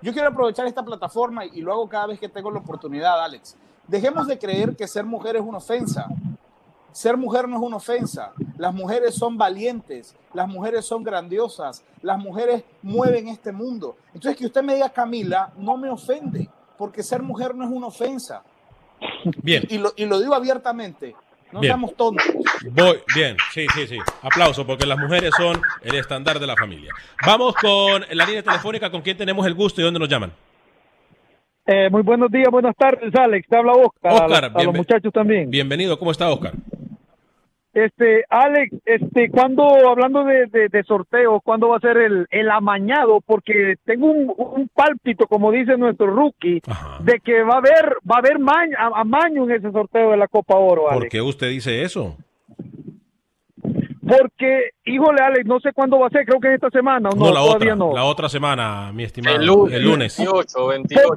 Yo 0.00 0.12
quiero 0.12 0.28
aprovechar 0.28 0.64
esta 0.68 0.84
plataforma 0.84 1.44
y 1.44 1.60
lo 1.60 1.72
hago 1.72 1.88
cada 1.88 2.06
vez 2.06 2.20
que 2.20 2.28
tengo 2.28 2.52
la 2.52 2.60
oportunidad, 2.60 3.20
Alex. 3.20 3.56
Dejemos 3.88 4.28
de 4.28 4.38
creer 4.38 4.76
que 4.76 4.86
ser 4.86 5.04
mujer 5.04 5.34
es 5.34 5.42
una 5.42 5.58
ofensa. 5.58 6.06
Ser 6.96 7.18
mujer 7.18 7.46
no 7.46 7.56
es 7.56 7.62
una 7.62 7.76
ofensa. 7.76 8.32
Las 8.56 8.72
mujeres 8.72 9.14
son 9.14 9.36
valientes, 9.36 10.16
las 10.32 10.48
mujeres 10.48 10.86
son 10.86 11.04
grandiosas, 11.04 11.84
las 12.00 12.18
mujeres 12.18 12.64
mueven 12.80 13.28
este 13.28 13.52
mundo. 13.52 13.98
Entonces, 14.14 14.34
que 14.34 14.46
usted 14.46 14.62
me 14.62 14.76
diga 14.76 14.88
Camila 14.88 15.52
no 15.58 15.76
me 15.76 15.90
ofende, 15.90 16.48
porque 16.78 17.02
ser 17.02 17.20
mujer 17.20 17.54
no 17.54 17.64
es 17.64 17.70
una 17.70 17.88
ofensa. 17.88 18.42
Bien. 19.42 19.64
Y 19.68 19.76
lo, 19.76 19.92
y 19.94 20.06
lo 20.06 20.18
digo 20.18 20.34
abiertamente. 20.34 21.14
No 21.52 21.60
Bien. 21.60 21.72
seamos 21.74 21.94
tontos. 21.96 22.24
Voy, 22.72 22.98
bien, 23.14 23.36
sí, 23.52 23.66
sí, 23.74 23.86
sí. 23.86 23.98
Aplauso, 24.22 24.66
porque 24.66 24.86
las 24.86 24.98
mujeres 24.98 25.32
son 25.36 25.60
el 25.82 25.96
estándar 25.96 26.40
de 26.40 26.46
la 26.46 26.56
familia. 26.56 26.92
Vamos 27.26 27.56
con 27.56 28.06
la 28.10 28.24
línea 28.24 28.42
telefónica 28.42 28.90
con 28.90 29.02
quien 29.02 29.18
tenemos 29.18 29.46
el 29.46 29.52
gusto 29.52 29.82
y 29.82 29.84
dónde 29.84 30.00
nos 30.00 30.08
llaman. 30.08 30.32
Eh, 31.66 31.90
muy 31.90 32.00
buenos 32.02 32.30
días, 32.30 32.48
buenas 32.50 32.74
tardes, 32.74 33.14
Alex. 33.14 33.46
Te 33.48 33.56
habla 33.58 33.72
Oscar. 33.72 34.12
a- 34.12 34.24
Oscar, 34.24 34.52
a, 34.54 34.62
los 34.62 34.74
muchachos 34.74 35.12
también. 35.12 35.50
Bienvenido, 35.50 35.98
¿cómo 35.98 36.10
está 36.10 36.30
Oscar? 36.30 36.54
Este, 37.78 38.24
Alex, 38.30 38.74
este, 38.86 39.28
cuando, 39.30 39.64
hablando 39.86 40.24
de, 40.24 40.46
de, 40.46 40.68
de 40.70 40.82
sorteos, 40.84 41.42
¿cuándo 41.44 41.68
va 41.68 41.76
a 41.76 41.80
ser 41.80 41.98
el, 41.98 42.26
el 42.30 42.50
amañado? 42.50 43.20
Porque 43.20 43.74
tengo 43.84 44.06
un, 44.06 44.32
un 44.34 44.70
pálpito, 44.74 45.26
como 45.26 45.52
dice 45.52 45.76
nuestro 45.76 46.06
rookie, 46.06 46.62
de 47.00 47.20
que 47.20 47.42
va 47.42 47.56
a 47.56 47.58
haber, 47.58 47.96
va 48.10 48.14
a 48.16 48.18
haber 48.20 48.38
maña- 48.38 48.78
a- 48.78 49.00
amaño 49.02 49.44
en 49.44 49.50
ese 49.56 49.70
sorteo 49.72 50.12
de 50.12 50.16
la 50.16 50.26
Copa 50.26 50.56
Oro, 50.56 50.84
¿Por 50.84 50.92
Alex. 50.94 51.10
qué 51.12 51.20
usted 51.20 51.50
dice 51.50 51.82
eso? 51.82 52.16
Porque, 54.08 54.70
híjole, 54.84 55.20
Alex, 55.22 55.44
no 55.46 55.58
sé 55.60 55.72
cuándo 55.74 55.98
va 55.98 56.06
a 56.06 56.10
ser, 56.10 56.24
creo 56.24 56.40
que 56.40 56.54
esta 56.54 56.70
semana, 56.70 57.08
o 57.10 57.16
no, 57.16 57.26
No, 57.26 57.32
la 57.34 57.40
todavía 57.40 57.74
otra, 57.74 57.86
no. 57.86 57.92
la 57.94 58.04
otra 58.04 58.28
semana, 58.28 58.92
mi 58.94 59.02
estimado. 59.02 59.36
El 59.36 59.46
lunes. 59.46 59.74
El 59.74 59.82
lunes. 59.84 60.16
28, 60.16 60.66
28. 60.68 61.12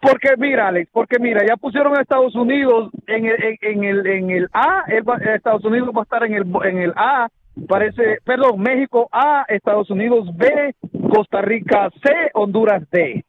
Porque 0.00 0.30
mira, 0.38 0.68
Alex, 0.68 0.90
porque 0.92 1.18
mira, 1.18 1.44
ya 1.46 1.56
pusieron 1.56 1.96
a 1.96 2.02
Estados 2.02 2.34
Unidos 2.34 2.90
en 3.06 3.26
el, 3.26 3.34
en, 3.42 3.56
en 3.62 3.84
el, 3.84 4.06
en 4.06 4.30
el 4.30 4.48
A, 4.52 4.84
va- 5.08 5.16
Estados 5.34 5.64
Unidos 5.64 5.90
va 5.96 6.00
a 6.00 6.04
estar 6.04 6.24
en 6.24 6.34
el, 6.34 6.44
en 6.64 6.78
el 6.78 6.92
A, 6.96 7.28
parece, 7.68 8.18
perdón, 8.24 8.60
México 8.60 9.08
A, 9.10 9.44
Estados 9.48 9.90
Unidos 9.90 10.28
B, 10.36 10.74
Costa 11.12 11.42
Rica 11.42 11.90
C, 12.02 12.12
Honduras 12.34 12.88
D. 12.90 13.24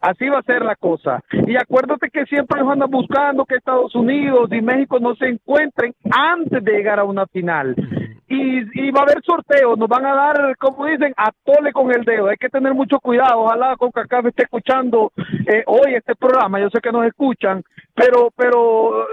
Así 0.00 0.28
va 0.28 0.38
a 0.38 0.42
ser 0.42 0.62
la 0.62 0.76
cosa. 0.76 1.20
Y 1.46 1.56
acuérdate 1.56 2.10
que 2.10 2.24
siempre 2.26 2.60
ellos 2.60 2.72
andan 2.72 2.90
buscando 2.90 3.44
que 3.46 3.54
Estados 3.56 3.94
Unidos 3.94 4.50
y 4.52 4.60
México 4.60 4.98
no 5.00 5.14
se 5.16 5.28
encuentren 5.28 5.94
antes 6.10 6.62
de 6.62 6.72
llegar 6.72 6.98
a 7.00 7.04
una 7.04 7.26
final. 7.26 7.74
Y 8.34 8.54
y, 8.72 8.90
va 8.90 9.00
a 9.00 9.02
haber 9.04 9.22
sorteos, 9.22 9.78
nos 9.78 9.88
van 9.88 10.06
a 10.06 10.14
dar, 10.14 10.56
como 10.58 10.86
dicen, 10.86 11.12
a 11.16 11.30
tole 11.44 11.72
con 11.72 11.90
el 11.94 12.04
dedo. 12.04 12.28
Hay 12.28 12.36
que 12.36 12.48
tener 12.48 12.74
mucho 12.74 12.98
cuidado. 12.98 13.40
Ojalá 13.42 13.76
CONCACAF 13.76 14.26
esté 14.26 14.44
escuchando 14.44 15.12
eh, 15.46 15.62
hoy 15.66 15.94
este 15.94 16.14
programa. 16.14 16.60
Yo 16.60 16.68
sé 16.70 16.80
que 16.80 16.92
nos 16.92 17.06
escuchan, 17.06 17.62
pero, 17.94 18.30
pero 18.36 19.06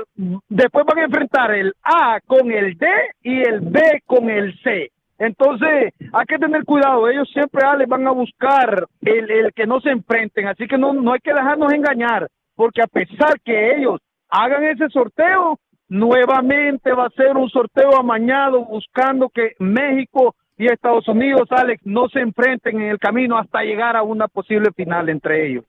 después 0.49 0.86
van 0.86 0.99
a 0.99 1.05
enfrentar 1.05 1.51
el 1.53 1.74
A 1.84 2.19
con 2.26 2.51
el 2.51 2.78
D 2.78 2.88
y 3.24 3.41
el 3.41 3.61
B 3.61 4.01
con 4.05 4.30
el 4.30 4.57
C. 4.61 4.91
Entonces, 5.19 5.93
hay 6.13 6.26
que 6.26 6.39
tener 6.39 6.63
cuidado. 6.65 7.07
Ellos 7.07 7.30
siempre 7.32 7.61
les 7.78 7.88
van 7.88 8.07
a 8.07 8.11
buscar 8.11 8.88
el, 9.01 9.30
el 9.30 9.53
que 9.53 9.67
no 9.67 9.80
se 9.82 9.91
enfrenten. 9.91 10.47
Así 10.47 10.67
que 10.67 10.78
no, 10.78 10.93
no 10.93 11.13
hay 11.13 11.19
que 11.19 11.34
dejarnos 11.34 11.72
engañar, 11.74 12.28
porque 12.55 12.82
a 12.82 12.88
pesar 12.88 13.39
que 13.43 13.76
ellos 13.76 13.99
hagan 14.30 14.63
ese 14.63 14.89
sorteo, 14.89 15.59
nuevamente 15.92 16.94
va 16.94 17.08
a 17.08 17.10
ser 17.10 17.36
un 17.36 17.50
sorteo 17.50 17.98
amañado 18.00 18.64
buscando 18.66 19.28
que 19.30 19.56
México 19.60 20.36
y 20.58 20.68
Estados 20.72 21.06
Unidos, 21.10 21.48
Alex, 21.52 21.82
no 21.86 22.08
se 22.08 22.20
enfrenten 22.22 22.80
en 22.82 22.89
el 22.92 22.98
camino 22.98 23.38
hasta 23.38 23.62
llegar 23.64 23.98
a 23.98 24.02
una 24.04 24.28
posible 24.30 24.72
final 24.76 25.10
entre 25.10 25.50
ellos. 25.50 25.66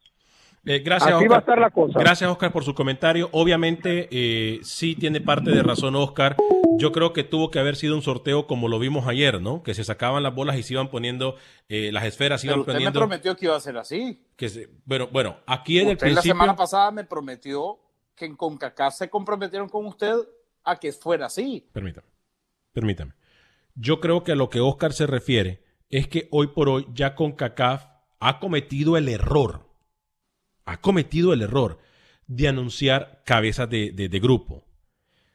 Eh, 0.65 0.79
gracias, 0.79 1.15
Así 1.15 1.25
Oscar. 1.25 1.33
va 1.33 1.37
a 1.37 1.41
estar 1.41 1.59
la 1.59 1.71
cosa. 1.71 1.99
Gracias, 1.99 2.31
Oscar, 2.31 2.53
por 2.53 2.63
su 2.63 2.73
comentario. 2.73 3.29
Obviamente, 3.33 4.09
eh, 4.13 4.61
sí 4.63 4.95
tiene 4.95 5.21
parte 5.21 5.51
de 5.51 5.61
razón, 5.61 5.97
Oscar. 5.97 6.37
Yo 6.79 6.93
creo 6.93 7.13
que 7.13 7.25
tuvo 7.25 7.51
que 7.51 7.59
haber 7.59 7.75
sido 7.75 7.97
un 7.97 8.03
sorteo 8.03 8.47
como 8.47 8.69
lo 8.69 8.79
vimos 8.79 9.09
ayer, 9.09 9.41
¿no? 9.43 9.65
Que 9.65 9.75
se 9.75 9.83
sacaban 9.83 10.23
las 10.23 10.35
bolas 10.37 10.57
y 10.57 10.63
se 10.63 10.75
iban 10.75 10.89
poniendo, 10.89 11.35
eh, 11.69 11.91
las 11.91 12.05
esferas 12.05 12.43
se 12.43 12.47
Pero 12.47 12.61
usted 12.61 12.75
poniendo. 12.75 13.01
me 13.01 13.07
prometió 13.07 13.35
que 13.37 13.47
iba 13.47 13.57
a 13.57 13.61
ser 13.61 13.77
así. 13.77 14.25
Que 14.37 14.49
se, 14.49 14.69
bueno, 14.85 15.09
bueno, 15.11 15.35
aquí 15.49 15.81
en 15.81 15.89
el 15.89 15.95
Usted 15.95 16.07
la 16.07 16.13
principio. 16.13 16.33
semana 16.35 16.55
pasada 16.55 16.93
me 16.93 17.03
prometió 17.03 17.79
que 18.15 18.25
en 18.27 18.37
CONCACAF 18.37 18.95
se 18.95 19.11
comprometieron 19.11 19.69
con 19.69 19.87
usted 19.87 20.15
a 20.65 20.77
que 20.77 20.93
fuera 20.93 21.27
así. 21.27 21.69
Permítame, 21.73 22.07
permítame. 22.73 23.13
Yo 23.75 24.01
creo 24.01 24.23
que 24.23 24.33
a 24.33 24.37
lo 24.37 24.49
que 24.51 24.61
Oscar 24.61 24.93
se 24.93 25.07
refiere 25.07 25.63
es 25.89 26.07
que 26.09 26.29
hoy 26.31 26.49
por 26.49 26.69
hoy 26.69 26.87
ya 26.93 27.15
con 27.15 27.33
CACAF 27.33 27.87
ha 28.21 28.39
cometido 28.39 28.97
el 28.97 29.09
error, 29.09 29.69
ha 30.65 30.81
cometido 30.81 31.33
el 31.33 31.43
error 31.43 31.79
de 32.27 32.49
anunciar 32.49 33.23
cabezas 33.25 33.69
de, 33.69 33.91
de- 33.93 34.09
de 34.09 34.21
grupo. 34.21 34.65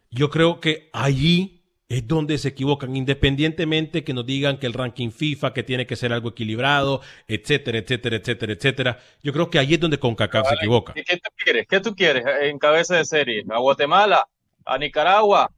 Yo 0.10 0.30
creo 0.30 0.60
que 0.62 0.90
allí 0.94 1.57
es 1.90 2.06
donde 2.06 2.38
se 2.38 2.50
equivocan, 2.50 2.96
independientemente 2.96 4.04
que 4.04 4.14
nos 4.14 4.26
digan 4.26 4.58
que 4.58 4.68
el 4.68 4.74
ranking 4.74 5.10
FIFA, 5.10 5.54
que 5.54 5.64
tiene 5.64 5.88
que 5.88 5.96
ser 5.96 6.12
algo 6.12 6.30
equilibrado, 6.30 7.02
etcétera, 7.28 7.78
etcétera, 7.78 8.18
etcétera, 8.18 8.54
etcétera. 8.54 9.00
Yo 9.24 9.32
creo 9.32 9.50
que 9.50 9.60
allí 9.60 9.76
es 9.76 9.80
donde 9.80 9.98
con 9.98 10.16
CACAF 10.16 10.50
se 10.50 10.56
equivoca. 10.56 10.94
¿Y 10.96 11.04
¿Qué 11.04 11.18
tú 11.18 11.30
quieres? 11.38 11.68
¿Qué 11.68 11.80
tú 11.80 11.96
quieres 11.96 12.26
en 12.42 12.60
cabeza 12.60 12.98
de 12.98 13.06
serie? 13.06 13.46
¿A 13.50 13.60
Guatemala? 13.60 14.28
¿A 14.66 14.78
Nicaragua? 14.78 15.50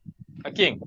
¿A 0.44 0.52
quién? 0.52 0.80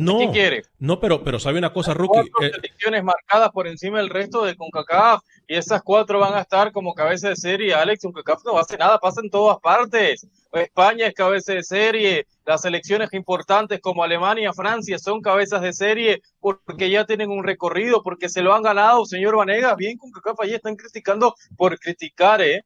No, 0.00 0.18
¿Qué 0.18 0.30
quiere? 0.30 0.62
no, 0.78 1.00
pero, 1.00 1.24
pero 1.24 1.40
sabe 1.40 1.58
una 1.58 1.72
cosa, 1.72 1.92
Rookie. 1.92 2.30
Cuatro 2.30 2.46
eh, 2.46 2.52
selecciones 2.54 3.02
marcadas 3.02 3.50
por 3.50 3.66
encima 3.66 3.98
del 3.98 4.10
resto 4.10 4.44
de 4.44 4.54
CONCACAF 4.54 5.24
y 5.48 5.56
esas 5.56 5.82
cuatro 5.82 6.20
van 6.20 6.34
a 6.34 6.42
estar 6.42 6.70
como 6.70 6.94
cabeza 6.94 7.30
de 7.30 7.34
serie. 7.34 7.74
Alex, 7.74 8.04
CONCACAF 8.04 8.44
no 8.44 8.56
hace 8.56 8.78
nada, 8.78 9.00
pasa 9.00 9.20
en 9.24 9.28
todas 9.28 9.58
partes. 9.58 10.24
España 10.52 11.08
es 11.08 11.14
cabeza 11.14 11.52
de 11.52 11.64
serie, 11.64 12.28
las 12.46 12.62
selecciones 12.62 13.12
importantes 13.12 13.80
como 13.80 14.04
Alemania, 14.04 14.52
Francia 14.52 15.00
son 15.00 15.20
cabezas 15.20 15.62
de 15.62 15.72
serie 15.72 16.22
porque 16.38 16.90
ya 16.90 17.04
tienen 17.04 17.30
un 17.30 17.42
recorrido, 17.42 18.04
porque 18.04 18.28
se 18.28 18.40
lo 18.40 18.54
han 18.54 18.62
ganado, 18.62 19.04
señor 19.04 19.34
Vanegas. 19.34 19.76
Bien, 19.76 19.98
CONCACAF 19.98 20.38
ahí 20.42 20.54
están 20.54 20.76
criticando 20.76 21.34
por 21.56 21.76
criticar, 21.76 22.40
¿eh? 22.40 22.62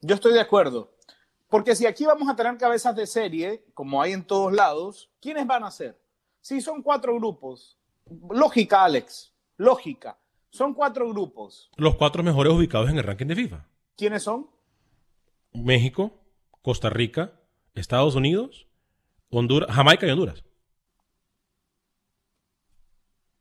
Yo 0.00 0.16
estoy 0.16 0.32
de 0.32 0.40
acuerdo. 0.40 0.90
Porque 1.48 1.76
si 1.76 1.86
aquí 1.86 2.04
vamos 2.04 2.28
a 2.28 2.34
tener 2.34 2.58
cabezas 2.58 2.96
de 2.96 3.06
serie, 3.06 3.62
como 3.74 4.02
hay 4.02 4.12
en 4.12 4.26
todos 4.26 4.52
lados, 4.52 5.08
¿quiénes 5.20 5.46
van 5.46 5.62
a 5.62 5.70
ser? 5.70 6.03
Si 6.44 6.60
son 6.60 6.82
cuatro 6.82 7.14
grupos, 7.14 7.78
lógica, 8.28 8.84
Alex, 8.84 9.32
lógica. 9.56 10.18
Son 10.50 10.74
cuatro 10.74 11.08
grupos. 11.08 11.70
los 11.78 11.96
cuatro 11.96 12.22
mejores 12.22 12.52
ubicados 12.52 12.90
en 12.90 12.98
el 12.98 13.02
ranking 13.02 13.24
de 13.24 13.34
FIFA. 13.34 13.66
¿Quiénes 13.96 14.24
son? 14.24 14.50
México, 15.54 16.12
Costa 16.60 16.90
Rica, 16.90 17.40
Estados 17.74 18.14
Unidos, 18.14 18.68
Honduras, 19.30 19.74
Jamaica 19.74 20.06
y 20.06 20.10
Honduras. 20.10 20.44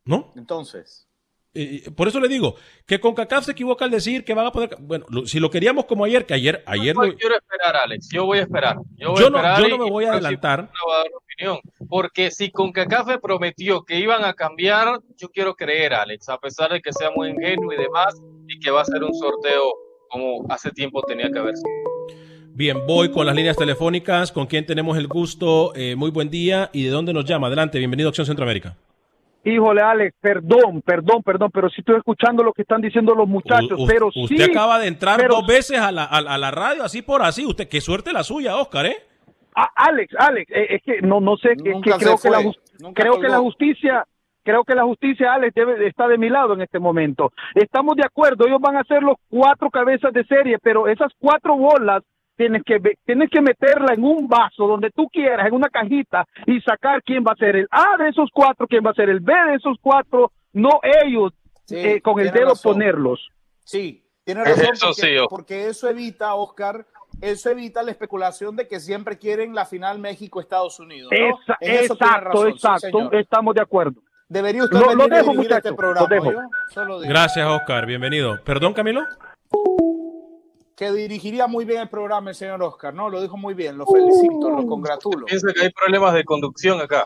¿No? 0.06 0.32
Entonces, 0.38 1.10
Eh, 1.56 1.84
por 1.96 2.08
eso 2.08 2.20
le 2.20 2.28
digo 2.28 2.56
que 2.88 3.00
con 3.00 3.14
CACAF 3.14 3.46
se 3.46 3.52
equivoca 3.52 3.86
al 3.86 3.92
decir 3.92 4.24
que 4.26 4.34
van 4.34 4.48
a 4.48 4.52
poder. 4.52 4.76
Bueno, 4.80 5.06
lo- 5.10 5.28
si 5.28 5.40
lo 5.40 5.52
queríamos 5.52 5.86
como 5.86 6.04
ayer, 6.04 6.26
que 6.26 6.34
ayer, 6.34 6.64
ayer 6.66 6.96
lo- 6.96 7.06
Yo 7.06 7.16
quiero 7.16 7.36
esperar, 7.36 7.76
Alex. 7.76 8.10
Yo 8.12 8.26
voy 8.26 8.40
a 8.40 8.42
esperar. 8.42 8.78
Yo, 8.98 9.12
voy 9.12 9.20
Yo 9.22 9.28
a 9.28 9.30
no- 9.30 9.38
esperar 9.38 9.62
yo 9.62 9.68
no 9.70 9.78
me 9.84 9.92
voy 9.92 10.06
a 10.06 10.14
adelantar. 10.14 10.62
no 10.64 10.94
a 10.94 10.98
dar 10.98 11.08
opinión. 11.16 11.60
Porque 11.88 12.32
si 12.32 12.50
CONCACAF 12.50 13.08
me 13.08 13.20
prometió 13.20 13.84
que 13.84 14.00
iban 14.00 14.24
a 14.26 14.34
cambiar, 14.34 15.00
yo 15.18 15.30
quiero 15.30 15.54
creer, 15.56 15.94
Alex, 15.94 16.28
a 16.30 16.40
pesar 16.40 16.72
de 16.72 16.82
que 16.82 16.92
sea 16.92 17.12
muy 17.16 17.30
ingenuo 17.30 17.72
y 17.72 17.78
demás, 17.78 18.16
y 18.48 18.60
que 18.60 18.72
va 18.72 18.82
a 18.82 18.86
ser 18.86 19.04
un 19.04 19.14
sorteo 19.14 19.62
como 20.10 20.46
hace 20.50 20.72
tiempo 20.72 21.02
tenía 21.04 21.30
que 21.32 21.38
haber 21.40 21.56
sido. 21.56 21.70
Bien, 22.56 22.86
voy 22.88 23.10
con 23.12 23.26
las 23.26 23.36
líneas 23.36 23.58
telefónicas. 23.58 24.32
¿Con 24.32 24.46
quién 24.48 24.66
tenemos 24.66 24.98
el 24.98 25.08
gusto? 25.08 25.74
Eh, 25.76 25.96
muy 25.96 26.12
buen 26.12 26.30
día. 26.30 26.70
¿Y 26.74 26.84
de 26.84 26.90
dónde 26.92 27.14
nos 27.14 27.26
llama? 27.26 27.48
Adelante, 27.48 27.78
bienvenido 27.80 28.10
a 28.10 28.12
Acción 28.12 28.26
Centroamérica. 28.28 28.78
Híjole, 29.46 29.82
Alex, 29.82 30.16
perdón, 30.22 30.82
perdón, 30.86 31.22
perdón, 31.22 31.52
pero 31.54 31.70
si 31.70 31.82
estoy 31.82 31.98
escuchando 31.98 32.44
lo 32.44 32.54
que 32.54 32.62
están 32.62 32.82
diciendo 32.82 33.14
los 33.14 33.28
muchachos, 33.28 33.78
U- 33.78 33.86
pero 33.88 34.08
usted 34.08 34.38
sí. 34.38 34.42
acaba 34.44 34.80
de 34.80 34.88
entrar 34.88 35.18
pero- 35.20 35.36
dos 35.36 35.48
veces 35.48 35.80
a 35.80 35.92
la, 35.92 36.04
a, 36.06 36.18
a 36.20 36.38
la 36.38 36.52
radio, 36.52 36.84
así 36.84 37.02
por 37.02 37.22
así. 37.22 37.46
Usted, 37.46 37.68
qué 37.68 37.82
suerte 37.82 38.14
la 38.14 38.24
suya, 38.24 38.56
Oscar, 38.56 38.86
¿eh? 38.86 38.96
Alex, 39.76 40.16
Alex, 40.18 40.50
eh, 40.52 40.68
es 40.76 40.82
que 40.84 41.02
no, 41.02 41.20
no 41.20 41.38
sé, 41.38 41.50
es 41.52 41.58
que 41.84 41.92
creo 42.00 42.18
que 42.18 42.30
la, 42.30 42.42
creo 42.94 43.20
que 43.20 43.28
la 43.28 43.38
justicia, 43.38 44.04
creo 44.44 44.64
que 44.64 44.74
la 44.76 44.84
justicia, 44.84 45.34
Alex, 45.34 45.54
debe, 45.54 45.88
está 45.88 46.08
de 46.08 46.18
mi 46.18 46.30
lado 46.30 46.54
en 46.54 46.62
este 46.62 46.80
momento. 46.80 47.32
Estamos 47.54 47.96
de 47.96 48.04
acuerdo, 48.06 48.48
ellos 48.48 48.60
van 48.62 48.78
a 48.78 48.84
ser 48.86 49.04
los 49.04 49.18
cuatro 49.30 49.70
cabezas 49.70 50.12
de 50.14 50.24
serie, 50.24 50.58
pero 50.64 50.88
esas 50.88 51.12
cuatro 51.20 51.56
bolas 51.56 52.02
tienes 52.36 52.64
que 52.64 52.80
tienes 53.06 53.30
que 53.30 53.42
meterla 53.42 53.94
en 53.94 54.04
un 54.04 54.28
vaso 54.28 54.68
donde 54.68 54.90
tú 54.92 55.08
quieras, 55.12 55.48
en 55.48 55.54
una 55.54 55.70
cajita 55.70 56.26
y 56.48 56.60
sacar 56.62 57.02
quién 57.04 57.24
va 57.24 57.32
a 57.34 57.36
ser 57.36 57.56
el 57.56 57.68
A 57.72 57.98
de 58.02 58.10
esos 58.10 58.30
cuatro, 58.34 58.68
quién 58.68 58.84
va 58.86 58.92
a 58.92 58.96
ser 58.96 59.10
el 59.10 59.20
B 59.20 59.34
de 59.50 59.56
esos 59.56 59.78
cuatro, 59.82 60.32
no 60.54 60.80
ellos 61.04 61.32
Sí, 61.66 61.78
eh, 61.78 62.02
con 62.02 62.20
el 62.20 62.32
dedo 62.32 62.50
razón. 62.50 62.74
ponerlos. 62.74 63.30
Sí, 63.64 64.06
tiene 64.26 64.44
razón. 64.44 64.66
Eso 64.74 64.88
porque, 64.88 65.02
sí, 65.02 65.16
Oscar. 65.18 65.28
porque 65.30 65.68
eso 65.68 65.90
evita, 65.90 66.34
Oscar, 66.36 66.86
eso 67.22 67.50
evita 67.52 67.84
la 67.84 67.92
especulación 67.92 68.56
de 68.58 68.68
que 68.68 68.80
siempre 68.82 69.18
quieren 69.18 69.56
la 69.56 69.66
final 69.66 70.00
México-Estados 70.00 70.80
Unidos. 70.80 71.10
¿no? 71.12 71.40
Esa- 71.40 71.58
exacto, 71.62 72.06
razón, 72.30 72.48
sí, 72.48 72.54
exacto, 72.56 72.80
señor. 72.98 73.16
estamos 73.16 73.56
de 73.56 73.62
acuerdo. 73.62 74.02
Debería 74.28 74.64
usted 74.64 74.80
Lo- 74.80 74.94
lo 74.96 75.08
dejo, 75.08 75.34
muchacho, 75.34 75.58
este 75.58 75.74
programa. 75.74 76.08
lo 76.10 76.16
dejo. 76.16 76.42
Solo. 76.70 77.00
Gracias, 77.02 77.48
Oscar. 77.48 77.86
Bienvenido. 77.86 78.42
¿Perdón, 78.44 78.74
Camilo? 78.74 79.04
Que 80.84 80.92
dirigiría 80.92 81.48
muy 81.48 81.64
bien 81.64 81.80
el 81.80 81.88
programa 81.88 82.32
el 82.32 82.36
señor 82.36 82.62
Oscar, 82.62 82.94
¿no? 82.94 83.10
Lo 83.10 83.22
dijo 83.22 83.38
muy 83.38 83.54
bien, 83.54 83.78
lo 83.78 83.86
felicito, 83.86 84.50
lo 84.50 84.66
congratulo. 84.68 85.26
Piensa 85.28 85.48
que 85.54 85.62
hay 85.66 85.70
problemas 85.70 86.14
de 86.14 86.26
conducción 86.26 86.82
acá. 86.82 87.06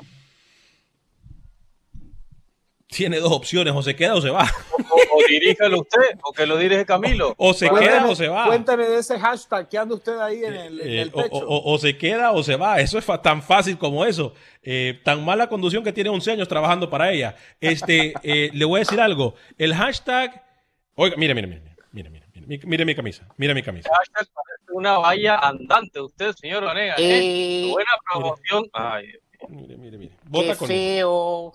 Tiene 2.88 3.20
dos 3.20 3.32
opciones, 3.34 3.74
o 3.76 3.84
se 3.84 3.96
queda 3.96 4.16
o 4.16 4.22
se 4.22 4.30
va. 4.32 4.50
O, 4.90 4.96
o 5.18 5.28
diríjalo 5.28 5.82
usted, 5.82 6.18
o 6.24 6.32
que 6.32 6.48
lo 6.48 6.58
dirige 6.58 6.86
Camilo. 6.86 7.36
O 7.38 7.54
se 7.54 7.70
queda 7.70 8.08
o 8.10 8.16
se 8.16 8.30
va. 8.30 8.48
Cuénteme 8.48 8.88
de 8.88 8.98
ese 9.00 9.20
hashtag 9.20 9.68
que 9.70 9.78
anda 9.78 9.94
usted 9.94 10.18
ahí 10.20 10.44
en 10.44 10.54
el, 10.56 10.82
en 10.82 10.88
Eh, 10.88 11.02
el 11.02 11.10
o, 11.14 11.18
pecho. 11.22 11.36
o- 11.36 11.58
o- 11.58 11.74
o 11.74 11.78
se 11.78 11.98
queda 11.98 12.32
o 12.32 12.42
se 12.42 12.56
va. 12.56 12.80
Eso 12.80 12.98
es 12.98 13.06
fa- 13.06 13.22
tan 13.22 13.44
fácil 13.44 13.78
como 13.78 14.06
eso. 14.06 14.34
Eh, 14.64 15.00
tan 15.04 15.24
mala 15.24 15.50
conducción 15.50 15.84
que 15.84 15.92
tiene 15.94 16.10
11 16.10 16.32
años 16.32 16.48
trabajando 16.48 16.90
para 16.90 17.12
ella. 17.12 17.36
Este, 17.60 18.14
eh, 18.24 18.50
le 18.54 18.66
voy 18.66 18.78
a 18.80 18.84
decir 18.84 19.00
algo. 19.02 19.36
El 19.58 19.76
hashtag. 19.76 20.44
Oiga, 20.96 21.16
mire, 21.18 21.36
mire, 21.36 21.46
mire. 21.48 21.62
Mire, 21.92 22.10
mire, 22.10 22.27
mire, 22.48 22.66
mire, 22.66 22.68
mire 22.68 22.86
mi 22.86 22.96
camisa. 22.96 23.28
Mire 23.38 23.54
mi 23.54 23.62
camisa. 23.64 23.90
Hashtag 23.94 24.28
parece 24.34 24.72
una 24.74 24.98
valla 24.98 25.38
andante 25.40 26.00
usted, 26.02 26.34
señor 26.34 26.64
Vanega. 26.64 26.96
¿eh? 26.98 27.68
Eh, 27.68 27.72
Buena 27.72 27.92
promoción. 28.12 28.66
Ay, 28.74 29.08
Mire, 29.50 29.78
mire, 29.78 29.98
mire. 29.98 30.14
Vota 30.26 30.56
Qué 30.58 30.66
feo. 30.66 31.54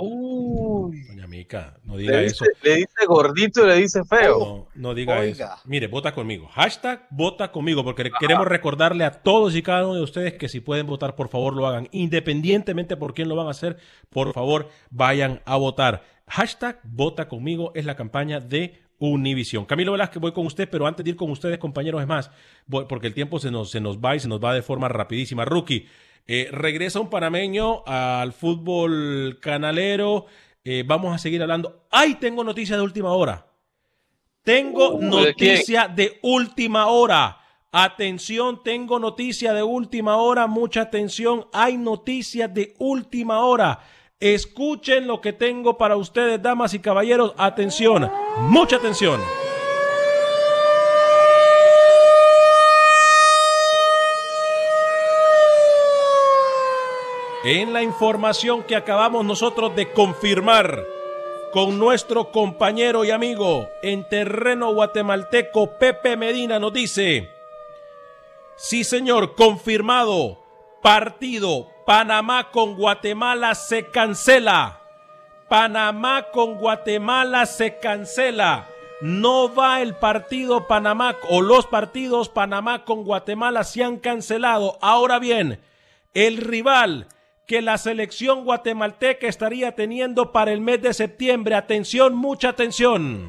uy. 0.00 1.02
Doña 1.08 1.26
Mica, 1.26 1.76
no 1.82 1.96
diga 1.96 2.18
Le 2.18 2.26
eso. 2.26 2.44
le 2.62 2.76
dice 2.76 3.06
gordito 3.08 3.64
y 3.64 3.66
le 3.68 3.74
dice 3.76 4.04
feo. 4.04 4.38
No, 4.38 4.68
no 4.74 4.94
diga 4.94 5.18
Oiga. 5.18 5.54
eso. 5.54 5.62
Mire, 5.64 5.88
vota 5.88 6.12
conmigo. 6.12 6.46
Hashtag 6.48 7.06
vota 7.10 7.50
conmigo, 7.50 7.82
porque 7.82 8.10
queremos 8.20 8.46
recordarle 8.46 9.04
a 9.04 9.10
todos 9.10 9.56
y 9.56 9.62
cada 9.62 9.84
uno 9.84 9.94
de 9.96 10.02
ustedes 10.02 10.34
que 10.34 10.48
si 10.48 10.60
pueden 10.60 10.86
votar, 10.86 11.16
por 11.16 11.28
favor 11.28 11.54
lo 11.56 11.66
hagan. 11.66 11.88
Independientemente 11.90 12.96
por 12.96 13.14
quién 13.14 13.28
lo 13.28 13.34
van 13.36 13.48
a 13.48 13.50
hacer, 13.50 13.78
por 14.08 14.32
favor 14.32 14.68
vayan 14.90 15.42
a 15.44 15.56
votar. 15.56 16.04
Hashtag 16.28 16.78
vota 16.84 17.26
conmigo 17.28 17.72
es 17.74 17.84
la 17.84 17.96
campaña 17.96 18.38
de 18.38 18.80
Univision. 19.00 19.64
Camilo 19.64 19.92
Velázquez, 19.92 20.20
voy 20.20 20.32
con 20.32 20.46
usted, 20.46 20.68
pero 20.70 20.86
antes 20.86 21.02
de 21.04 21.10
ir 21.10 21.16
con 21.16 21.30
ustedes, 21.30 21.58
compañeros, 21.58 22.00
es 22.00 22.06
más, 22.06 22.30
voy- 22.66 22.84
porque 22.88 23.08
el 23.08 23.14
tiempo 23.14 23.38
se 23.40 23.50
nos, 23.50 23.70
se 23.70 23.80
nos 23.80 23.98
va 23.98 24.14
y 24.14 24.20
se 24.20 24.28
nos 24.28 24.38
va 24.44 24.54
de 24.54 24.62
forma 24.62 24.88
rapidísima. 24.88 25.44
Rookie, 25.44 25.88
eh, 26.26 26.48
regresa 26.52 27.00
un 27.00 27.10
panameño 27.10 27.82
al 27.86 28.32
fútbol 28.32 29.38
canalero. 29.40 30.26
Eh, 30.62 30.84
vamos 30.86 31.14
a 31.14 31.18
seguir 31.18 31.40
hablando. 31.42 31.86
¡Ay, 31.90 32.14
tengo 32.16 32.44
noticias 32.44 32.78
de 32.78 32.84
última 32.84 33.12
hora! 33.12 33.46
Tengo 34.42 34.92
¿De 34.92 35.34
quién? 35.34 35.54
noticia 35.54 35.88
de 35.88 36.18
última 36.22 36.86
hora. 36.86 37.38
Atención, 37.72 38.62
tengo 38.62 38.98
noticia 38.98 39.52
de 39.52 39.62
última 39.62 40.16
hora. 40.16 40.46
Mucha 40.46 40.82
atención. 40.82 41.46
Hay 41.52 41.76
noticias 41.76 42.52
de 42.52 42.74
última 42.78 43.40
hora. 43.44 43.80
Escuchen 44.20 45.06
lo 45.06 45.22
que 45.22 45.32
tengo 45.32 45.78
para 45.78 45.96
ustedes, 45.96 46.42
damas 46.42 46.74
y 46.74 46.78
caballeros. 46.78 47.32
Atención, 47.38 48.12
mucha 48.40 48.76
atención. 48.76 49.18
En 57.44 57.72
la 57.72 57.82
información 57.82 58.62
que 58.62 58.76
acabamos 58.76 59.24
nosotros 59.24 59.74
de 59.74 59.90
confirmar 59.90 60.84
con 61.54 61.78
nuestro 61.78 62.30
compañero 62.30 63.06
y 63.06 63.10
amigo 63.10 63.70
en 63.82 64.06
terreno 64.06 64.74
guatemalteco, 64.74 65.78
Pepe 65.78 66.18
Medina, 66.18 66.58
nos 66.58 66.74
dice, 66.74 67.30
sí 68.56 68.84
señor, 68.84 69.34
confirmado, 69.34 70.44
partido 70.82 71.70
Panamá 71.90 72.52
con 72.52 72.76
Guatemala 72.76 73.56
se 73.56 73.86
cancela. 73.88 74.78
Panamá 75.48 76.28
con 76.30 76.54
Guatemala 76.54 77.46
se 77.46 77.80
cancela. 77.80 78.68
No 79.00 79.52
va 79.52 79.82
el 79.82 79.96
partido 79.96 80.68
Panamá 80.68 81.16
o 81.28 81.42
los 81.42 81.66
partidos 81.66 82.28
Panamá 82.28 82.84
con 82.84 83.02
Guatemala 83.02 83.64
se 83.64 83.82
han 83.82 83.96
cancelado. 83.96 84.78
Ahora 84.80 85.18
bien, 85.18 85.58
el 86.14 86.36
rival 86.36 87.08
que 87.48 87.60
la 87.60 87.76
selección 87.76 88.44
guatemalteca 88.44 89.26
estaría 89.26 89.74
teniendo 89.74 90.30
para 90.30 90.52
el 90.52 90.60
mes 90.60 90.80
de 90.82 90.94
septiembre. 90.94 91.56
Atención, 91.56 92.14
mucha 92.14 92.50
atención. 92.50 93.28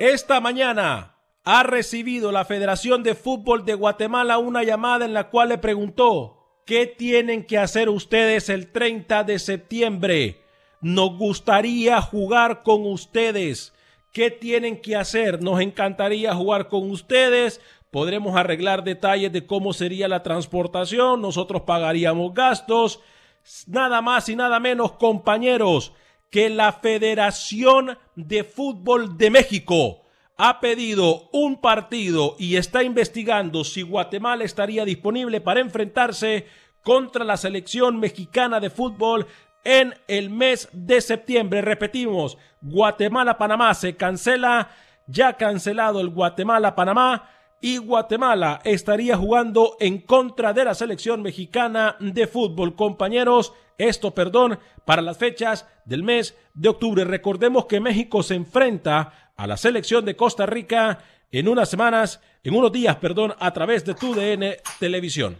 Esta 0.00 0.40
mañana 0.40 1.11
ha 1.44 1.62
recibido 1.62 2.32
la 2.32 2.44
Federación 2.44 3.02
de 3.02 3.14
Fútbol 3.14 3.64
de 3.64 3.74
Guatemala 3.74 4.38
una 4.38 4.62
llamada 4.62 5.04
en 5.04 5.12
la 5.12 5.30
cual 5.30 5.48
le 5.48 5.58
preguntó, 5.58 6.62
¿qué 6.66 6.86
tienen 6.86 7.44
que 7.44 7.58
hacer 7.58 7.88
ustedes 7.88 8.48
el 8.48 8.70
30 8.70 9.24
de 9.24 9.38
septiembre? 9.38 10.44
Nos 10.80 11.16
gustaría 11.16 12.00
jugar 12.00 12.62
con 12.62 12.86
ustedes. 12.86 13.72
¿Qué 14.12 14.30
tienen 14.30 14.80
que 14.80 14.96
hacer? 14.96 15.42
Nos 15.42 15.60
encantaría 15.60 16.34
jugar 16.34 16.68
con 16.68 16.90
ustedes 16.90 17.60
podremos 17.92 18.34
arreglar 18.36 18.84
detalles 18.84 19.30
de 19.32 19.46
cómo 19.46 19.74
sería 19.74 20.08
la 20.08 20.22
transportación, 20.22 21.20
nosotros 21.20 21.62
pagaríamos 21.62 22.32
gastos, 22.32 23.00
nada 23.66 24.00
más 24.00 24.30
y 24.30 24.34
nada 24.34 24.58
menos, 24.58 24.92
compañeros, 24.92 25.92
que 26.30 26.48
la 26.48 26.72
Federación 26.72 27.98
de 28.16 28.44
Fútbol 28.44 29.18
de 29.18 29.30
México 29.30 30.01
ha 30.44 30.58
pedido 30.58 31.28
un 31.30 31.60
partido 31.60 32.34
y 32.36 32.56
está 32.56 32.82
investigando 32.82 33.62
si 33.62 33.82
Guatemala 33.82 34.42
estaría 34.42 34.84
disponible 34.84 35.40
para 35.40 35.60
enfrentarse 35.60 36.48
contra 36.82 37.24
la 37.24 37.36
selección 37.36 38.00
mexicana 38.00 38.58
de 38.58 38.68
fútbol 38.68 39.28
en 39.62 39.94
el 40.08 40.30
mes 40.30 40.68
de 40.72 41.00
septiembre. 41.00 41.62
Repetimos, 41.62 42.38
Guatemala-Panamá 42.60 43.72
se 43.74 43.94
cancela, 43.94 44.72
ya 45.06 45.34
cancelado 45.34 46.00
el 46.00 46.08
Guatemala-Panamá 46.08 47.30
y 47.60 47.76
Guatemala 47.76 48.60
estaría 48.64 49.16
jugando 49.16 49.76
en 49.78 50.00
contra 50.00 50.52
de 50.52 50.64
la 50.64 50.74
selección 50.74 51.22
mexicana 51.22 51.94
de 52.00 52.26
fútbol. 52.26 52.74
Compañeros, 52.74 53.52
esto, 53.78 54.12
perdón, 54.12 54.58
para 54.84 55.02
las 55.02 55.18
fechas 55.18 55.68
del 55.84 56.02
mes 56.02 56.36
de 56.54 56.68
octubre. 56.68 57.04
Recordemos 57.04 57.66
que 57.66 57.78
México 57.78 58.24
se 58.24 58.34
enfrenta 58.34 59.21
a 59.36 59.46
la 59.46 59.56
selección 59.56 60.04
de 60.04 60.16
Costa 60.16 60.46
Rica 60.46 61.04
en 61.30 61.48
unas 61.48 61.70
semanas, 61.70 62.20
en 62.42 62.54
unos 62.54 62.72
días, 62.72 62.96
perdón, 62.96 63.34
a 63.38 63.52
través 63.52 63.84
de 63.84 63.94
TUDN 63.94 64.56
Televisión. 64.78 65.36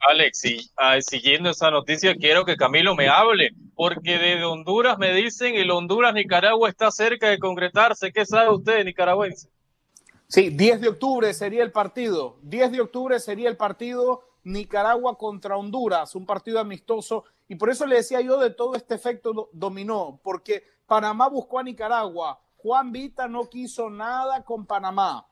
Alex, 0.00 0.44
y 0.44 0.70
ah, 0.76 1.00
siguiendo 1.00 1.50
esa 1.50 1.70
noticia, 1.70 2.14
quiero 2.14 2.44
que 2.44 2.56
Camilo 2.56 2.94
me 2.94 3.08
hable, 3.08 3.50
porque 3.74 4.18
desde 4.18 4.44
Honduras 4.44 4.98
me 4.98 5.14
dicen 5.14 5.54
el 5.54 5.70
Honduras-Nicaragua 5.70 6.68
está 6.68 6.90
cerca 6.90 7.30
de 7.30 7.38
concretarse. 7.38 8.12
¿Qué 8.12 8.26
sabe 8.26 8.50
usted, 8.50 8.84
nicaragüense? 8.84 9.48
Sí, 10.28 10.50
10 10.50 10.80
de 10.80 10.88
octubre 10.88 11.32
sería 11.32 11.62
el 11.62 11.72
partido. 11.72 12.38
10 12.42 12.72
de 12.72 12.80
octubre 12.80 13.18
sería 13.18 13.48
el 13.48 13.56
partido 13.56 14.22
Nicaragua 14.42 15.16
contra 15.16 15.56
Honduras, 15.56 16.14
un 16.14 16.26
partido 16.26 16.60
amistoso. 16.60 17.24
Y 17.48 17.54
por 17.56 17.70
eso 17.70 17.86
le 17.86 17.96
decía 17.96 18.20
yo 18.20 18.38
de 18.38 18.50
todo 18.50 18.74
este 18.74 18.94
efecto 18.94 19.48
dominó, 19.52 20.20
porque 20.22 20.64
Panamá 20.86 21.28
buscó 21.28 21.58
a 21.58 21.62
Nicaragua. 21.62 22.40
Juan 22.64 22.92
Vita 22.92 23.28
no 23.28 23.50
quiso 23.50 23.90
nada 23.90 24.42
con 24.42 24.64
Panamá. 24.64 25.26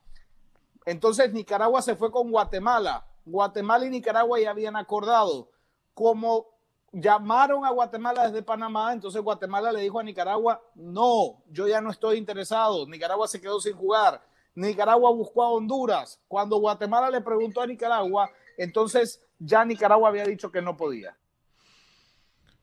Entonces 0.85 1.33
Nicaragua 1.33 1.81
se 1.81 1.97
fue 1.97 2.13
con 2.13 2.31
Guatemala. 2.31 3.07
Guatemala 3.25 3.87
y 3.87 3.89
Nicaragua 3.89 4.39
ya 4.39 4.51
habían 4.51 4.77
acordado. 4.77 5.49
Como 5.95 6.49
llamaron 6.93 7.65
a 7.65 7.71
Guatemala 7.71 8.27
desde 8.27 8.43
Panamá, 8.43 8.93
entonces 8.93 9.23
Guatemala 9.23 9.73
le 9.73 9.81
dijo 9.81 9.99
a 9.99 10.03
Nicaragua, 10.03 10.61
no, 10.75 11.43
yo 11.49 11.67
ya 11.67 11.81
no 11.81 11.91
estoy 11.91 12.19
interesado. 12.19 12.87
Nicaragua 12.87 13.27
se 13.27 13.41
quedó 13.41 13.59
sin 13.61 13.79
jugar. 13.79 14.23
Nicaragua 14.55 15.11
buscó 15.11 15.43
a 15.43 15.53
Honduras. 15.53 16.21
Cuando 16.29 16.59
Guatemala 16.59 17.09
le 17.09 17.23
preguntó 17.23 17.63
a 17.63 17.67
Nicaragua, 17.67 18.29
entonces 18.59 19.25
ya 19.39 19.65
Nicaragua 19.65 20.11
había 20.11 20.27
dicho 20.27 20.53
que 20.53 20.61
no 20.61 20.77
podía. 20.77 21.17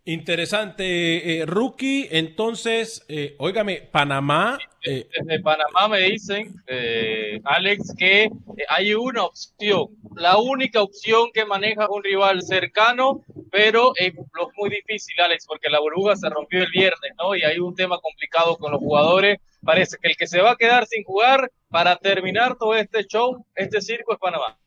Interesante, 0.05 1.41
eh, 1.41 1.45
rookie. 1.45 2.07
Entonces, 2.09 3.05
eh, 3.09 3.35
óigame, 3.37 3.81
Panamá. 3.91 4.57
Eh, 4.83 5.07
Desde 5.21 5.41
Panamá 5.41 5.87
me 5.89 5.99
dicen, 5.99 6.55
eh, 6.67 7.39
Alex, 7.43 7.93
que 7.97 8.29
hay 8.69 8.93
una 8.93 9.25
opción. 9.25 9.87
La 10.15 10.37
única 10.37 10.81
opción 10.81 11.29
que 11.33 11.45
maneja 11.45 11.87
un 11.89 12.03
rival 12.03 12.41
cercano, 12.41 13.23
pero 13.51 13.91
es 13.97 14.13
muy 14.57 14.69
difícil, 14.69 15.19
Alex, 15.19 15.45
porque 15.45 15.69
la 15.69 15.79
burbuja 15.79 16.15
se 16.15 16.29
rompió 16.29 16.63
el 16.63 16.71
viernes, 16.71 17.11
¿no? 17.19 17.35
Y 17.35 17.43
hay 17.43 17.59
un 17.59 17.75
tema 17.75 17.99
complicado 17.99 18.57
con 18.57 18.71
los 18.71 18.79
jugadores. 18.79 19.39
Parece 19.63 19.97
que 20.01 20.07
el 20.07 20.17
que 20.17 20.27
se 20.27 20.41
va 20.41 20.51
a 20.51 20.55
quedar 20.55 20.87
sin 20.87 21.03
jugar 21.03 21.51
para 21.67 21.97
terminar 21.97 22.57
todo 22.57 22.73
este 22.75 23.03
show, 23.05 23.45
este 23.53 23.81
circo 23.81 24.13
es 24.13 24.19
Panamá 24.19 24.57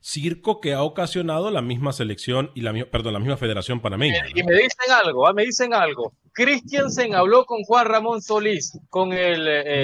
circo 0.00 0.60
que 0.60 0.74
ha 0.74 0.82
ocasionado 0.82 1.50
la 1.50 1.62
misma 1.62 1.92
selección 1.92 2.50
y 2.54 2.60
la, 2.60 2.72
perdón, 2.90 3.14
la 3.14 3.18
misma 3.18 3.36
federación 3.36 3.80
panameña. 3.80 4.26
Y 4.34 4.42
me 4.42 4.54
dicen 4.54 4.92
algo, 5.04 5.26
ah, 5.26 5.32
me 5.32 5.44
dicen 5.44 5.74
algo. 5.74 6.12
Christiansen 6.32 7.14
habló 7.14 7.44
con 7.44 7.62
Juan 7.64 7.86
Ramón 7.86 8.22
Solís, 8.22 8.78
con 8.90 9.12
el, 9.12 9.46
eh, 9.48 9.82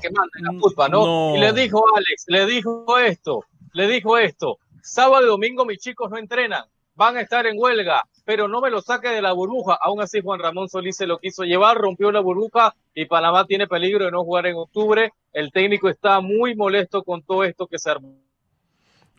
que 0.00 0.10
manda 0.10 0.40
la 0.40 0.58
culpa, 0.58 0.88
¿no? 0.88 1.36
Y 1.36 1.40
le 1.40 1.52
dijo, 1.52 1.84
Alex, 1.94 2.24
le 2.28 2.46
dijo 2.46 2.98
esto, 2.98 3.44
le 3.72 3.86
dijo 3.86 4.16
esto. 4.16 4.58
Sábado 4.82 5.24
y 5.24 5.28
domingo 5.28 5.64
mis 5.64 5.78
chicos 5.78 6.10
no 6.10 6.16
entrenan, 6.16 6.64
van 6.94 7.16
a 7.16 7.20
estar 7.20 7.46
en 7.46 7.58
huelga, 7.58 8.04
pero 8.24 8.48
no 8.48 8.60
me 8.60 8.70
lo 8.70 8.80
saque 8.80 9.08
de 9.08 9.20
la 9.20 9.32
burbuja. 9.32 9.78
Aún 9.80 10.00
así, 10.00 10.20
Juan 10.22 10.40
Ramón 10.40 10.68
Solís 10.68 10.96
se 10.96 11.06
lo 11.06 11.18
quiso 11.18 11.44
llevar, 11.44 11.76
rompió 11.76 12.10
la 12.10 12.20
burbuja 12.20 12.74
y 12.94 13.04
Panamá 13.04 13.44
tiene 13.46 13.66
peligro 13.66 14.06
de 14.06 14.10
no 14.10 14.24
jugar 14.24 14.46
en 14.46 14.56
octubre. 14.56 15.12
El 15.32 15.52
técnico 15.52 15.90
está 15.90 16.20
muy 16.20 16.54
molesto 16.54 17.02
con 17.02 17.22
todo 17.22 17.44
esto 17.44 17.66
que 17.66 17.78
se 17.78 17.90
armó 17.90 18.23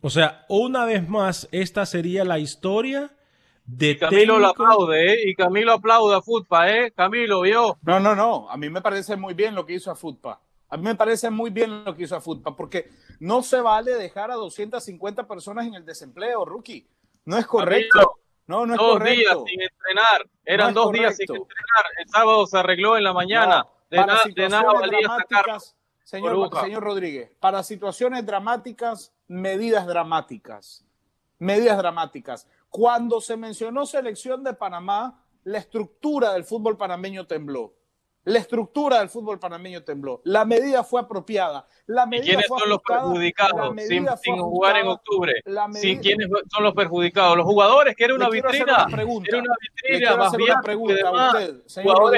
o 0.02 0.10
sea, 0.10 0.46
una 0.50 0.86
vez 0.86 1.08
más, 1.08 1.48
esta 1.52 1.86
sería 1.86 2.24
la 2.24 2.40
historia 2.40 3.12
de 3.66 3.98
Camilo 3.98 4.38
lo 4.38 4.48
aplaude, 4.48 5.14
¿eh? 5.14 5.30
Y 5.30 5.36
Camilo 5.36 5.74
aplaude 5.74 6.16
a 6.16 6.22
Futpa, 6.22 6.70
¿eh? 6.72 6.92
Camilo, 6.92 7.42
vio. 7.42 7.78
No, 7.82 8.00
no, 8.00 8.16
no. 8.16 8.50
A 8.50 8.58
mí 8.58 8.70
me 8.70 8.82
parece 8.82 9.16
muy 9.16 9.34
bien 9.34 9.56
lo 9.56 9.66
que 9.66 9.74
hizo 9.74 9.90
a 9.90 9.96
Futpa. 9.96 10.40
A 10.70 10.78
mí 10.78 10.84
me 10.84 10.96
parece 10.96 11.30
muy 11.30 11.50
bien 11.50 11.84
lo 11.84 11.96
que 11.96 12.04
hizo 12.04 12.16
a 12.16 12.22
Futpa, 12.22 12.56
porque 12.56 12.92
no 13.20 13.42
se 13.42 13.62
vale 13.62 13.96
dejar 13.96 14.30
a 14.30 14.36
250 14.36 15.28
personas 15.28 15.66
en 15.66 15.76
el 15.76 15.86
desempleo, 15.86 16.46
rookie. 16.46 16.88
No 17.26 17.38
es 17.38 17.48
correcto. 17.48 18.20
no, 18.46 18.66
no 18.66 18.74
es 18.74 18.80
dos 18.80 19.04
días 19.04 19.38
sin 19.46 19.62
entrenar. 19.62 20.30
Eran 20.44 20.74
dos 20.74 20.92
días 20.92 21.16
sin 21.16 21.28
entrenar. 21.30 21.86
El 21.98 22.10
sábado 22.10 22.46
se 22.46 22.58
arregló 22.58 22.98
en 22.98 23.04
la 23.04 23.14
mañana. 23.14 23.66
de, 23.90 24.06
de, 24.36 24.50
nada 24.50 24.74
valía 24.74 25.08
sacar. 25.08 25.46
Señor, 26.04 26.52
señor 26.62 26.84
Rodríguez, 26.84 27.32
para 27.40 27.64
situaciones 27.64 28.24
dramáticas 28.24 29.12
medidas 29.28 29.86
dramáticas. 29.88 30.86
Medidas 31.40 31.78
dramáticas. 31.78 32.48
Cuando 32.70 33.22
se 33.22 33.38
mencionó 33.38 33.86
selección 33.86 34.44
de 34.44 34.54
Panamá, 34.54 35.24
la 35.44 35.60
estructura 35.60 36.34
del 36.34 36.44
fútbol 36.44 36.78
panameño 36.78 37.28
tembló. 37.28 37.74
La 38.24 38.40
estructura 38.40 39.00
del 39.00 39.10
fútbol 39.10 39.38
panameño 39.40 39.84
tembló. 39.84 40.22
La 40.24 40.46
medida 40.46 40.84
fue 40.84 41.00
apropiada. 41.00 41.68
La 41.86 42.08
medida 42.08 42.26
¿Y 42.26 42.28
quiénes 42.30 42.48
son 42.48 42.70
los 42.70 42.82
perjudicados 42.82 43.76
sin, 44.24 44.38
jugar 44.40 44.78
en 44.78 44.88
octubre? 44.88 45.34
¿Sin 45.74 46.00
quiénes 46.00 46.28
son 46.52 46.64
los 46.64 46.74
perjudicados? 46.74 47.38
Los 47.38 47.46
jugadores, 47.46 47.96
que 47.96 48.06
era 48.06 48.16
una 48.16 48.30
vitrina. 48.30 48.88
Era 48.90 49.06
una 49.06 49.56
vitrina 49.62 50.18
más 50.18 50.36
bien. 50.36 50.56
pregunta 50.64 51.08
a 51.08 51.28
usted, 51.28 51.68
señor 51.68 52.12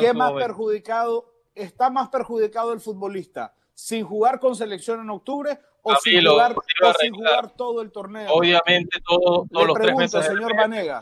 ¿Qué 0.00 0.14
más 0.14 0.32
perjudicado? 0.32 1.34
¿Está 1.54 1.90
más 1.90 2.08
perjudicado 2.08 2.72
el 2.72 2.80
futbolista 2.80 3.54
sin 3.74 4.04
jugar 4.04 4.40
con 4.40 4.56
selección 4.56 5.00
en 5.00 5.10
octubre 5.10 5.58
o, 5.82 5.94
sin 5.96 6.24
jugar, 6.24 6.54
sin 7.00 7.14
jugar, 7.14 7.50
todo 7.56 7.82
el 7.82 7.90
torneo. 7.90 8.30
Obviamente, 8.32 8.98
todo, 9.06 9.46
todos 9.50 9.66
los 9.66 9.78
tres 9.78 9.96
meses. 9.96 10.26
señor 10.26 10.56
Vanegas, 10.56 11.00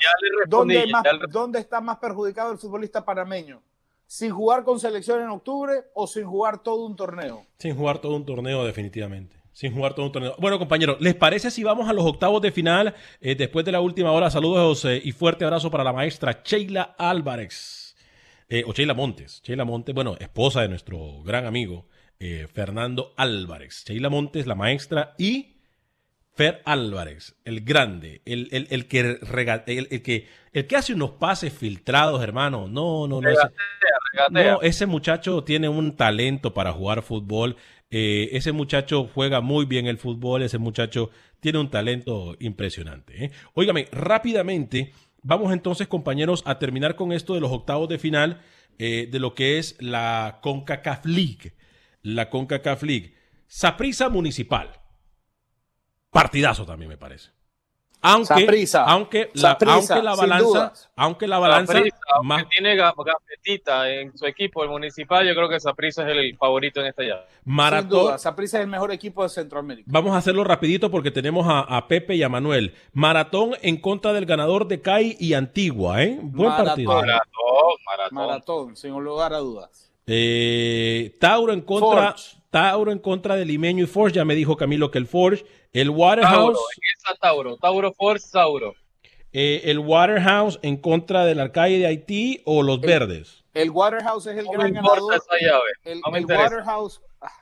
¿dónde, 0.49 1.59
está 1.59 1.81
más 1.81 1.99
perjudicado 1.99 2.53
el 2.53 2.59
futbolista 2.59 3.05
panameño? 3.05 3.63
¿Sin 4.07 4.31
jugar 4.31 4.63
con 4.63 4.79
selección 4.79 5.21
en 5.21 5.29
octubre 5.31 5.73
o 5.95 6.07
sin 6.07 6.25
jugar 6.25 6.63
todo 6.63 6.87
un 6.87 6.95
torneo? 6.95 7.45
Sin 7.59 7.77
jugar 7.77 7.99
todo 7.99 8.15
un 8.15 8.25
torneo, 8.25 8.65
definitivamente. 8.65 9.37
Sin 9.53 9.75
jugar 9.75 9.95
todo 9.95 10.07
un 10.07 10.13
torneo. 10.13 10.35
Bueno, 10.39 10.59
compañeros, 10.59 10.99
¿les 11.01 11.15
parece 11.15 11.51
si 11.51 11.65
vamos 11.65 11.89
a 11.89 11.93
los 11.93 12.05
octavos 12.05 12.41
de 12.43 12.53
final 12.53 12.95
eh, 13.21 13.35
después 13.35 13.65
de 13.65 13.73
la 13.73 13.81
última 13.81 14.13
hora? 14.13 14.31
Saludos 14.31 14.85
eh, 14.85 15.01
y 15.03 15.13
fuerte 15.13 15.45
abrazo 15.45 15.71
para 15.71 15.83
la 15.83 15.93
maestra 15.93 16.43
Sheila 16.45 16.95
Álvarez. 16.99 17.97
Eh, 18.49 18.63
o 18.65 18.73
Sheila 18.73 18.95
Montes. 18.95 19.43
Sheila 19.45 19.65
Montes, 19.65 19.95
bueno, 19.95 20.15
esposa 20.21 20.61
de 20.61 20.69
nuestro 20.69 21.23
gran 21.25 21.47
amigo 21.47 21.87
eh, 22.21 22.47
Fernando 22.53 23.13
Álvarez. 23.17 23.85
Sheila 23.87 24.09
Montes, 24.09 24.47
la 24.47 24.55
maestra, 24.55 25.15
y 25.19 25.55
Fer 26.35 26.61
Álvarez, 26.67 27.35
el 27.45 27.63
grande, 27.63 28.21
el, 28.27 28.49
el, 28.53 28.67
el 28.71 28.87
que 28.87 29.19
rega- 29.21 29.65
el, 29.67 29.89
el 29.91 30.03
que 30.03 30.27
el 30.53 30.67
que 30.67 30.77
hace 30.77 30.93
unos 30.93 31.13
pases 31.13 31.53
filtrados, 31.53 32.23
hermano. 32.23 32.69
No, 32.69 33.07
no, 33.09 33.21
no. 33.21 33.29
Ese, 33.29 33.41
regatea. 34.13 34.53
no, 34.53 34.61
ese 34.63 34.87
muchacho 34.87 35.45
tiene 35.45 35.69
un 35.69 35.97
talento 35.97 36.53
para 36.53 36.73
jugar 36.73 37.03
fútbol. 37.03 37.57
Eh, 37.91 38.31
ese 38.33 38.53
muchacho 38.53 39.09
juega 39.15 39.41
muy 39.41 39.65
bien 39.65 39.87
el 39.87 39.97
fútbol. 39.99 40.43
Ese 40.43 40.59
muchacho 40.59 41.11
tiene 41.41 41.59
un 41.59 41.71
talento 41.71 42.37
impresionante. 42.41 43.25
¿eh? 43.27 43.31
Óigame, 43.55 43.89
rápidamente, 43.93 44.93
vamos 45.23 45.53
entonces, 45.53 45.89
compañeros, 45.89 46.43
a 46.47 46.59
terminar 46.59 46.97
con 46.97 47.13
esto 47.13 47.35
de 47.35 47.41
los 47.41 47.53
octavos 47.53 47.89
de 47.89 47.99
final 47.99 48.41
eh, 48.79 49.09
de 49.11 49.19
lo 49.21 49.35
que 49.35 49.59
es 49.59 49.77
la 49.81 50.39
CONCACAF 50.43 51.05
League. 51.07 51.53
La 52.07 52.31
CONCACAF 52.31 52.83
League. 52.85 53.15
Saprisa 53.49 54.09
Municipal. 54.09 54.71
Partidazo 56.11 56.65
también 56.65 56.89
me 56.89 56.97
parece. 56.97 57.31
Aunque, 58.03 58.27
Saprissa. 58.27 58.85
aunque, 58.85 59.31
la, 59.35 59.59
aunque 59.67 60.03
la 60.03 60.15
balanza, 60.15 60.73
aunque 60.95 61.27
la 61.27 61.39
balanza 61.41 61.73
Saprissa, 61.73 61.97
aunque 62.15 62.45
tiene 62.51 62.77
ga- 62.77 62.95
gambetita 62.97 63.91
en 63.91 64.17
su 64.17 64.25
equipo, 64.27 64.63
el 64.63 64.69
municipal, 64.71 65.27
yo 65.27 65.35
creo 65.35 65.49
que 65.49 65.59
Saprissa 65.59 66.09
es 66.09 66.17
el 66.17 66.37
favorito 66.37 66.81
en 66.81 66.87
esta 66.87 67.03
llave. 67.03 67.23
Sin 67.43 67.53
maratón. 67.55 67.89
duda, 67.89 68.19
Saprissa 68.19 68.59
es 68.59 68.65
el 68.65 68.71
mejor 68.71 68.93
equipo 68.93 69.25
de 69.25 69.29
Centroamérica. 69.31 69.89
Vamos 69.91 70.15
a 70.15 70.19
hacerlo 70.19 70.45
rapidito 70.45 70.91
porque 70.91 71.11
tenemos 71.11 71.47
a, 71.49 71.61
a 71.61 71.89
Pepe 71.89 72.15
y 72.15 72.23
a 72.23 72.29
Manuel. 72.29 72.75
Maratón 72.93 73.55
en 73.63 73.79
contra 73.81 74.13
del 74.13 74.27
ganador 74.27 74.69
de 74.69 74.81
CAI 74.81 75.17
y 75.19 75.35
Antigua, 75.35 76.05
¿eh? 76.05 76.17
Buen 76.23 76.51
Maratón. 76.51 76.67
partido. 76.67 76.93
Maratón, 76.93 77.77
maratón. 77.85 78.15
Maratón, 78.17 78.77
sin 78.77 78.93
lugar 78.93 79.33
a 79.33 79.39
dudas. 79.39 79.91
Eh, 80.09 81.17
Tauro 81.21 81.53
en 81.53 81.63
contra, 81.63 82.13
Forge. 82.13 82.37
Tauro 82.51 82.93
en 82.93 82.99
contra 83.01 83.35
de 83.37 83.45
Limeño 83.45 83.85
y 83.85 83.87
Forge. 83.89 84.15
Ya 84.17 84.25
me 84.25 84.35
dijo 84.35 84.57
Camilo 84.57 84.91
que 84.91 84.99
el 84.99 85.07
Forge, 85.07 85.45
el 85.73 85.91
Waterhouse, 85.91 86.57
¿en 86.59 86.81
qué 86.81 86.89
está 86.97 87.15
Tauro? 87.21 87.57
Tauro 87.57 87.93
Force, 87.93 88.29
Tauro. 88.33 88.75
eh, 89.33 89.63
el 89.65 89.81
Waterhouse 89.81 90.59
en 90.63 90.77
contra 90.77 91.25
del 91.25 91.41
Arcaide 91.41 91.79
de 91.81 91.87
Haití 91.87 92.41
o 92.45 92.63
los 92.63 92.81
Verdes. 92.81 93.45
El 93.53 93.71
Waterhouse 93.71 94.27
es 94.27 94.39
el 94.39 94.45
No 94.45 94.53
gran 94.53 94.73
ganador. 94.73 95.15
esa 95.15 95.35
llave. 95.41 95.63
El, 95.85 96.01
no. 96.01 96.37
Waterhouse, 96.39 97.01
ah, 97.21 97.33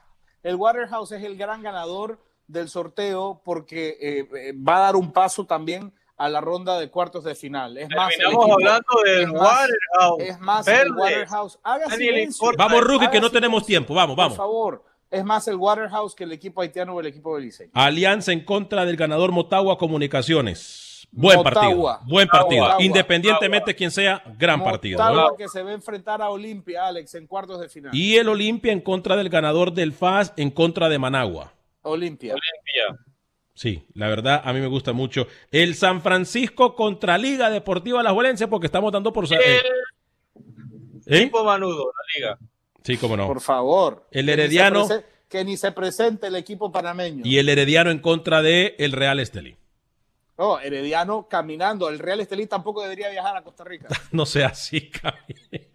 el 0.41 0.55
Waterhouse 0.55 1.11
es 1.11 1.23
el 1.23 1.37
gran 1.37 1.61
ganador 1.61 2.19
del 2.47 2.67
sorteo 2.69 3.41
porque 3.45 3.97
eh, 4.01 4.27
eh, 4.35 4.53
va 4.53 4.77
a 4.77 4.79
dar 4.81 4.95
un 4.95 5.11
paso 5.11 5.45
también 5.45 5.93
a 6.17 6.29
la 6.29 6.41
ronda 6.41 6.79
de 6.79 6.89
cuartos 6.89 7.23
de 7.23 7.35
final. 7.35 7.77
Es 7.77 7.89
más, 7.89 8.11
el 8.13 8.19
Terminamos 8.19 8.51
hablando 8.51 8.87
del 9.03 9.29
Waterhouse. 9.31 10.19
Es 10.23 10.39
más, 10.39 10.67
el. 10.67 10.91
Waterhouse. 10.93 11.59
Haga 11.63 11.89
silencio. 11.89 12.51
Vamos, 12.57 12.81
Rookie, 12.81 13.09
que 13.09 13.19
no 13.21 13.29
tenemos 13.29 13.65
tiempo. 13.65 13.93
Vamos, 13.93 14.15
Por 14.15 14.23
vamos. 14.23 14.37
favor. 14.37 14.83
Es 15.11 15.23
más 15.23 15.47
el 15.47 15.55
Waterhouse 15.55 16.15
que 16.15 16.23
el 16.23 16.31
equipo 16.31 16.61
haitiano 16.61 16.93
o 16.95 16.99
el 16.99 17.05
equipo 17.07 17.33
beliceño. 17.33 17.71
Alianza 17.73 18.31
en 18.31 18.43
contra 18.43 18.85
del 18.85 18.97
ganador 18.97 19.31
Motagua 19.31 19.77
Comunicaciones. 19.77 21.07
Buen 21.11 21.37
Motagua. 21.37 21.61
partido. 21.99 22.09
Buen 22.11 22.27
partido. 22.27 22.63
Motagua. 22.63 22.83
Independientemente 22.83 23.71
de 23.71 23.75
quién 23.75 23.91
sea, 23.91 24.21
gran 24.37 24.63
partido. 24.63 24.97
¿no? 24.97 25.09
Motagua 25.09 25.37
que 25.37 25.47
se 25.47 25.63
va 25.63 25.69
a 25.69 25.73
enfrentar 25.73 26.21
a 26.21 26.29
Olimpia, 26.29 26.87
Alex, 26.87 27.15
en 27.15 27.27
cuartos 27.27 27.61
de 27.61 27.69
final. 27.69 27.95
Y 27.95 28.17
el 28.17 28.27
Olimpia 28.27 28.73
en 28.73 28.81
contra 28.81 29.15
del 29.15 29.29
ganador 29.29 29.71
del 29.71 29.93
FAS 29.93 30.33
en 30.35 30.49
contra 30.51 30.89
de 30.89 30.97
Managua. 30.99 31.53
Olimpia. 31.83 32.33
Olimpia. 32.33 33.05
Sí, 33.55 33.85
la 33.93 34.09
verdad 34.09 34.41
a 34.43 34.51
mí 34.51 34.59
me 34.59 34.67
gusta 34.67 34.91
mucho. 34.91 35.27
El 35.49 35.75
San 35.75 36.01
Francisco 36.01 36.75
contra 36.75 37.17
Liga 37.17 37.49
Deportiva 37.49 38.03
La 38.03 38.11
Juelense 38.11 38.47
porque 38.49 38.65
estamos 38.67 38.91
dando 38.91 39.13
por... 39.13 39.25
El 39.25 39.39
¿eh? 39.39 39.61
equipo 41.05 41.43
manudo, 41.43 41.85
la 41.85 42.03
liga. 42.15 42.39
Sí, 42.83 42.97
cómo 42.97 43.15
no. 43.15 43.25
Por 43.27 43.39
favor. 43.39 44.07
El 44.11 44.25
Que 44.25 44.31
ni 44.31 44.35
se 44.35 44.43
Herediano 44.43 44.87
Que 45.29 45.45
ni 45.45 45.55
se 45.55 45.71
presente 45.71 46.27
el 46.27 46.35
equipo 46.35 46.69
panameño. 46.69 47.21
y 47.25 47.37
el 47.37 47.47
Herediano 47.47 47.91
en 47.91 47.99
contra 47.99 48.41
de 48.41 48.75
el 48.77 48.91
Real 48.91 49.21
Estelí. 49.21 49.55
No, 50.37 50.59
Herediano 50.59 51.29
caminando. 51.29 51.87
El 51.87 51.99
Real 51.99 52.19
Estelí 52.19 52.47
tampoco 52.47 52.81
debería 52.83 53.09
viajar 53.09 53.37
a 53.37 53.41
Costa 53.41 53.63
Rica. 53.63 53.87
No 54.11 54.25
sea 54.25 54.47
así, 54.47 54.89
Cami. 54.89 55.15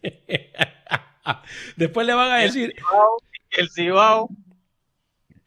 Después 1.77 2.07
le 2.07 2.13
van 2.13 2.31
a 2.31 2.37
decir... 2.37 2.75
El 3.57 3.71
Cibao. 3.71 4.29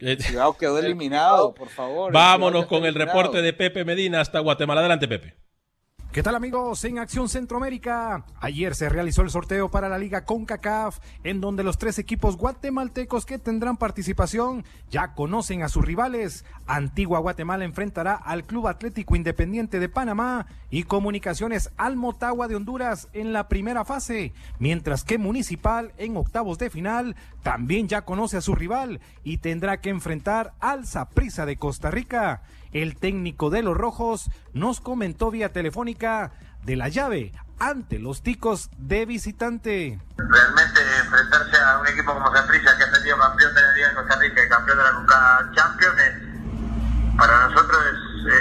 Cuidado, 0.03 0.57
quedó 0.57 0.79
eliminado, 0.79 1.53
por 1.53 1.69
favor. 1.69 2.11
Vámonos 2.11 2.65
Cuidado, 2.65 2.69
con 2.69 2.85
el 2.85 2.95
reporte 2.95 3.41
de 3.41 3.53
Pepe 3.53 3.85
Medina 3.85 4.21
hasta 4.21 4.39
Guatemala. 4.39 4.81
Adelante, 4.81 5.07
Pepe. 5.07 5.35
¿Qué 6.13 6.21
tal 6.21 6.35
amigos? 6.35 6.85
En 6.85 6.99
Acción 6.99 7.27
Centroamérica, 7.27 8.23
ayer 8.39 8.75
se 8.75 8.87
realizó 8.87 9.23
el 9.23 9.31
sorteo 9.31 9.71
para 9.71 9.89
la 9.89 9.97
Liga 9.97 10.25
CONCACAF, 10.25 10.99
en 11.23 11.41
donde 11.41 11.63
los 11.63 11.79
tres 11.79 11.97
equipos 11.97 12.37
guatemaltecos 12.37 13.25
que 13.25 13.39
tendrán 13.39 13.77
participación 13.77 14.63
ya 14.91 15.15
conocen 15.15 15.63
a 15.63 15.69
sus 15.69 15.83
rivales. 15.83 16.45
Antigua 16.67 17.17
Guatemala 17.17 17.65
enfrentará 17.65 18.13
al 18.13 18.43
Club 18.43 18.67
Atlético 18.67 19.15
Independiente 19.15 19.79
de 19.79 19.89
Panamá 19.89 20.45
y 20.69 20.83
Comunicaciones 20.83 21.71
al 21.77 21.95
Motagua 21.95 22.47
de 22.47 22.57
Honduras 22.57 23.09
en 23.13 23.33
la 23.33 23.47
primera 23.47 23.83
fase, 23.83 24.33
mientras 24.59 25.03
que 25.03 25.17
Municipal 25.17 25.93
en 25.97 26.15
octavos 26.15 26.59
de 26.59 26.69
final 26.69 27.15
también 27.41 27.87
ya 27.87 28.05
conoce 28.05 28.37
a 28.37 28.41
su 28.41 28.53
rival 28.53 29.01
y 29.23 29.39
tendrá 29.39 29.81
que 29.81 29.89
enfrentar 29.89 30.53
al 30.59 30.85
Saprissa 30.85 31.47
de 31.47 31.57
Costa 31.57 31.89
Rica. 31.89 32.43
El 32.73 32.95
técnico 32.95 33.51
de 33.51 33.61
los 33.61 33.77
Rojos 33.77 34.29
nos 34.53 34.81
comentó 34.81 35.29
vía 35.29 35.53
telefónica 35.53 36.31
de 36.63 36.75
la 36.75 36.89
llave 36.89 37.31
ante 37.59 37.99
los 37.99 38.23
ticos 38.23 38.69
de 38.77 39.05
visitante. 39.05 39.99
realmente 40.17 40.81
enfrentarse 41.03 41.57
a 41.57 41.79
un 41.79 41.87
equipo 41.87 42.13
como 42.13 42.35
Saprissa 42.35 42.75
que 42.77 42.83
ha 42.83 42.91
salido 42.91 43.17
campeón 43.17 43.53
de 43.53 43.61
la 43.61 43.71
Liga 43.73 43.89
de 43.89 43.95
Costa 43.95 44.19
Rica 44.19 44.43
y 44.43 44.49
campeón 44.49 44.77
de 44.77 44.83
la 44.83 44.91
Coca 44.91 45.51
Champions 45.55 46.33
para 47.17 47.47
nosotros 47.47 47.79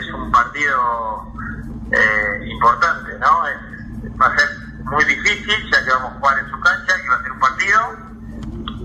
es, 0.00 0.12
un 0.12 0.32
partido 0.32 1.34
eh, 1.90 2.46
importante, 2.46 3.18
¿no? 3.18 3.42
Va 4.20 4.26
a 4.26 4.38
ser 4.38 4.48
muy 4.84 5.04
difícil 5.04 5.70
ya 5.70 5.84
que 5.84 5.90
vamos 5.90 6.12
a 6.12 6.18
jugar 6.18 6.38
en 6.38 6.50
su 6.50 6.60
cancha, 6.60 7.02
que 7.02 7.08
va 7.08 7.16
a 7.16 7.22
ser 7.22 7.32
un 7.32 7.38
partido, 7.38 7.80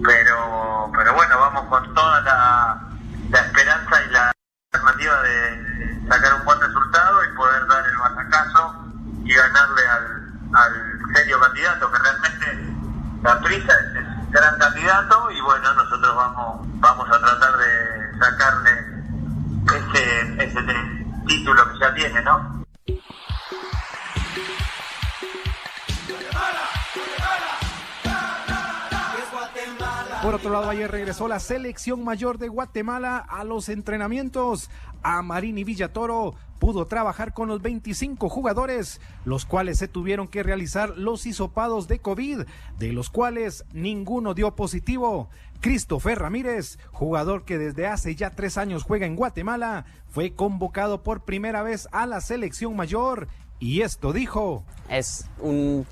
pero 0.03 0.91
pero 0.93 1.13
bueno, 1.13 1.39
vamos 1.39 1.65
con 1.69 1.93
toda 1.93 2.21
la 2.21 3.39
esperanza 3.39 4.03
y 4.03 4.11
la 4.11 4.36
alternativa 4.71 5.21
de 5.23 6.09
sacar 6.09 6.33
un 6.35 6.45
buen 6.45 6.59
resultado 6.59 7.23
y 7.23 7.35
poder 7.35 7.67
dar 7.67 7.85
el 7.87 7.97
batacazo 7.97 8.75
y 9.23 9.33
ganarle 9.33 9.87
al, 9.87 10.55
al 10.55 11.15
serio 11.15 11.39
candidato, 11.39 11.91
que 11.91 11.99
realmente 11.99 12.73
la 13.23 13.39
prisa 13.41 13.73
es 13.73 13.95
el 13.95 14.31
gran 14.31 14.57
candidato 14.59 15.31
y 15.31 15.41
bueno, 15.41 15.73
nosotros 15.73 16.15
vamos, 16.15 16.67
vamos 16.79 17.07
a 17.09 17.19
tratar 17.19 17.57
de 17.57 18.19
sacarle 18.19 18.71
ese, 19.73 20.43
ese 20.43 20.63
título 21.27 21.71
que 21.71 21.79
ya 21.79 21.93
tiene, 21.93 22.21
¿no? 22.23 22.65
Por 30.21 30.33
otro 30.33 30.49
lado, 30.49 30.69
ayer 30.69 30.89
regresó 30.89 31.27
la 31.27 31.39
selección 31.39 32.03
mayor 32.03 32.39
de 32.39 32.47
Guatemala 32.47 33.17
a 33.17 33.43
los 33.43 33.69
entrenamientos. 33.69 34.71
Amarini 35.03 35.63
Villatoro 35.63 36.33
pudo 36.57 36.85
trabajar 36.85 37.33
con 37.33 37.47
los 37.47 37.61
25 37.61 38.27
jugadores, 38.27 38.99
los 39.25 39.45
cuales 39.45 39.77
se 39.77 39.87
tuvieron 39.87 40.27
que 40.27 40.41
realizar 40.41 40.97
los 40.97 41.27
hisopados 41.27 41.87
de 41.87 41.99
COVID, 41.99 42.41
de 42.79 42.93
los 42.93 43.11
cuales 43.11 43.63
ninguno 43.73 44.33
dio 44.33 44.55
positivo. 44.55 45.29
Christopher 45.61 46.17
Ramírez, 46.19 46.79
jugador 46.91 47.45
que 47.45 47.59
desde 47.59 47.85
hace 47.85 48.15
ya 48.15 48.31
tres 48.31 48.57
años 48.57 48.83
juega 48.83 49.05
en 49.05 49.15
Guatemala, 49.15 49.85
fue 50.09 50.33
convocado 50.33 51.03
por 51.03 51.25
primera 51.25 51.61
vez 51.61 51.87
a 51.91 52.07
la 52.07 52.21
selección 52.21 52.75
mayor 52.75 53.27
y 53.59 53.81
esto 53.81 54.13
dijo. 54.13 54.63
es 54.89 55.27
un, 55.39 55.85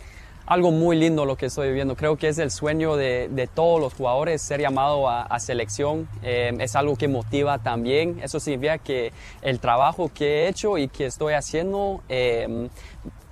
algo 0.45 0.71
muy 0.71 0.95
lindo 0.95 1.25
lo 1.25 1.35
que 1.35 1.47
estoy 1.47 1.69
viviendo. 1.69 1.95
Creo 1.95 2.17
que 2.17 2.27
es 2.27 2.37
el 2.37 2.51
sueño 2.51 2.95
de, 2.95 3.29
de 3.29 3.47
todos 3.47 3.79
los 3.79 3.93
jugadores 3.93 4.41
ser 4.41 4.61
llamado 4.61 5.09
a, 5.09 5.39
selección. 5.39 6.07
Eh, 6.23 6.55
es 6.59 6.75
algo 6.75 6.95
que 6.95 7.07
motiva 7.07 7.59
también. 7.59 8.19
Eso 8.23 8.39
significa 8.39 8.77
que 8.77 9.11
el 9.41 9.59
trabajo 9.59 10.11
que 10.13 10.43
he 10.43 10.47
hecho 10.47 10.77
y 10.77 10.87
que 10.87 11.05
estoy 11.05 11.33
haciendo 11.33 12.01
eh, 12.09 12.69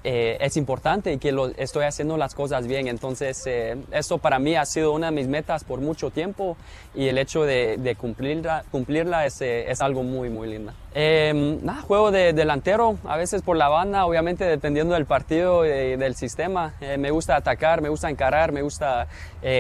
eh, 0.03 0.37
es 0.41 0.57
importante 0.57 1.13
y 1.13 1.17
que 1.17 1.31
lo, 1.31 1.47
estoy 1.57 1.85
haciendo 1.85 2.17
las 2.17 2.35
cosas 2.35 2.67
bien. 2.67 2.87
Entonces, 2.87 3.41
eh, 3.45 3.77
para 4.21 4.39
mí 4.39 4.55
ha 4.55 4.65
sido 4.65 4.91
una 4.91 5.07
de 5.07 5.13
mis 5.13 5.27
metas 5.27 5.63
por 5.63 5.79
mucho 5.79 6.09
tiempo 6.09 6.57
y 6.93 7.07
el 7.07 7.17
hecho 7.17 7.43
de, 7.43 7.77
de 7.77 7.95
cumplirla, 7.95 8.63
cumplirla 8.71 9.25
es, 9.25 9.41
eh, 9.41 9.69
es, 9.69 9.81
algo 9.81 10.03
muy, 10.03 10.29
muy 10.29 10.47
lindo. 10.47 10.73
Eh, 10.93 11.59
nada, 11.63 11.81
juego 11.81 12.11
de 12.11 12.33
delantero, 12.33 12.97
a 13.05 13.17
veces 13.17 13.41
por 13.41 13.57
la 13.57 13.69
banda, 13.69 14.05
obviamente 14.05 14.45
dependiendo 14.45 14.93
del 14.93 15.05
partido 15.05 15.65
y 15.65 15.95
del 15.95 16.15
sistema. 16.15 16.73
Eh, 16.81 16.97
me 16.97 17.11
gusta 17.11 17.35
atacar, 17.35 17.81
me 17.81 17.89
gusta 17.89 18.09
encarar, 18.09 18.51
me 18.51 18.61
gusta 18.61 19.07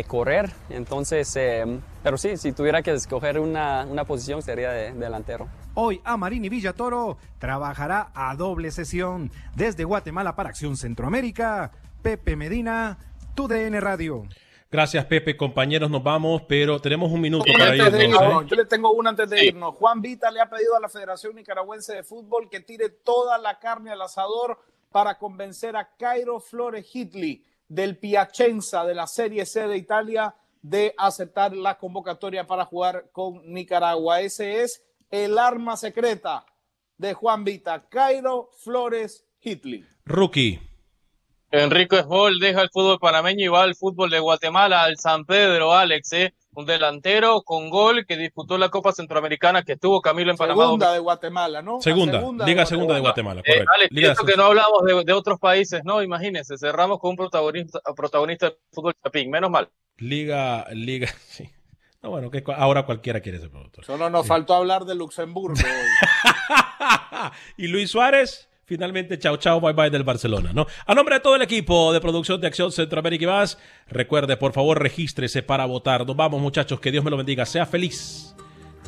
correr. 0.07 0.51
Entonces, 0.69 1.37
pero 2.03 2.17
sí, 2.17 2.37
si 2.37 2.51
tuviera 2.51 2.81
que 2.81 2.91
escoger 2.91 3.39
una, 3.39 3.85
una 3.89 4.05
posición 4.05 4.41
sería 4.41 4.71
de, 4.71 4.91
delantero. 4.93 5.47
Hoy 5.75 6.01
Amarini 6.03 6.49
Villatoro 6.49 7.17
trabajará 7.39 8.11
a 8.13 8.35
doble 8.35 8.69
sesión 8.71 9.31
desde 9.55 9.83
Guatemala 9.83 10.35
para 10.35 10.49
Acción 10.49 10.77
Centroamérica. 10.77 11.71
Pepe 12.03 12.35
Medina, 12.35 12.97
tu 13.33 13.47
DN 13.47 13.79
Radio. 13.81 14.23
Gracias, 14.69 15.05
Pepe. 15.05 15.35
Compañeros, 15.37 15.89
nos 15.89 16.03
vamos, 16.03 16.43
pero 16.47 16.79
tenemos 16.79 17.11
un 17.11 17.21
minuto 17.21 17.45
Sí, 17.47 17.53
para 17.53 17.75
irnos. 17.75 18.01
irnos, 18.01 18.43
¿eh? 18.43 18.47
Yo 18.49 18.55
le 18.55 18.65
tengo 18.65 18.91
una 18.91 19.11
antes 19.11 19.29
de 19.29 19.45
irnos. 19.45 19.75
Juan 19.75 20.01
Vita 20.01 20.29
le 20.31 20.41
ha 20.41 20.49
pedido 20.49 20.75
a 20.75 20.79
la 20.79 20.89
Federación 20.89 21.35
Nicaragüense 21.35 21.93
de 21.95 22.03
Fútbol 22.03 22.49
que 22.49 22.59
tire 22.59 22.89
toda 22.89 23.37
la 23.37 23.57
carne 23.59 23.91
al 23.91 24.01
asador 24.01 24.59
para 24.91 25.17
convencer 25.17 25.75
a 25.75 25.89
Cairo 25.97 26.39
Flores 26.39 26.87
Hitli 26.93 27.43
del 27.67 27.97
Piacenza 27.97 28.83
de 28.85 28.93
la 28.93 29.07
Serie 29.07 29.45
C 29.45 29.67
de 29.67 29.77
Italia 29.77 30.35
de 30.61 30.93
aceptar 30.97 31.55
la 31.55 31.77
convocatoria 31.77 32.45
para 32.45 32.65
jugar 32.65 33.05
con 33.11 33.41
Nicaragua. 33.51 34.21
Ese 34.21 34.61
es 34.61 34.83
el 35.13 35.37
arma 35.37 35.77
secreta 35.77 36.43
de 36.97 37.13
Juan 37.13 37.43
Vita, 37.43 37.87
Cairo 37.87 38.49
Flores 38.63 39.23
Hitli. 39.41 39.85
Rookie. 40.05 40.59
Enrico 41.51 41.95
Esbol 41.95 42.39
deja 42.39 42.61
el 42.63 42.69
fútbol 42.71 42.97
panameño 42.97 43.45
y 43.45 43.47
va 43.47 43.61
al 43.61 43.75
fútbol 43.75 44.09
de 44.09 44.17
Guatemala, 44.19 44.81
al 44.81 44.97
San 44.97 45.23
Pedro, 45.25 45.71
Alex, 45.71 46.13
¿eh? 46.13 46.33
un 46.55 46.65
delantero 46.65 47.43
con 47.43 47.69
gol 47.69 48.07
que 48.07 48.17
disputó 48.17 48.57
la 48.57 48.69
Copa 48.69 48.91
Centroamericana 48.91 49.61
que 49.61 49.73
estuvo 49.73 50.01
Camilo 50.01 50.31
en 50.31 50.37
Panamá. 50.37 50.63
Segunda 50.63 50.93
de 50.93 50.99
Guatemala, 50.99 51.61
¿no? 51.61 51.79
Segunda, 51.79 52.19
de 52.19 52.45
Liga 52.47 52.65
Segunda 52.65 52.95
de 52.95 53.01
Guatemala. 53.01 53.41
Guatemala, 53.41 53.41
Eh, 53.45 53.65
correcto. 53.65 53.71
Alex, 53.71 53.91
Liga 53.91 54.15
que 54.15 54.35
no 54.35 54.43
hablamos 54.45 54.83
de, 54.83 55.03
de 55.03 55.13
otros 55.13 55.39
países, 55.39 55.81
¿no? 55.83 56.01
Imagínense, 56.01 56.57
cerramos 56.57 56.99
con 56.99 57.11
un 57.11 57.17
protagonista, 57.17 57.79
protagonista 57.95 58.47
del 58.47 58.57
fútbol 58.71 58.95
chapín, 59.03 59.29
menos 59.29 59.51
mal. 59.51 59.69
Liga, 59.97 60.65
Liga, 60.71 61.07
sí. 61.27 61.47
No, 62.03 62.09
bueno, 62.09 62.29
que 62.29 62.43
ahora 62.57 62.83
cualquiera 62.83 63.21
quiere 63.21 63.39
ser 63.39 63.49
productor. 63.49 63.85
Solo 63.85 64.09
nos 64.09 64.27
faltó 64.27 64.53
hablar 64.53 64.83
de 64.83 64.93
Luxemburgo. 64.93 65.55
hoy. 65.57 67.29
Y 67.57 67.67
Luis 67.67 67.89
Suárez, 67.89 68.49
finalmente, 68.65 69.17
chao, 69.17 69.37
chao, 69.37 69.61
bye 69.61 69.71
bye 69.71 69.89
del 69.89 70.03
Barcelona, 70.03 70.51
¿no? 70.53 70.67
A 70.85 70.93
nombre 70.93 71.15
de 71.15 71.21
todo 71.21 71.37
el 71.37 71.41
equipo 71.41 71.93
de 71.93 72.01
producción 72.01 72.41
de 72.41 72.47
Acción 72.47 72.73
Centroamérica 72.73 73.23
y 73.23 73.27
más, 73.27 73.57
recuerde, 73.87 74.35
por 74.35 74.51
favor, 74.51 74.81
regístrese 74.81 75.41
para 75.43 75.63
votar. 75.65 76.05
Nos 76.05 76.17
vamos, 76.17 76.41
muchachos, 76.41 76.81
que 76.81 76.91
Dios 76.91 77.05
me 77.05 77.09
lo 77.09 77.15
bendiga. 77.15 77.45
Sea 77.45 77.65
feliz, 77.65 78.35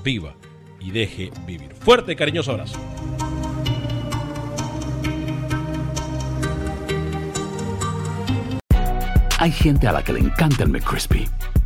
viva 0.03 0.36
y 0.82 0.91
deje 0.91 1.32
vivir. 1.45 1.74
Fuerte 1.74 2.11
y 2.11 2.16
cariñoso 2.18 2.51
abrazo. 2.51 2.78
Hay 9.39 9.51
gente 9.51 9.88
a 9.88 9.93
la 9.93 10.03
que 10.03 10.11
le 10.11 10.20
encanta 10.20 10.63
el 10.63 10.70
McCrispy 10.70 11.30